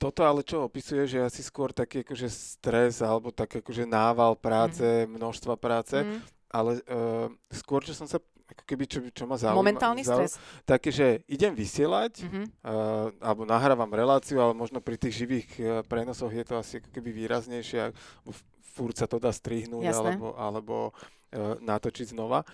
[0.00, 4.82] Toto ale čo opisuje, že asi skôr taký akože stres alebo tak akože nával práce,
[4.82, 5.12] mm.
[5.12, 6.18] množstva práce, mm.
[6.50, 9.56] ale uh, skôr, čo som sa ako keby čo, čo ma zaujíma.
[9.56, 10.32] Momentálny zaujíma, stres.
[10.68, 12.44] Také, že idem vysielať, mm-hmm.
[12.60, 16.92] uh, alebo nahrávam reláciu, ale možno pri tých živých uh, prenosoch je to asi ako
[16.92, 17.96] keby výraznejšie,
[18.76, 20.18] furt sa to dá strihnúť, Jasné.
[20.18, 22.44] alebo, alebo uh, natočiť znova.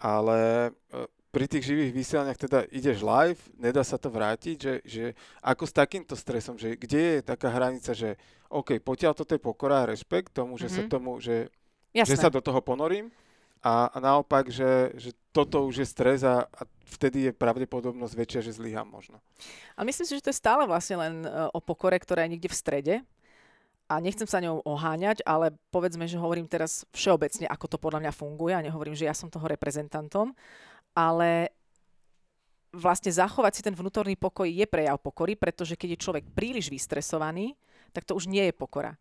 [0.00, 5.04] Ale uh, pri tých živých vysielaniach teda ideš live, nedá sa to vrátiť, že, že
[5.42, 8.18] ako s takýmto stresom, že kde je taká hranica, že
[8.50, 10.86] OK, potiaľ toto je pokora a rešpekt tomu, že mm-hmm.
[10.86, 11.46] sa tomu, že,
[11.94, 13.14] že sa do toho ponorím
[13.62, 18.40] a, a naopak, že, že toto už je stres a, a vtedy je pravdepodobnosť väčšia,
[18.50, 19.22] že zlyham možno.
[19.78, 22.50] A myslím si, že to je stále vlastne len uh, o pokore, ktorá je niekde
[22.50, 22.94] v strede
[23.90, 28.12] a nechcem sa ňou oháňať, ale povedzme, že hovorím teraz všeobecne, ako to podľa mňa
[28.14, 30.30] funguje a nehovorím, že ja som toho reprezentantom,
[30.94, 31.50] ale
[32.70, 37.58] vlastne zachovať si ten vnútorný pokoj je prejav pokory, pretože keď je človek príliš vystresovaný,
[37.90, 38.94] tak to už nie je pokora.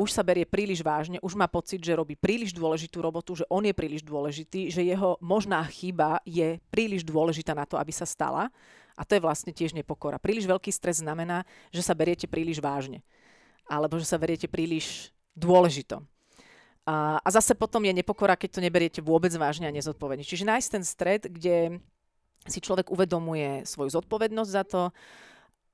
[0.00, 3.60] Už sa berie príliš vážne, už má pocit, že robí príliš dôležitú robotu, že on
[3.60, 8.48] je príliš dôležitý, že jeho možná chyba je príliš dôležitá na to, aby sa stala.
[8.96, 10.16] A to je vlastne tiež nepokora.
[10.16, 13.04] Príliš veľký stres znamená, že sa beriete príliš vážne.
[13.68, 16.00] Alebo že sa beriete príliš dôležito.
[16.88, 20.24] A, a zase potom je nepokora, keď to neberiete vôbec vážne a nezodpovedne.
[20.24, 21.76] Čiže nájsť ten stred, kde
[22.48, 24.82] si človek uvedomuje svoju zodpovednosť za to,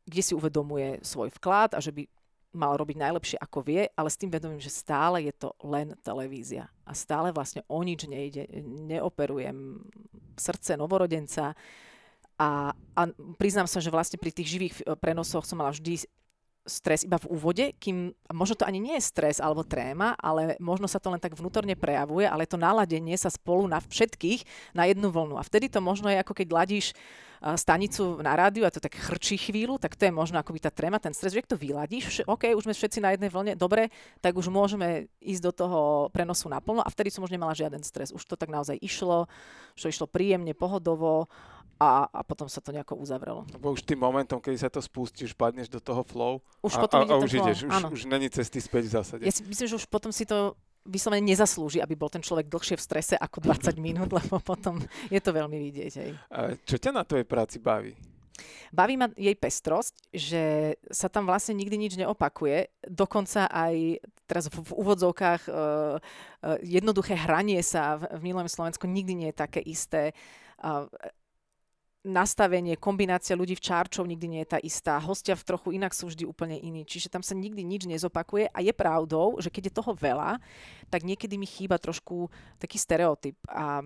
[0.02, 2.10] kde si uvedomuje svoj vklad a že by
[2.52, 6.70] mal robiť najlepšie ako vie, ale s tým vedomím, že stále je to len televízia.
[6.86, 8.46] A stále vlastne o nič nejde.
[8.64, 9.82] Neoperujem
[10.36, 11.56] srdce novorodenca.
[12.36, 13.02] A, a
[13.40, 16.04] priznám sa, že vlastne pri tých živých prenosoch som mala vždy
[16.66, 20.90] stres iba v úvode, kým možno to ani nie je stres alebo tréma, ale možno
[20.90, 25.08] sa to len tak vnútorne prejavuje, ale to naladenie sa spolu na všetkých na jednu
[25.08, 25.38] vlnu.
[25.38, 26.92] A vtedy to možno je ako keď ladíš
[27.54, 30.96] stanicu na rádiu a to tak chrčí chvíľu, tak to je možno akoby tá tréma,
[30.96, 33.92] ten stres, že ak to vyladíš, OK, už sme všetci na jednej vlne, dobre,
[34.24, 38.10] tak už môžeme ísť do toho prenosu naplno a vtedy som už nemala žiaden stres.
[38.10, 39.28] Už to tak naozaj išlo,
[39.76, 41.28] že išlo príjemne, pohodovo
[41.76, 43.44] a, a potom sa to nejako uzavrelo.
[43.52, 46.80] Lebo už tým momentom, keď sa to spustí, už padneš do toho flow už a,
[46.80, 47.44] potom a, a už flow.
[47.44, 49.22] ideš, už, už není cesty späť v zásade.
[49.28, 50.56] Ja si myslím, že už potom si to
[50.86, 54.80] vyslovene nezaslúži, aby bol ten človek dlhšie v strese ako 20 minút, lebo potom
[55.12, 55.92] je to veľmi vidieť.
[56.00, 56.10] Hej.
[56.32, 57.92] A čo ťa na tvojej práci baví?
[58.68, 62.68] Baví ma jej pestrosť, že sa tam vlastne nikdy nič neopakuje.
[62.84, 68.84] Dokonca aj teraz v, v úvodzovkách uh, uh, jednoduché hranie sa v, v Milom Slovensku
[68.84, 70.12] nikdy nie je také isté.
[70.60, 70.84] Uh,
[72.06, 74.94] nastavenie, kombinácia ľudí v čárčov nikdy nie je tá istá.
[75.02, 76.86] Hostia v trochu inak sú vždy úplne iní.
[76.86, 80.38] Čiže tam sa nikdy nič nezopakuje a je pravdou, že keď je toho veľa,
[80.88, 82.30] tak niekedy mi chýba trošku
[82.62, 83.36] taký stereotyp.
[83.50, 83.82] A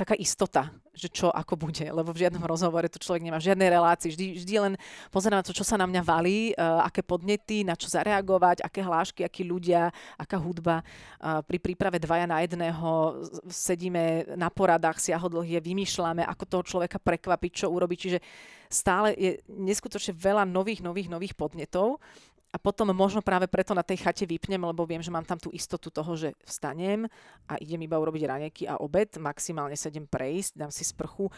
[0.00, 3.68] taká istota, že čo ako bude, lebo v žiadnom rozhovore to človek nemá v žiadnej
[3.68, 4.74] relácii, vždy, vždy len
[5.12, 8.80] pozerá na to, čo sa na mňa valí, uh, aké podnety, na čo zareagovať, aké
[8.80, 10.80] hlášky, akí ľudia, aká hudba.
[11.20, 13.20] Uh, pri príprave dvaja na jedného
[13.52, 18.18] sedíme na poradách siahodlhie, vymýšľame, ako toho človeka prekvapiť, čo urobiť, čiže
[18.70, 21.98] stále je neskutočne veľa nových, nových, nových podnetov
[22.50, 25.54] a potom možno práve preto na tej chate vypnem, lebo viem, že mám tam tú
[25.54, 27.06] istotu toho, že vstanem
[27.46, 31.30] a idem iba urobiť raneky a obed, maximálne sa idem prejsť, dám si sprchu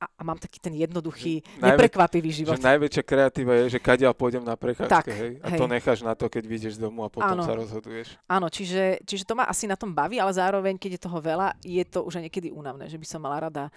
[0.00, 2.56] a, a mám taký ten jednoduchý, Najvä, neprekvapivý život.
[2.56, 5.32] Že najväčšia kreatíva je, že kadiaľ pôjdem na prechádzke, tak, hej?
[5.44, 5.58] A hej.
[5.60, 7.44] to necháš na to, keď vyjdeš z domu a potom Áno.
[7.44, 8.16] sa rozhoduješ.
[8.24, 11.52] Áno, čiže, čiže to ma asi na tom baví, ale zároveň, keď je toho veľa,
[11.60, 13.68] je to už aj niekedy únavné, že by som mala rada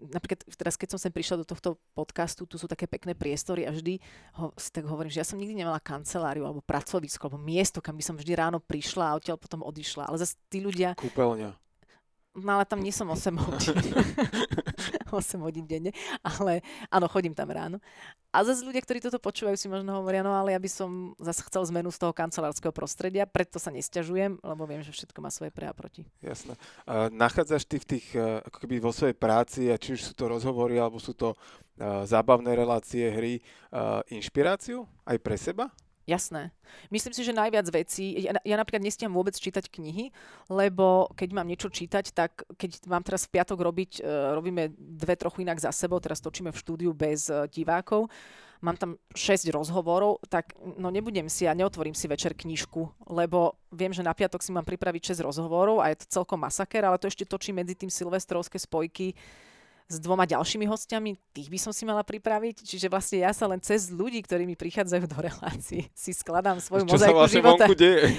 [0.00, 3.72] napríklad teraz, keď som sem prišla do tohto podcastu, tu sú také pekné priestory a
[3.72, 4.00] vždy
[4.36, 7.96] ho, si tak hovorím, že ja som nikdy nemala kanceláriu alebo pracovisko alebo miesto, kam
[7.96, 10.08] by som vždy ráno prišla a odtiaľ potom odišla.
[10.08, 10.94] Ale zase tí ľudia...
[10.96, 11.65] Kúpeľňa.
[12.36, 13.96] No ale tam nie som 8 hodín.
[15.08, 16.60] 8 hodín denne, ale
[16.92, 17.80] áno, chodím tam ráno.
[18.28, 21.40] A zase ľudia, ktorí toto počúvajú, si možno hovoria, no ale ja by som zase
[21.48, 25.48] chcel zmenu z toho kancelárskeho prostredia, preto sa nesťažujem, lebo viem, že všetko má svoje
[25.56, 26.04] pre a proti.
[26.20, 26.52] Jasné.
[26.84, 30.12] Uh, nachádzaš ty v tých, uh, ako keby vo svojej práci, a či už sú
[30.12, 33.40] to rozhovory, alebo sú to uh, zábavné relácie, hry,
[33.72, 35.72] uh, inšpiráciu aj pre seba?
[36.06, 36.54] Jasné.
[36.94, 40.14] Myslím si, že najviac vecí, ja, ja napríklad nestiam vôbec čítať knihy,
[40.46, 45.18] lebo keď mám niečo čítať, tak keď mám teraz v piatok robiť, uh, robíme dve
[45.18, 48.06] trochu inak za sebou, teraz točíme v štúdiu bez uh, divákov,
[48.62, 53.90] mám tam 6 rozhovorov, tak no nebudem si a neotvorím si večer knižku, lebo viem,
[53.90, 57.10] že na piatok si mám pripraviť 6 rozhovorov a je to celkom masaker, ale to
[57.10, 59.18] ešte točí medzi tým silvestrovské spojky
[59.86, 62.66] s dvoma ďalšími hostiami, tých by som si mala pripraviť.
[62.66, 66.90] Čiže vlastne ja sa len cez ľudí, ktorí mi prichádzajú do relácií, si skladám svoju
[66.90, 67.64] Čo mozaiku vlastne života.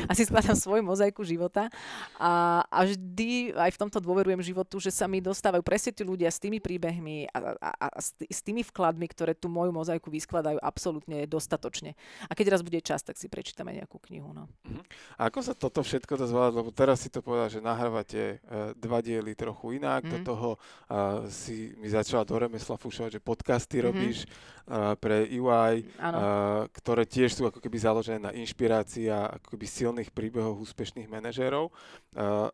[0.07, 1.67] A si skladám svoju mozaiku života.
[2.15, 6.31] A, a vždy aj v tomto dôverujem životu, že sa mi dostávajú presne tí ľudia
[6.31, 10.63] s tými príbehmi a, a, a s, s tými vkladmi, ktoré tú moju mozaiku vyskladajú
[10.63, 11.99] absolútne dostatočne.
[12.31, 14.31] A keď raz bude čas, tak si prečítame nejakú knihu.
[14.31, 14.47] No.
[14.63, 14.83] Uh-huh.
[15.19, 16.55] A ako sa toto všetko dá zvládať?
[16.63, 20.13] Lebo teraz si to povedal, že nahrávate uh, dva diely trochu inak, uh-huh.
[20.15, 20.25] do mhm.
[20.25, 23.87] toho uh, si mi začala do remesla fúšovať, že podcasty mm-hmm.
[23.87, 29.57] robíš uh, pre UI, uh, ktoré tiež sú ako keby založené na inšpirácii a ako
[29.57, 31.73] keby silných príbehoch úspešných manažérov.
[32.13, 32.51] Uh,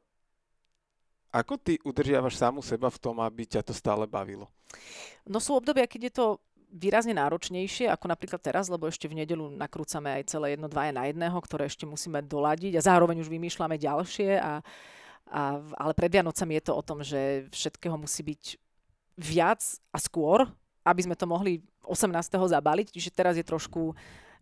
[1.33, 4.45] Ako ty udržiavaš samu seba v tom, aby ťa to stále bavilo?
[5.25, 6.25] No sú obdobia, keď je to
[6.69, 11.09] výrazne náročnejšie, ako napríklad teraz, lebo ešte v nedelu nakrúcame aj celé jedno, dvaja na
[11.09, 14.41] jedného, ktoré ešte musíme doladiť a zároveň už vymýšľame ďalšie.
[14.41, 14.61] A,
[15.33, 18.57] a, ale pred Vianocami je to o tom, že všetkého musí byť
[19.17, 19.61] viac
[19.93, 20.49] a skôr,
[20.83, 22.11] aby sme to mohli 18.
[22.35, 22.91] zabaliť.
[22.91, 23.93] Čiže teraz je trošku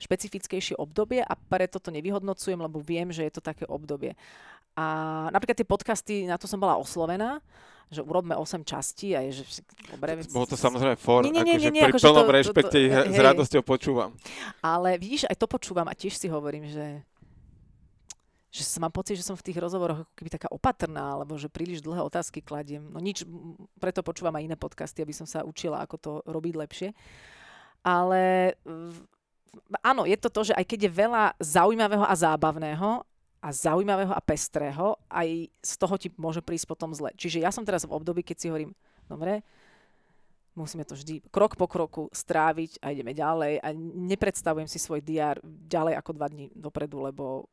[0.01, 4.17] špecifickejšie obdobie a preto to nevyhodnocujem, lebo viem, že je to také obdobie.
[4.73, 7.37] A napríklad tie podcasty, na to som bola oslovená,
[7.91, 9.61] že urobme 8 častí a je, že
[9.91, 10.23] dobre.
[10.31, 12.77] Bolo to samozrejme for, nie, nie, nie, akože nie, pri akože plnom to- to- rešpekte
[12.79, 13.25] to- ich s hej.
[13.27, 14.09] radosťou počúvam.
[14.63, 17.03] Ale vidíš, aj to počúvam a tiež si hovorím, že
[18.51, 21.47] že som mám pocit, že som v tých rozhovoroch ako keby taká opatrná, alebo že
[21.47, 22.83] príliš dlhé otázky kladiem.
[22.91, 23.23] No nič,
[23.79, 26.89] preto počúvam aj iné podcasty, aby som sa učila, ako to robiť lepšie.
[27.79, 28.53] Ale
[29.79, 33.07] áno, je to to, že aj keď je veľa zaujímavého a zábavného,
[33.41, 37.09] a zaujímavého a pestrého, aj z toho ti môže prísť potom zle.
[37.17, 38.77] Čiže ja som teraz v období, keď si hovorím,
[39.09, 39.41] dobre,
[40.53, 43.73] musíme to vždy krok po kroku stráviť a ideme ďalej a
[44.13, 47.49] nepredstavujem si svoj diár ďalej ako dva dní dopredu, lebo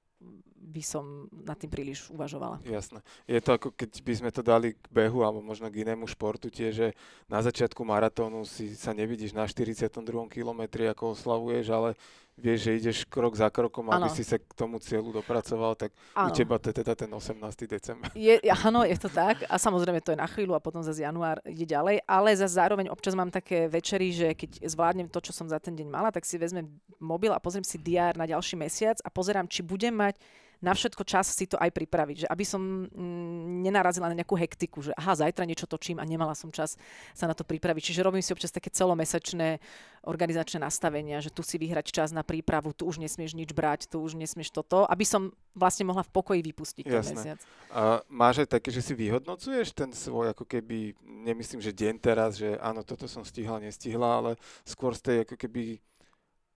[0.69, 2.61] by som nad tým príliš uvažovala.
[2.69, 3.01] Jasné.
[3.25, 6.53] Je to ako keď by sme to dali k behu alebo možno k inému športu
[6.53, 6.87] tie, že
[7.31, 9.89] na začiatku maratónu si sa nevidíš na 42.
[10.29, 11.91] kilometri, ako oslavuješ, ale
[12.39, 14.15] vieš, že ideš krok za krokom, aby Áno.
[14.15, 16.35] si sa k tomu cieľu dopracoval, tak u Áno.
[16.35, 17.67] teba to je teda ten 18.
[17.67, 18.09] december.
[18.15, 19.43] Je, áno, je to tak.
[19.51, 22.07] A samozrejme to je na chvíľu a potom zase január ide ďalej.
[22.07, 25.75] Ale za zároveň občas mám také večery, že keď zvládnem to, čo som za ten
[25.75, 26.71] deň mala, tak si vezmem
[27.03, 30.17] mobil a pozriem si diár na ďalší mesiac a pozerám, či budem mať
[30.59, 32.27] na všetko čas si to aj pripraviť.
[32.27, 36.35] Že aby som mm, nenarazila na nejakú hektiku, že aha, zajtra niečo točím a nemala
[36.35, 36.75] som čas
[37.15, 37.93] sa na to pripraviť.
[37.93, 39.63] Čiže robím si občas také celomesačné
[40.09, 44.01] organizačné nastavenia, že tu si vyhrať čas na prípravu, tu už nesmieš nič brať, tu
[44.01, 47.13] už nesmieš toto, aby som vlastne mohla v pokoji vypustiť ten Jasné.
[47.13, 47.39] mesiac.
[47.69, 52.39] A máš aj také, že si vyhodnocuješ ten svoj, ako keby, nemyslím, že deň teraz,
[52.39, 54.31] že áno, toto som stihla, nestihla, ale
[54.63, 55.83] skôr z tej ako keby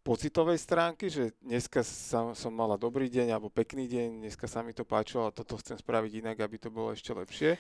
[0.03, 4.75] pocitovej stránky, že dneska sa, som mala dobrý deň alebo pekný deň, dneska sa mi
[4.75, 7.55] to páčilo a toto chcem spraviť inak, aby to bolo ešte lepšie.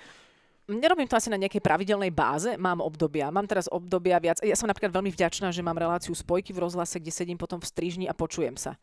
[0.71, 3.35] Nerobím to asi na nejakej pravidelnej báze, mám obdobia.
[3.35, 4.39] Mám teraz obdobia viac.
[4.47, 7.67] Ja som napríklad veľmi vďačná, že mám reláciu spojky v rozhlase, kde sedím potom v
[7.67, 8.79] strižni a počujem sa.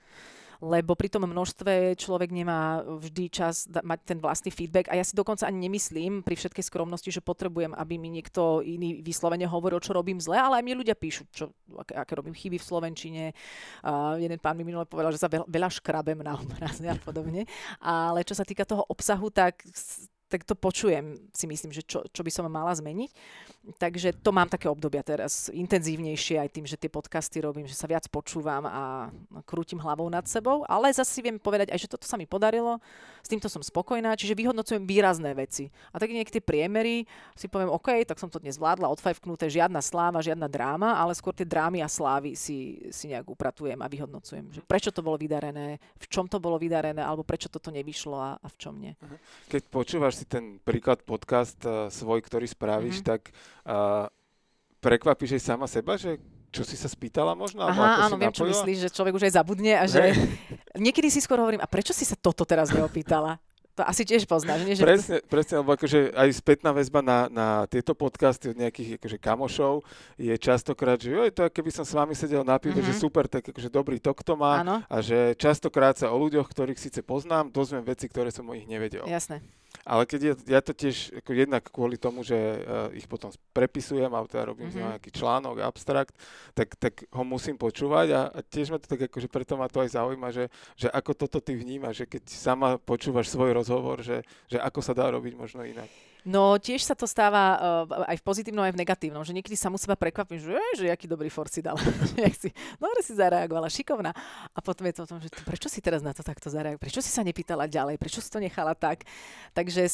[0.60, 5.08] Lebo pri tom množstve človek nemá vždy čas da- mať ten vlastný feedback a ja
[5.08, 9.80] si dokonca ani nemyslím pri všetkej skromnosti, že potrebujem, aby mi niekto iný vyslovene hovoril,
[9.80, 13.24] čo robím zle, ale aj mi ľudia píšu, čo, aké, aké robím chyby v Slovenčine.
[13.80, 17.48] Uh, jeden pán mi minule povedal, že sa veľa, veľa škrabem na obraze a podobne.
[17.80, 19.64] Ale čo sa týka toho obsahu, tak
[20.30, 23.10] tak to počujem, si myslím, že čo, čo by som mala zmeniť.
[23.78, 27.86] Takže to mám také obdobia teraz intenzívnejšie aj tým, že tie podcasty robím, že sa
[27.86, 29.12] viac počúvam a
[29.46, 32.80] krútim hlavou nad sebou, ale zase si viem povedať aj, že toto sa mi podarilo,
[33.20, 35.68] s týmto som spokojná, čiže vyhodnocujem výrazné veci.
[35.92, 37.04] A tak niekedy tie priemery
[37.36, 41.36] si poviem, OK, tak som to dnes zvládla, odfajfknuté, žiadna sláva, žiadna dráma, ale skôr
[41.36, 45.84] tie drámy a slávy si, si nejak upratujem a vyhodnocujem, že prečo to bolo vydarené,
[46.00, 48.96] v čom to bolo vydarené, alebo prečo toto nevyšlo a, a v čom nie.
[49.52, 53.06] Keď počúvaš si ten príklad podcast uh, svoj, ktorý spravíš, Mhm.
[53.06, 53.22] tak
[53.70, 54.10] uh,
[54.80, 56.18] prekvapíš aj sama seba, že
[56.50, 57.62] čo si sa spýtala možno?
[57.62, 60.18] Aha, áno, viem, čo myslíš, že človek už aj zabudne a že
[60.82, 63.38] niekedy si skôr hovorím, a prečo si sa toto teraz neopýtala?
[63.78, 64.76] To asi tiež poznáš, nie?
[64.76, 69.16] Že Presne, presne, lebo akože aj spätná väzba na, na tieto podcasty od nejakých akože
[69.16, 69.88] kamošov
[70.20, 73.00] je častokrát, že joj, to keby som s vami sedel na pive, že Mhm.
[73.00, 76.76] super, tak akože dobrý tok to má Áno, a že častokrát sa o ľuďoch, ktorých
[76.76, 79.08] síce poznám, dozviem veci, ktoré som o nich nevedel.
[79.08, 79.40] jasné.
[79.90, 84.06] Ale keď ja, ja to tiež ako jednak kvôli tomu, že uh, ich potom prepisujem
[84.06, 84.86] alebo teda robím mm-hmm.
[84.86, 84.90] Mhm.
[84.94, 86.14] nejaký článok, abstrakt,
[86.54, 89.82] tak, tak ho musím počúvať a, a tiež ma to tak akože preto ma to
[89.82, 94.22] aj zaujíma, že, že ako toto ty vnímaš, že keď sama počúvaš svoj rozhovor, že,
[94.46, 95.90] že ako sa dá robiť možno inak.
[96.28, 97.44] No tiež sa to stáva
[97.88, 100.74] uh, aj v pozitívnom, aj v negatívnom, že niekedy sa mu seba prekvapím, že, "Ej,
[100.76, 101.80] že aký dobrý for si dala.
[102.40, 104.12] Si, dobre si zareagovala, šikovná.
[104.56, 107.04] A potom je to o tom, že prečo si teraz na to takto zareagovala, prečo
[107.04, 109.04] si sa nepýtala ďalej, prečo si to nechala tak.
[109.52, 109.88] Takže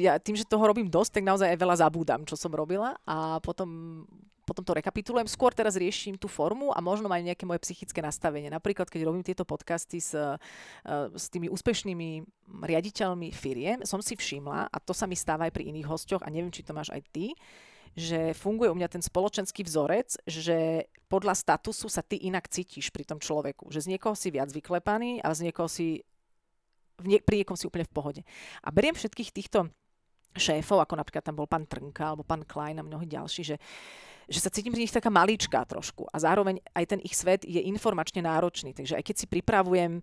[0.00, 3.40] ja, tým, že toho robím dosť, tak naozaj aj veľa zabúdam, čo som robila a
[3.40, 4.04] potom
[4.50, 5.30] potom to rekapitulujem.
[5.30, 8.50] Skôr teraz riešim tú formu a možno aj nejaké moje psychické nastavenie.
[8.50, 10.34] Napríklad, keď robím tieto podcasty s, eh,
[11.14, 15.70] s tými úspešnými riaditeľmi firiem, som si všimla, a to sa mi stáva aj pri
[15.70, 17.30] iných hosťoch, a neviem, či to máš aj ty,
[17.94, 23.02] že funguje u mňa ten spoločenský vzorec, že podľa statusu sa ty inak cítiš pri
[23.02, 23.70] tom človeku.
[23.70, 26.02] Že z niekoho si viac vyklepaný a z niekoho si
[27.00, 28.22] v nie, pri niekom si úplne v pohode.
[28.60, 29.72] A beriem všetkých týchto
[30.36, 33.56] šéfov, ako napríklad tam bol pán Trnka alebo pán Klein a mnohí ďalší, že
[34.30, 37.58] že sa cítim z nich taká maličká trošku a zároveň aj ten ich svet je
[37.66, 38.70] informačne náročný.
[38.70, 40.00] Takže aj keď si pripravujem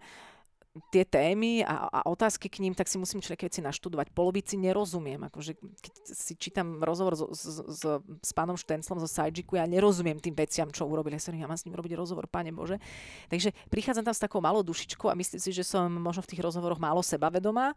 [0.94, 4.14] tie témy a, a otázky k ním, tak si musím človek veci naštudovať.
[4.14, 5.26] Polovici nerozumiem.
[5.26, 7.82] Akože, keď si čítam rozhovor s, s, s,
[8.22, 11.18] s pánom Štenclom zo Sajžiku, ja nerozumiem tým veciam, čo urobili.
[11.18, 12.78] Ja sa ja mám s ním robiť rozhovor, páne Bože.
[13.32, 16.44] Takže prichádzam tam s takou malou dušičkou a myslím si, že som možno v tých
[16.46, 17.74] rozhovoroch málo sebavedomá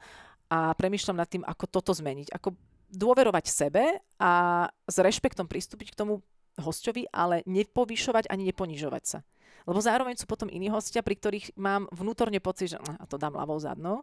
[0.53, 2.37] a premyšľam nad tým, ako toto zmeniť.
[2.37, 2.53] Ako
[2.91, 4.33] dôverovať sebe a
[4.67, 6.27] s rešpektom pristúpiť k tomu
[6.59, 9.19] hostovi, ale nepovyšovať ani neponižovať sa.
[9.69, 13.37] Lebo zároveň sú potom iní hostia, pri ktorých mám vnútorne pocit, že a to dám
[13.37, 14.03] ľavou zadnou.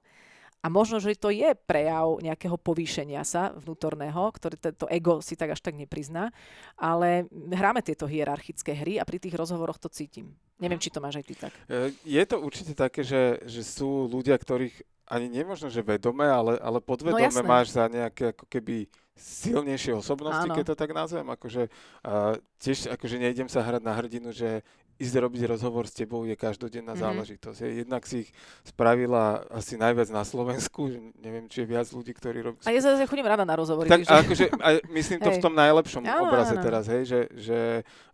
[0.65, 5.53] A možno, že to je prejav nejakého povýšenia sa vnútorného, ktoré to ego si tak
[5.53, 6.34] až tak neprizná,
[6.74, 10.34] ale hráme tieto hierarchické hry a pri tých rozhovoroch to cítim.
[10.57, 11.53] Neviem, či to máš aj ty tak.
[11.69, 16.57] E, je to určite také, že, že sú ľudia, ktorých ani nemožno, že vedome, ale,
[16.60, 20.56] ale podvedome no, máš za nejaké ako keby silnejšie osobnosti, Áno.
[20.56, 21.27] keď to tak nazvem.
[21.27, 21.68] Akože,
[22.07, 24.61] uh, tiež akože nejdem sa hrať na hrdinu, že
[24.98, 27.06] ísť robiť rozhovor s tebou je každodenná mm-hmm.
[27.06, 27.57] záležitosť.
[27.61, 28.30] Je, jednak si ich
[28.65, 30.90] spravila asi najviac na Slovensku,
[31.22, 32.61] neviem, či je viac ľudí, ktorí robia...
[32.65, 33.86] A ja zase chodím rada na rozhovory.
[33.86, 34.18] Tak, takže...
[34.26, 37.60] akože, a myslím to v tom najlepšom ja, obraze no, teraz, hej, že, že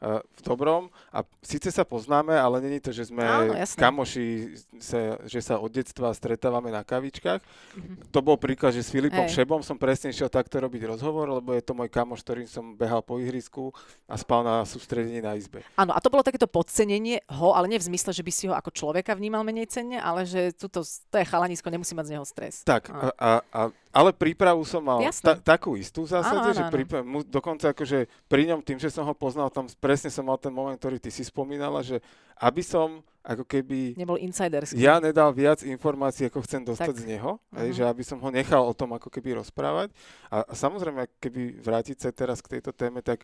[0.03, 5.15] uh, v dobrom a síce sa poznáme, ale není to, že sme Áno, kamoši, sa,
[5.23, 7.39] že sa od detstva stretávame na kavičkách.
[7.39, 8.11] Mm-hmm.
[8.11, 9.39] To bol príklad, že s Filipom hej.
[9.39, 12.99] Šebom som presne išiel takto robiť rozhovor, lebo je to môj kamoš, ktorým som behal
[12.99, 13.71] po ihrisku
[14.03, 15.63] a spal na sústredení na izbe.
[15.79, 18.49] Áno, a to bolo takéto pod podcenenie ho, ale nie v zmysle, že by si
[18.49, 22.13] ho ako človeka vnímal menej cenne, ale že tuto, to je chalanisko, nemusí mať z
[22.17, 22.65] neho stres.
[22.65, 23.61] Tak, a, a, a,
[23.93, 27.69] ale prípravu som mal ta, takú istú v zásade, áno, áno, že príprav, mu, dokonca
[27.77, 30.97] akože pri ňom tým, že som ho poznal, tam presne som mal ten moment, ktorý
[30.97, 32.01] ty si spomínala, že
[32.41, 33.95] aby som ako keby...
[33.95, 34.75] Nebol insiderský.
[34.75, 37.01] Ja nedal viac informácií, ako chcem dostať tak.
[37.05, 37.61] z neho, uh-huh.
[37.61, 39.95] aj, že aby som ho nechal o tom ako keby rozprávať.
[40.27, 43.23] A, a samozrejme, keby vrátiť sa teraz k tejto téme, tak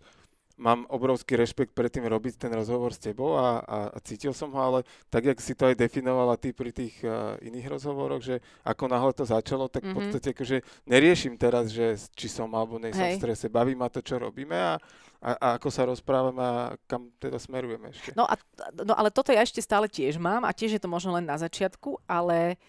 [0.60, 4.52] mám obrovský rešpekt pred tým robiť ten rozhovor s tebou a, a, a cítil som
[4.52, 8.44] ho, ale tak, jak si to aj definovala ty pri tých uh, iných rozhovoroch, že
[8.68, 9.96] ako náhle to začalo, tak mm-hmm.
[9.96, 10.00] v mhm.
[10.12, 14.04] podstate akože neriešim teraz, že či som alebo nej som v strese, baví ma to,
[14.04, 14.76] čo robíme a,
[15.24, 18.12] a, a ako sa rozprávame a kam teda smerujeme ešte.
[18.14, 18.36] No, a,
[18.76, 21.40] no ale toto ja ešte stále tiež mám a tiež je to možno len na
[21.40, 22.60] začiatku, ale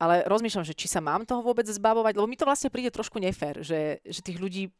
[0.00, 3.20] ale rozmýšľam, že či sa mám toho vôbec zbavovať, lebo mi to vlastne príde trošku
[3.20, 4.72] nefér, že, že tých ľudí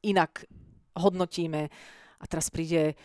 [0.00, 0.48] inak
[0.96, 1.68] hodnotíme
[2.16, 2.96] a teraz príde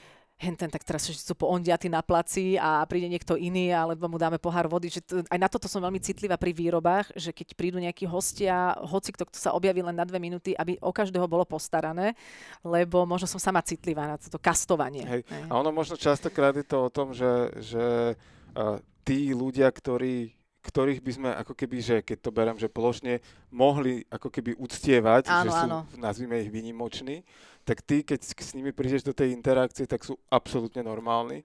[0.41, 4.65] henten, tak teraz sú poondiaty na placi a príde niekto iný, alebo mu dáme pohár
[4.65, 4.89] vody.
[4.89, 8.73] Že to, aj na toto som veľmi citlivá pri výrobách, že keď prídu nejakí hostia,
[8.81, 12.17] hoci kto, kto sa objaví len na dve minúty, aby o každého bolo postarané,
[12.65, 15.05] lebo možno som sama citlivá na toto kastovanie.
[15.05, 15.21] Hej.
[15.29, 15.43] Hej.
[15.45, 17.85] A ono možno častokrát je to o tom, že, že
[18.57, 23.17] uh, tí ľudia, ktorí ktorých by sme ako keby, že keď to berem, že plošne
[23.49, 25.79] mohli ako keby uctievať, áno, že sú, áno.
[25.97, 27.25] nazvime ich vynimoční,
[27.65, 31.41] tak ty, keď s nimi prídeš do tej interakcie, tak sú absolútne normálni.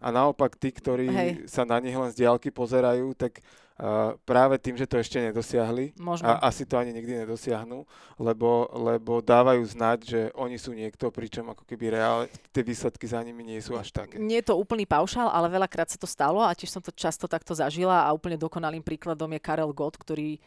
[0.00, 1.30] A naopak tí, ktorí Hej.
[1.48, 3.40] sa na nich len z diálky pozerajú, tak
[3.78, 6.28] uh, práve tým, že to ešte nedosiahli, Možno.
[6.28, 7.82] a asi to ani nikdy nedosiahnu,
[8.20, 13.22] lebo, lebo dávajú znať, že oni sú niekto, pričom ako keby reálne tie výsledky za
[13.24, 14.20] nimi nie sú až také.
[14.20, 17.24] Nie je to úplný paušál, ale veľakrát sa to stalo a tiež som to často
[17.24, 20.38] takto zažila a úplne dokonalým príkladom je Karel Gott, ktorý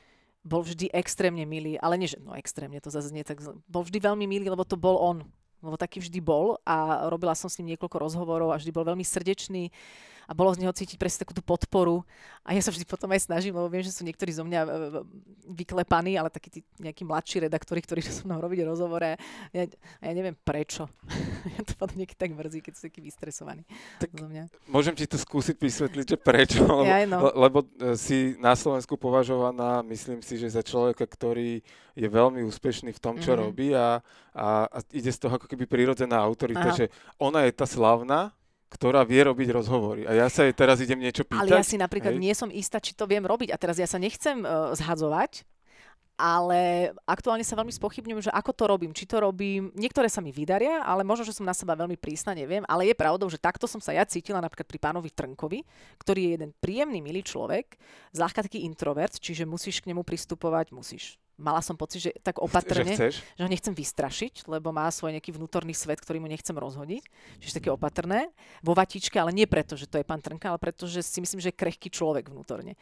[0.48, 4.00] bol vždy extrémne milý, ale nie, že no extrémne, to zase nie tak, bol vždy
[4.00, 5.28] veľmi milý, lebo to bol on,
[5.62, 9.06] lebo taký vždy bol a robila som s ním niekoľko rozhovorov a vždy bol veľmi
[9.06, 9.74] srdečný
[10.28, 12.04] a bolo z neho cítiť presne takú tú podporu.
[12.44, 14.68] A ja sa vždy potom aj snažím, lebo viem, že sú niektorí zo mňa e,
[14.68, 14.76] e,
[15.56, 19.16] vyklepaní, ale takí tí nejakí mladší redaktori, ktorí so mnou robiť rozhovore.
[19.56, 19.64] Ja,
[20.04, 20.92] ja neviem prečo.
[21.56, 23.64] ja to potom niekedy tak mrzí, keď sú takí vystresovaní
[24.04, 24.52] tak zo mňa.
[24.68, 26.64] Môžem ti to skúsiť vysvetliť, že prečo?
[26.78, 27.18] Lebo, ja, no.
[27.34, 27.60] lebo
[27.98, 31.64] si na Slovensku považovaná, myslím si, že za človeka, ktorý
[31.98, 33.46] je veľmi úspešný v tom, čo mm-hmm.
[33.48, 34.00] robí a,
[34.36, 36.78] a, a ide z toho ako keby prírodzená autorita, Aha.
[36.78, 36.86] že
[37.18, 38.38] ona je tá slavná,
[38.68, 40.04] ktorá vie robiť rozhovory.
[40.04, 41.40] A ja sa jej teraz idem niečo pýtať.
[41.40, 42.22] Ale ja si napríklad hej.
[42.22, 43.56] nie som istá, či to viem robiť.
[43.56, 45.48] A teraz ja sa nechcem uh, zhadzovať,
[46.18, 50.34] ale aktuálne sa veľmi spochybňujem, že ako to robím, či to robím, niektoré sa mi
[50.34, 53.70] vydaria, ale možno, že som na seba veľmi prísna, neviem, ale je pravdou, že takto
[53.70, 55.62] som sa ja cítila napríklad pri pánovi Trnkovi,
[56.02, 57.78] ktorý je jeden príjemný, milý človek,
[58.18, 62.98] zľahka taký introvert, čiže musíš k nemu pristupovať, musíš mala som pocit, že tak opatrne,
[62.98, 67.04] že, že ho nechcem vystrašiť, lebo má svoj nejaký vnútorný svet, ktorý mu nechcem rozhodiť.
[67.38, 68.34] Čiže také opatrné.
[68.66, 71.38] Vo vatičke, ale nie preto, že to je pán Trnka, ale preto, že si myslím,
[71.38, 72.74] že je krehký človek vnútorne.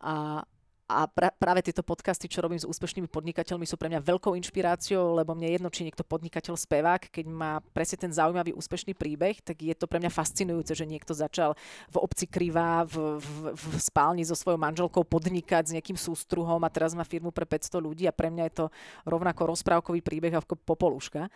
[0.00, 0.42] A,
[0.90, 5.14] a pra, práve tieto podcasty, čo robím s úspešnými podnikateľmi, sú pre mňa veľkou inšpiráciou,
[5.14, 9.38] lebo mne je jedno, či niekto podnikateľ spevák, keď má presne ten zaujímavý úspešný príbeh,
[9.38, 11.54] tak je to pre mňa fascinujúce, že niekto začal
[11.94, 16.72] v obci Krivá v, v, v spálni so svojou manželkou podnikať s nejakým sústruhom a
[16.74, 18.66] teraz má firmu pre 500 ľudí a pre mňa je to
[19.06, 21.30] rovnako rozprávkový príbeh ako Popoluška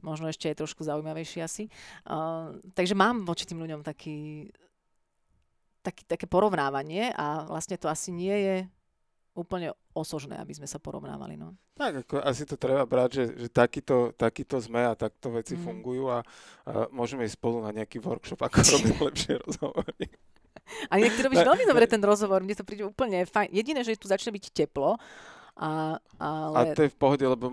[0.00, 1.68] možno ešte aj trošku zaujímavejší asi.
[2.08, 4.48] Uh, takže mám voči tým ľuďom taký,
[5.84, 8.56] taký, také porovnávanie a vlastne to asi nie je
[9.34, 11.38] úplne osožné, aby sme sa porovnávali.
[11.38, 11.54] No.
[11.78, 15.62] Tak, ako asi to treba brať, že, že takýto, takýto sme a takto veci mm.
[15.62, 16.18] fungujú a,
[16.66, 20.06] a môžeme ísť spolu na nejaký workshop, ako robiť lepšie rozhovory.
[20.90, 23.50] A inak ty robíš veľmi dobre ten rozhovor, mne to príde úplne fajn.
[23.50, 24.98] Jediné, že tu začne byť teplo,
[25.60, 26.56] a, ale...
[26.56, 27.50] a to je v pohode, lebo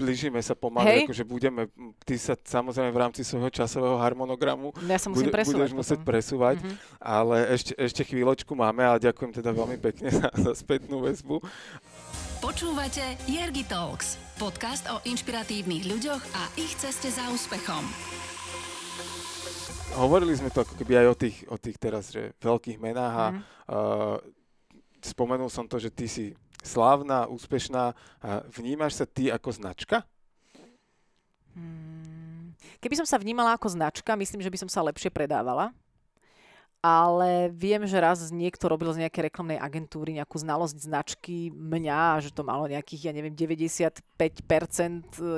[0.00, 1.68] blížime sa pomaly, akože budeme,
[2.08, 5.80] ty sa samozrejme v rámci svojho časového harmonogramu ja sa musím bude, presúvať budeš potom.
[5.84, 6.76] musieť presúvať, mm-hmm.
[7.04, 11.44] ale ešte, ešte chvíľočku máme a ďakujem teda veľmi pekne za, za spätnú väzbu.
[12.40, 17.84] Počúvate Jergy Talks, podcast o inšpiratívnych ľuďoch a ich ceste za úspechom.
[20.00, 23.26] Hovorili sme to ako keby aj o tých, o tých teraz, že veľkých menách a
[23.28, 23.40] mm.
[23.68, 24.16] uh,
[25.04, 26.32] spomenul som to, že ty si
[26.62, 27.92] slávna, úspešná.
[28.52, 30.04] Vnímaš sa ty ako značka?
[31.56, 32.54] Hmm.
[32.80, 35.72] Keby som sa vnímala ako značka, myslím, že by som sa lepšie predávala.
[36.80, 42.32] Ale viem, že raz niekto robil z nejakej reklamnej agentúry nejakú znalosť značky mňa, že
[42.32, 44.00] to malo nejakých, ja neviem, 95%,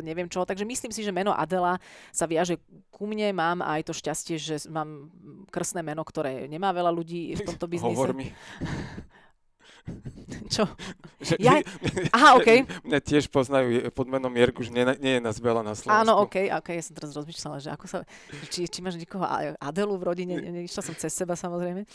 [0.06, 0.46] neviem čo.
[0.46, 1.82] Takže myslím si, že meno Adela
[2.14, 2.62] sa viaže
[2.94, 3.34] ku mne.
[3.34, 5.10] Mám aj to šťastie, že mám
[5.50, 7.90] krstné meno, ktoré nemá veľa ľudí v tomto biznise.
[7.90, 8.30] Hovor mi.
[10.54, 10.64] Čo?
[11.22, 11.58] Že, ja...
[12.14, 12.66] Aha, OK.
[12.88, 16.02] Mňa tiež poznajú pod menom Jerguš, nie, nie je nás veľa na Slovensku.
[16.02, 17.98] Áno, OK, OK, ja som teraz rozmýšľala, že ako sa,
[18.50, 19.24] či, či máš niekoho
[19.58, 21.86] Adelu v rodine, nešla som cez seba samozrejme.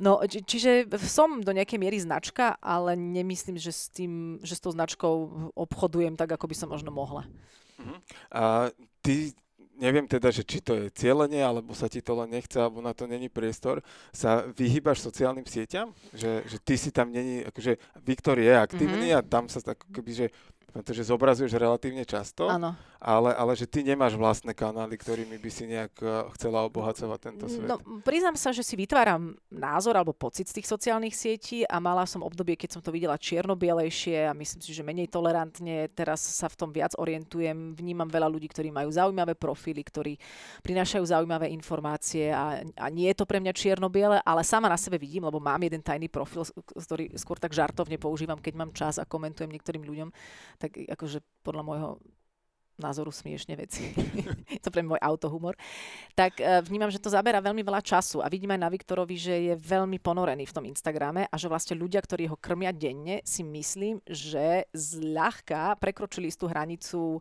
[0.00, 4.62] No, či, čiže som do nejakej miery značka, ale nemyslím, že s, tým, že s
[4.64, 5.14] tou značkou
[5.52, 7.28] obchodujem tak, ako by som možno mohla.
[7.76, 7.98] Uh-huh.
[8.32, 8.72] A
[9.04, 9.36] ty
[9.78, 12.92] neviem teda, že či to je cieľenie, alebo sa ti to len nechce, alebo na
[12.92, 13.80] to není priestor,
[14.12, 15.92] sa vyhýbaš sociálnym sieťam?
[16.12, 19.24] Že, že ty si tam není, akože Viktor je aktívny mm-hmm.
[19.24, 20.26] a tam sa tak, akoby, že
[20.72, 22.48] pretože zobrazuješ relatívne často,
[22.96, 27.44] ale, ale že ty nemáš vlastné kanály, ktorými by si nejak eh, chcela obohacovať tento
[27.44, 27.68] svet.
[27.68, 32.08] No, priznám sa, že si vytváram názor alebo pocit z tých sociálnych sietí a mala
[32.08, 35.92] som obdobie, keď som to videla čierno-bielejšie a myslím si, že menej tolerantne.
[35.92, 37.76] Teraz sa v tom viac orientujem.
[37.76, 40.16] Vnímam veľa ľudí, ktorí majú zaujímavé profily, ktorí
[40.64, 44.96] prinášajú zaujímavé informácie a, a nie je to pre mňa čierno-biele, ale sama na sebe
[44.96, 49.04] vidím, lebo mám jeden tajný profil, ktorý skôr tak žartovne používam, keď mám čas a
[49.04, 50.08] komentujem niektorým ľuďom
[50.62, 51.90] tak akože podľa môjho
[52.80, 53.92] názoru smiešne veci.
[54.64, 55.54] to pre môj autohumor.
[56.16, 59.34] Tak uh, vnímam, že to zabera veľmi veľa času a vidím aj na Viktorovi, že
[59.52, 63.44] je veľmi ponorený v tom Instagrame a že vlastne ľudia, ktorí ho krmia denne, si
[63.44, 67.20] myslím, že zľahka prekročili tú hranicu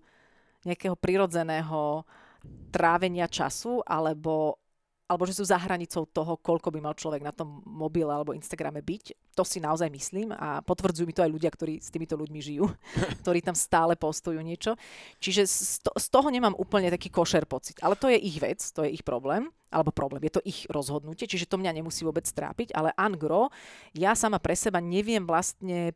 [0.63, 2.05] nejakého prirodzeného
[2.73, 4.57] trávenia času alebo
[5.11, 8.79] alebo že sú za hranicou toho, koľko by mal človek na tom mobile alebo Instagrame
[8.79, 9.35] byť.
[9.35, 12.71] To si naozaj myslím a potvrdzujú mi to aj ľudia, ktorí s týmito ľuďmi žijú,
[13.27, 14.79] ktorí tam stále postujú niečo.
[15.19, 15.43] Čiže
[15.99, 17.75] z toho nemám úplne taký košer pocit.
[17.83, 21.23] Ale to je ich vec, to je ich problém alebo problém, je to ich rozhodnutie,
[21.23, 23.47] čiže to mňa nemusí vôbec trápiť, ale Angro,
[23.95, 25.95] ja sama pre seba neviem vlastne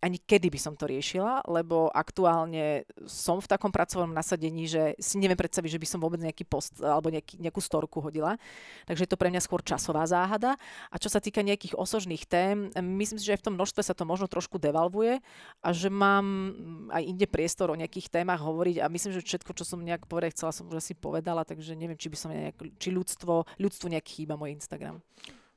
[0.00, 5.20] ani kedy by som to riešila, lebo aktuálne som v takom pracovnom nasadení, že si
[5.20, 8.40] neviem predstaviť, že by som vôbec nejaký post alebo nejaký, nejakú storku hodila.
[8.88, 10.56] Takže je to pre mňa skôr časová záhada.
[10.88, 13.92] A čo sa týka nejakých osožných tém, myslím si, že aj v tom množstve sa
[13.92, 15.20] to možno trošku devalvuje
[15.60, 16.56] a že mám
[16.94, 20.38] aj inde priestor o nejakých témach hovoriť a myslím, že všetko, čo som nejak povedať
[20.38, 24.06] chcela, som už asi povedala, takže neviem, či by som nejak, či ľudstvo, ľudstvu nejak
[24.08, 25.04] chýba môj Instagram.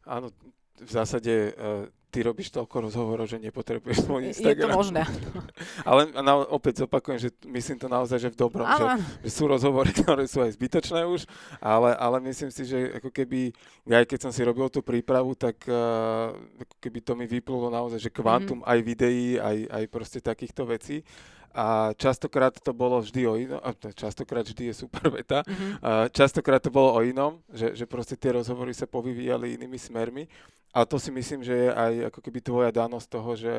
[0.04, 0.36] Áno,
[0.84, 4.54] v zásade uh, ty robíš toľko rozhovorov, že nepotrebuješ svoj Instagram.
[4.54, 5.02] Je to možné.
[5.90, 8.86] Ale na, opäť zopakujem, že myslím to naozaj, že v dobrom, že,
[9.26, 11.26] že sú rozhovory, ktoré sú aj zbytočné už,
[11.58, 13.50] ale, ale myslím si, že ako keby,
[13.90, 17.98] aj keď som si robil tú prípravu, tak uh, ako keby to mi vyplulo naozaj,
[17.98, 18.72] že kvantum mm-hmm.
[18.78, 21.02] aj videí, aj, aj proste takýchto vecí.
[21.54, 25.72] A častokrát to bolo vždy o inom, a častokrát vždy je super veta, mm-hmm.
[25.86, 30.26] a častokrát to bolo o inom, že, že proste tie rozhovory sa povyvíjali inými smermi.
[30.74, 33.54] A to si myslím, že je aj ako keby tvoja danosť toho, že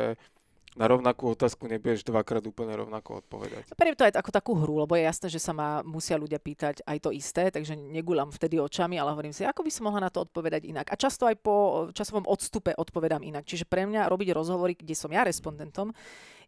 [0.75, 3.71] na rovnakú otázku nebudeš dvakrát úplne rovnako odpovedať.
[3.79, 6.83] Beriem to aj ako takú hru, lebo je jasné, že sa ma musia ľudia pýtať
[6.83, 10.11] aj to isté, takže negulam vtedy očami, ale hovorím si, ako by som mohla na
[10.11, 10.91] to odpovedať inak.
[10.91, 13.47] A často aj po časovom odstupe odpovedám inak.
[13.47, 15.95] Čiže pre mňa robiť rozhovory, kde som ja respondentom,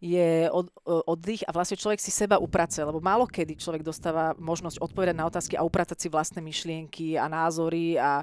[0.03, 4.83] je od, oddych a vlastne človek si seba uprace, lebo málo kedy človek dostáva možnosť
[4.83, 8.21] odpovedať na otázky a upratať si vlastné myšlienky a názory a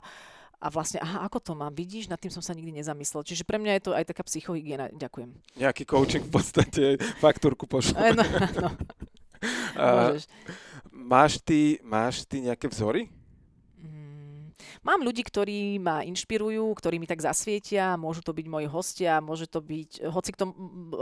[0.64, 3.28] a vlastne, aha, ako to mám, vidíš, nad tým som sa nikdy nezamyslel.
[3.28, 4.88] Čiže pre mňa je to aj taká psychohygiena.
[4.96, 5.36] Ďakujem.
[5.60, 6.84] Nejaký coaching v podstate,
[7.20, 8.00] faktúrku pošlo.
[8.00, 8.24] No,
[9.76, 10.16] no.
[10.88, 13.12] máš, ty, máš ty nejaké vzory?
[14.84, 19.48] Mám ľudí, ktorí ma inšpirujú, ktorí mi tak zasvietia, môžu to byť moji hostia, môže
[19.48, 20.52] to byť, hoci k tomu,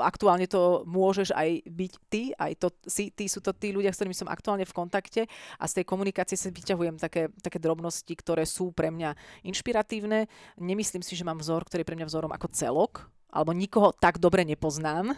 [0.02, 4.00] aktuálne to môžeš aj byť ty, aj to, si, ty sú to tí ľudia, s
[4.00, 5.22] ktorými som aktuálne v kontakte
[5.58, 9.16] a z tej komunikácie sa vyťahujem také, také drobnosti, ktoré sú pre mňa
[9.48, 10.30] inšpiratívne.
[10.62, 14.20] Nemyslím si, že mám vzor, ktorý je pre mňa vzorom ako celok, alebo nikoho tak
[14.20, 15.16] dobre nepoznám,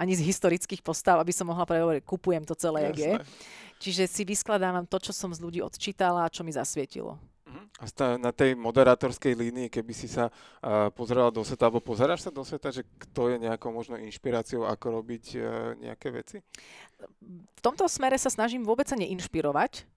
[0.00, 3.12] ani z historických postav, aby som mohla povedať, kupujem to celé, jak je.
[3.80, 7.20] Čiže si vyskladávam to, čo som z ľudí odčítala a čo mi zasvietilo.
[8.20, 12.44] Na tej moderátorskej línii, keby si sa uh, pozerala do sveta, alebo pozeráš sa do
[12.44, 15.44] sveta, že kto je nejakou možno inšpiráciou, ako robiť uh,
[15.80, 16.44] nejaké veci?
[17.56, 19.88] V tomto smere sa snažím vôbec sa neinšpirovať,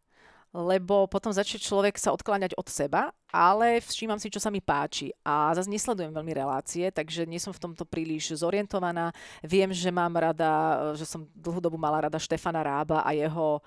[0.53, 5.11] lebo potom začne človek sa odkláňať od seba, ale všímam si, čo sa mi páči.
[5.25, 9.11] A zase nesledujem veľmi relácie, takže nie som v tomto príliš zorientovaná.
[9.41, 13.59] Viem, že mám rada, že som dlhú dobu mala rada Štefana Rába a jeho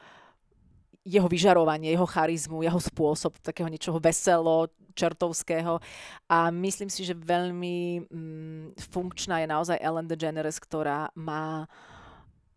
[1.06, 4.66] jeho vyžarovanie, jeho charizmu, jeho spôsob takého niečoho veselo,
[4.98, 5.78] čertovského.
[6.26, 11.70] A myslím si, že veľmi mm, funkčná je naozaj Ellen DeGeneres, ktorá má,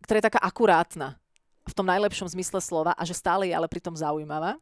[0.02, 1.22] ktorá je taká akurátna
[1.70, 4.58] v tom najlepšom zmysle slova a že stále je ale pritom zaujímavá.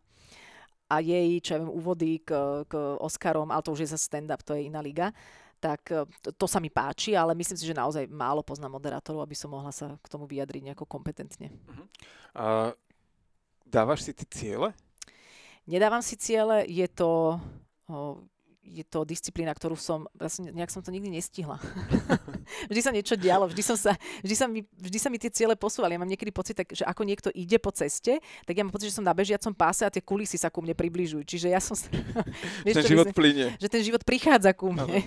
[0.91, 4.43] A jej, čo ja viem, úvody k, k Oscarom, ale to už je za stand-up,
[4.43, 5.11] to je iná liga,
[5.59, 5.83] tak
[6.23, 9.51] to, to sa mi páči, ale myslím si, že naozaj málo poznám moderátorov, aby som
[9.51, 11.51] mohla sa k tomu vyjadriť nejako kompetentne.
[12.31, 12.71] Uh,
[13.67, 14.71] Dávaš si ty ciele?
[15.67, 17.35] Nedávam si ciele, je to,
[18.63, 21.59] je to disciplína, ktorú som, vlastne nejak som to nikdy nestihla.
[22.71, 23.91] vždy sa niečo dialo, vždy, som sa,
[24.23, 25.95] vždy, sa mi, vždy sa mi tie ciele posúvali.
[25.95, 28.91] Ja mám niekedy pocit, tak, že ako niekto ide po ceste, tak ja mám pocit,
[28.91, 31.27] že som na bežiacom páse a tie kulisy sa ku mne približujú.
[31.27, 31.75] Čiže ja som...
[32.67, 33.55] vieš, ten život plyne.
[33.59, 35.03] Že ten život prichádza ku mne.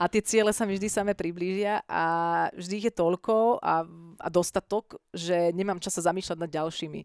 [0.00, 2.04] A tie ciele sa mi vždy same priblížia a
[2.56, 3.84] vždy ich je toľko a,
[4.20, 7.00] a dostatok, že nemám čas sa zamýšľať nad ďalšími.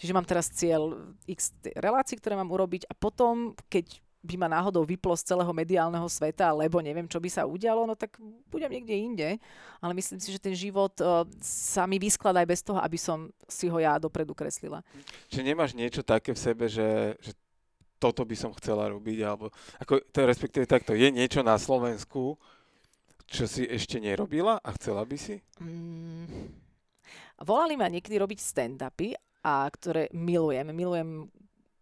[0.00, 4.84] Čiže mám teraz cieľ x relácií, ktoré mám urobiť a potom, keď by ma náhodou
[4.84, 8.16] vyplo z celého mediálneho sveta, lebo neviem, čo by sa udialo, no tak
[8.52, 9.28] budem niekde inde.
[9.80, 13.32] Ale myslím si, že ten život uh, sa mi vyskladá aj bez toho, aby som
[13.48, 14.84] si ho ja dopredu kreslila.
[15.32, 17.32] Čiže nemáš niečo také v sebe, že, že
[17.96, 22.36] toto by som chcela robiť, alebo ako, to respektíve takto, je niečo na Slovensku,
[23.24, 25.40] čo si ešte nerobila a chcela by si?
[25.60, 26.48] Mm,
[27.40, 30.68] volali ma niekedy robiť stand-upy a ktoré milujem.
[30.72, 31.28] Milujem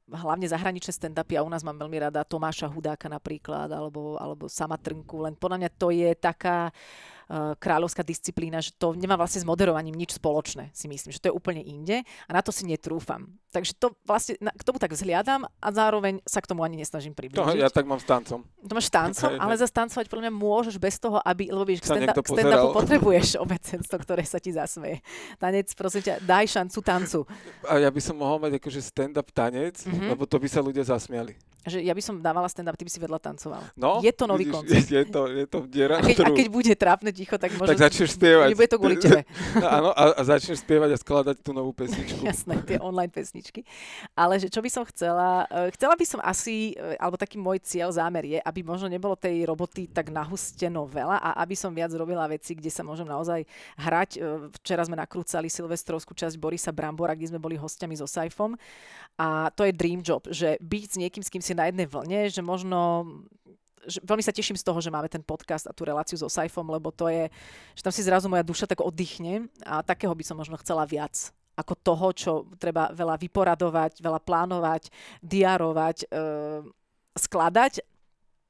[0.09, 4.81] hlavne zahraničné stand-upy a u nás mám veľmi rada Tomáša Hudáka napríklad, alebo, alebo sama
[4.81, 7.18] Trnku, len podľa mňa to je taká uh,
[7.61, 11.37] kráľovská disciplína, že to nemá vlastne s moderovaním nič spoločné, si myslím, že to je
[11.37, 13.29] úplne inde a na to si netrúfam.
[13.53, 17.45] Takže to vlastne, k tomu tak vzhliadam a zároveň sa k tomu ani nesnažím priblížiť.
[17.45, 18.45] To, ja tak mám s tancom.
[18.45, 22.01] To máš tancom, ale za tancovať podľa mňa môžeš bez toho, aby, lebo vieš, k
[22.01, 25.05] stand-upu stand potrebuješ obecenstvo, ktoré sa ti zasmeje.
[25.37, 27.21] Tanec, prosím ťa, daj šancu tancu.
[27.69, 30.17] A ja by som mohol mať akože stand-up tanec, mm-hmm.
[30.17, 33.01] lebo to by sa ľudia zasmiali že ja by som dávala stand-up, ty by si
[33.03, 33.63] vedľa tancoval.
[33.75, 34.89] No, je to nový vidíš, koncept.
[34.89, 37.75] Je to, je to diera, a keď, a keď bude trápne ticho, tak možno...
[37.75, 38.49] Tak začneš spievať.
[38.55, 39.23] Nebude to kvôli tebe.
[39.59, 42.23] No, áno, a, a začneš spievať a skladať tú novú pesničku.
[42.23, 43.67] Jasné, tie online pesničky.
[44.15, 45.49] Ale že čo by som chcela?
[45.51, 49.19] Eh, chcela by som asi, eh, alebo taký môj cieľ, zámer je, aby možno nebolo
[49.19, 53.43] tej roboty tak nahusteno veľa a aby som viac robila veci, kde sa môžem naozaj
[53.81, 54.11] hrať.
[54.21, 58.55] Eh, včera sme nakrúcali Silvestrovskú časť Borisa Brambora, kde sme boli hostiami so Saifom
[59.19, 62.21] a to je dream job, že byť s niekým, s kým si na jednej vlne,
[62.31, 63.05] že možno
[63.89, 66.69] že veľmi sa teším z toho, že máme ten podcast a tú reláciu so Saifom,
[66.69, 67.33] lebo to je,
[67.73, 71.33] že tam si zrazu moja duša tak oddychne a takého by som možno chcela viac
[71.59, 74.95] ako toho, čo treba veľa vyporadovať, veľa plánovať,
[75.25, 76.23] diarovať, e,
[77.19, 77.83] skladať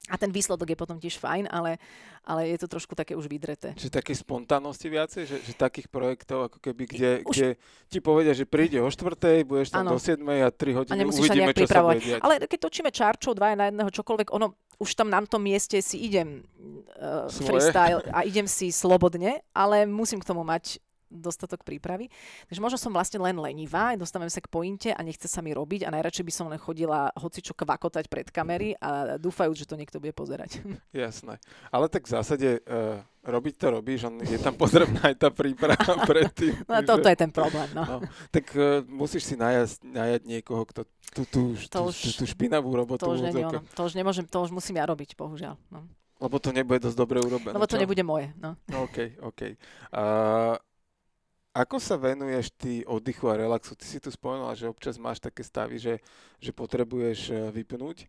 [0.09, 1.77] a ten výsledok je potom tiež fajn, ale,
[2.25, 3.77] ale je to trošku také už vydreté.
[3.77, 5.23] Čiže také spontánnosti viacej?
[5.29, 7.35] Že, že takých projektov, ako keby, kde, už...
[7.37, 7.49] kde
[7.93, 9.95] ti povedia, že príde o štvrtej, budeš tam ano.
[9.95, 12.21] do 7 a 3 hodiny, a uvidíme, čo sa bude diať.
[12.25, 16.01] Ale keď točíme čárčov, dva na jedného, čokoľvek, ono, už tam na tom mieste si
[16.09, 16.43] idem
[16.99, 22.13] uh, freestyle a idem si slobodne, ale musím k tomu mať dostatok prípravy.
[22.47, 25.89] Takže možno som vlastne len lenivá, dostávam sa k pointe a nechce sa mi robiť
[25.89, 29.99] a najradšej by som len chodila hocičo kvakotať pred kamery a dúfajúc, že to niekto
[29.99, 30.61] bude pozerať.
[30.93, 31.41] Jasné.
[31.73, 35.97] Ale tak v zásade uh, robiť to robíš, on je tam potrebná aj tá príprava
[36.11, 36.55] predtým.
[36.65, 36.87] No že...
[36.87, 37.83] toto je ten problém, no.
[37.85, 37.97] no
[38.31, 43.09] tak uh, musíš si najať, najať niekoho, kto tú, tú, tú, tú, tú špinavú robotu...
[43.09, 43.65] To už, nie, ono.
[43.65, 45.57] to už nemôžem, to už musím ja robiť, bohužiaľ.
[45.73, 45.89] No.
[46.19, 47.55] Lebo to nebude dosť dobre urobené.
[47.55, 47.83] Lebo to čo?
[47.83, 48.59] nebude moje, no.
[48.75, 49.41] OK, OK.
[49.95, 50.59] Uh,
[51.59, 53.75] ako sa venuješ ty oddychu a relaxu?
[53.75, 55.99] Ty si tu spomenula, že občas máš také stavy, že,
[56.39, 58.07] že potrebuješ e, vypnúť.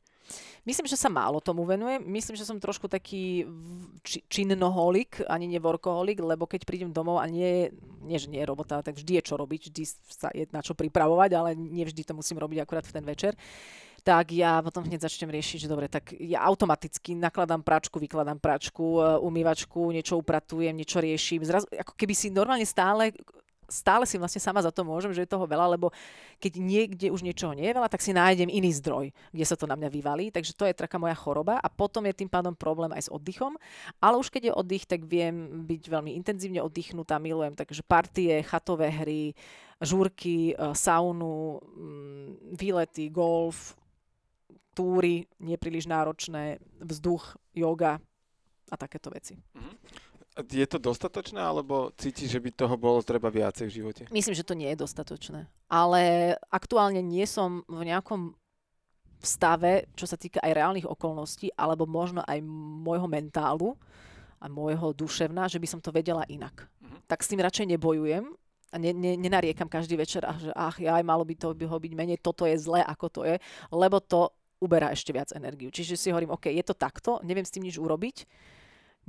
[0.61, 2.05] Myslím, že sa málo tomu venujem.
[2.05, 3.49] Myslím, že som trošku taký
[4.05, 7.73] či, činnoholik, ani nevorkoholik, lebo keď prídem domov a nie,
[8.05, 10.77] nie, že nie je robota, tak vždy je čo robiť, vždy sa je na čo
[10.77, 13.34] pripravovať, ale nie vždy to musím robiť akurát v ten večer.
[14.01, 18.99] Tak ja potom hneď začnem riešiť, že dobre, tak ja automaticky nakladám práčku, vykladám práčku,
[18.99, 21.43] e, umývačku, niečo upratujem, niečo riešim.
[21.45, 23.13] Zrazu, ako keby si normálne stále
[23.69, 25.93] stále si vlastne sama za to môžem, že je toho veľa, lebo
[26.41, 29.69] keď niekde už niečoho nie je veľa, tak si nájdem iný zdroj, kde sa to
[29.69, 30.26] na mňa vyvalí.
[30.34, 33.55] Takže to je taká moja choroba a potom je tým pádom problém aj s oddychom.
[34.01, 38.89] Ale už keď je oddych, tak viem byť veľmi intenzívne oddychnutá, milujem takže partie, chatové
[38.89, 39.38] hry,
[39.80, 43.78] žúrky, e, saunu, mm, výlety, golf,
[44.74, 48.00] túry, nepríliš náročné, vzduch, yoga
[48.70, 49.36] a takéto veci.
[49.36, 49.76] Mm-hmm.
[50.40, 54.02] Je to dostatočné, alebo cítiš, že by toho bolo treba viacej v živote?
[54.08, 55.52] Myslím, že to nie je dostatočné.
[55.68, 58.40] Ale aktuálne nie som v nejakom
[59.20, 62.40] stave, čo sa týka aj reálnych okolností, alebo možno aj
[62.80, 63.76] môjho mentálu
[64.40, 66.72] a môjho duševna, že by som to vedela inak.
[66.80, 66.96] Uh-huh.
[67.04, 68.32] Tak s tým radšej nebojujem
[68.72, 71.78] a ne, ne, nenariekam každý večer, a že ach, ja, malo by to by ho
[71.82, 73.36] byť menej, toto je zlé, ako to je,
[73.76, 75.72] lebo to uberá ešte viac energiu.
[75.72, 78.27] Čiže si hovorím, OK, je to takto, neviem s tým nič urobiť,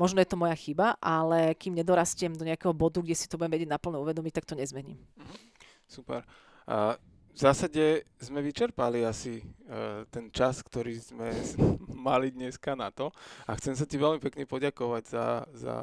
[0.00, 3.52] Možno je to moja chyba, ale kým nedorastiem do nejakého bodu, kde si to budem
[3.52, 4.96] vedieť naplno uvedomiť, tak to nezmením.
[5.20, 5.36] Mhm.
[5.84, 6.24] Super.
[6.64, 6.96] A
[7.30, 11.28] v zásade sme vyčerpali asi uh, ten čas, ktorý sme
[12.08, 13.12] mali dneska na to
[13.44, 15.76] a chcem sa ti veľmi pekne poďakovať za, za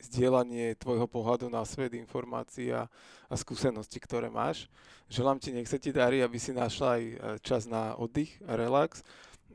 [0.00, 2.86] zdieľanie tvojho pohľadu na svet, informácií a,
[3.26, 4.68] a skúsenosti, ktoré máš.
[5.08, 8.58] Želám ti, nech sa ti darí, aby si našla aj e, čas na oddych a
[8.58, 9.06] relax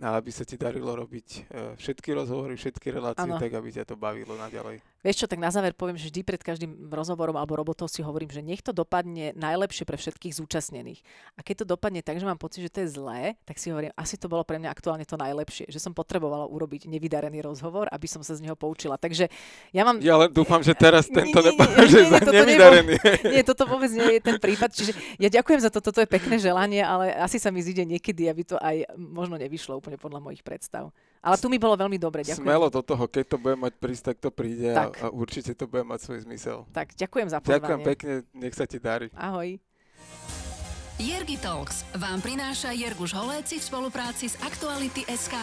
[0.02, 1.40] a aby sa ti darilo robiť e,
[1.78, 3.38] všetky rozhovory, všetky relácie, ano.
[3.38, 4.91] tak aby ťa to bavilo naďalej.
[5.02, 8.30] Vieš čo, tak na záver poviem, že vždy pred každým rozhovorom alebo robotou si hovorím,
[8.30, 11.02] že nech to dopadne najlepšie pre všetkých zúčastnených.
[11.36, 13.90] A keď to dopadne tak, že mám pocit, že to je zlé, tak si hovorím,
[13.98, 18.06] asi to bolo pre mňa aktuálne to najlepšie, že som potrebovala urobiť nevydarený rozhovor, aby
[18.06, 18.94] som sa z neho poučila.
[19.02, 19.26] Takže
[19.74, 19.98] ja mám...
[20.06, 22.96] Ja len dúfam, že teraz tento nepovažuje za nevydarený.
[23.26, 24.70] Nie, toto vôbec nie je ten prípad.
[24.70, 28.30] Čiže ja ďakujem za to, toto je pekné želanie, ale asi sa mi zíde niekedy,
[28.30, 30.94] aby to aj možno nevyšlo úplne podľa mojich predstav.
[31.22, 32.42] Ale tu mi bolo veľmi dobre, ďakujem.
[32.42, 34.98] Smelo do toho, keď to bude mať prísť, tak to príde tak.
[35.06, 36.66] A, a určite to bude mať svoj zmysel.
[36.74, 37.62] Tak, ďakujem za pozvanie.
[37.62, 39.14] Ďakujem pekne, nech sa ti darí.
[39.14, 39.62] Ahoj.
[40.98, 45.38] Jergi Talks vám prináša Jerguš Holéci v spolupráci s Aktuality SK.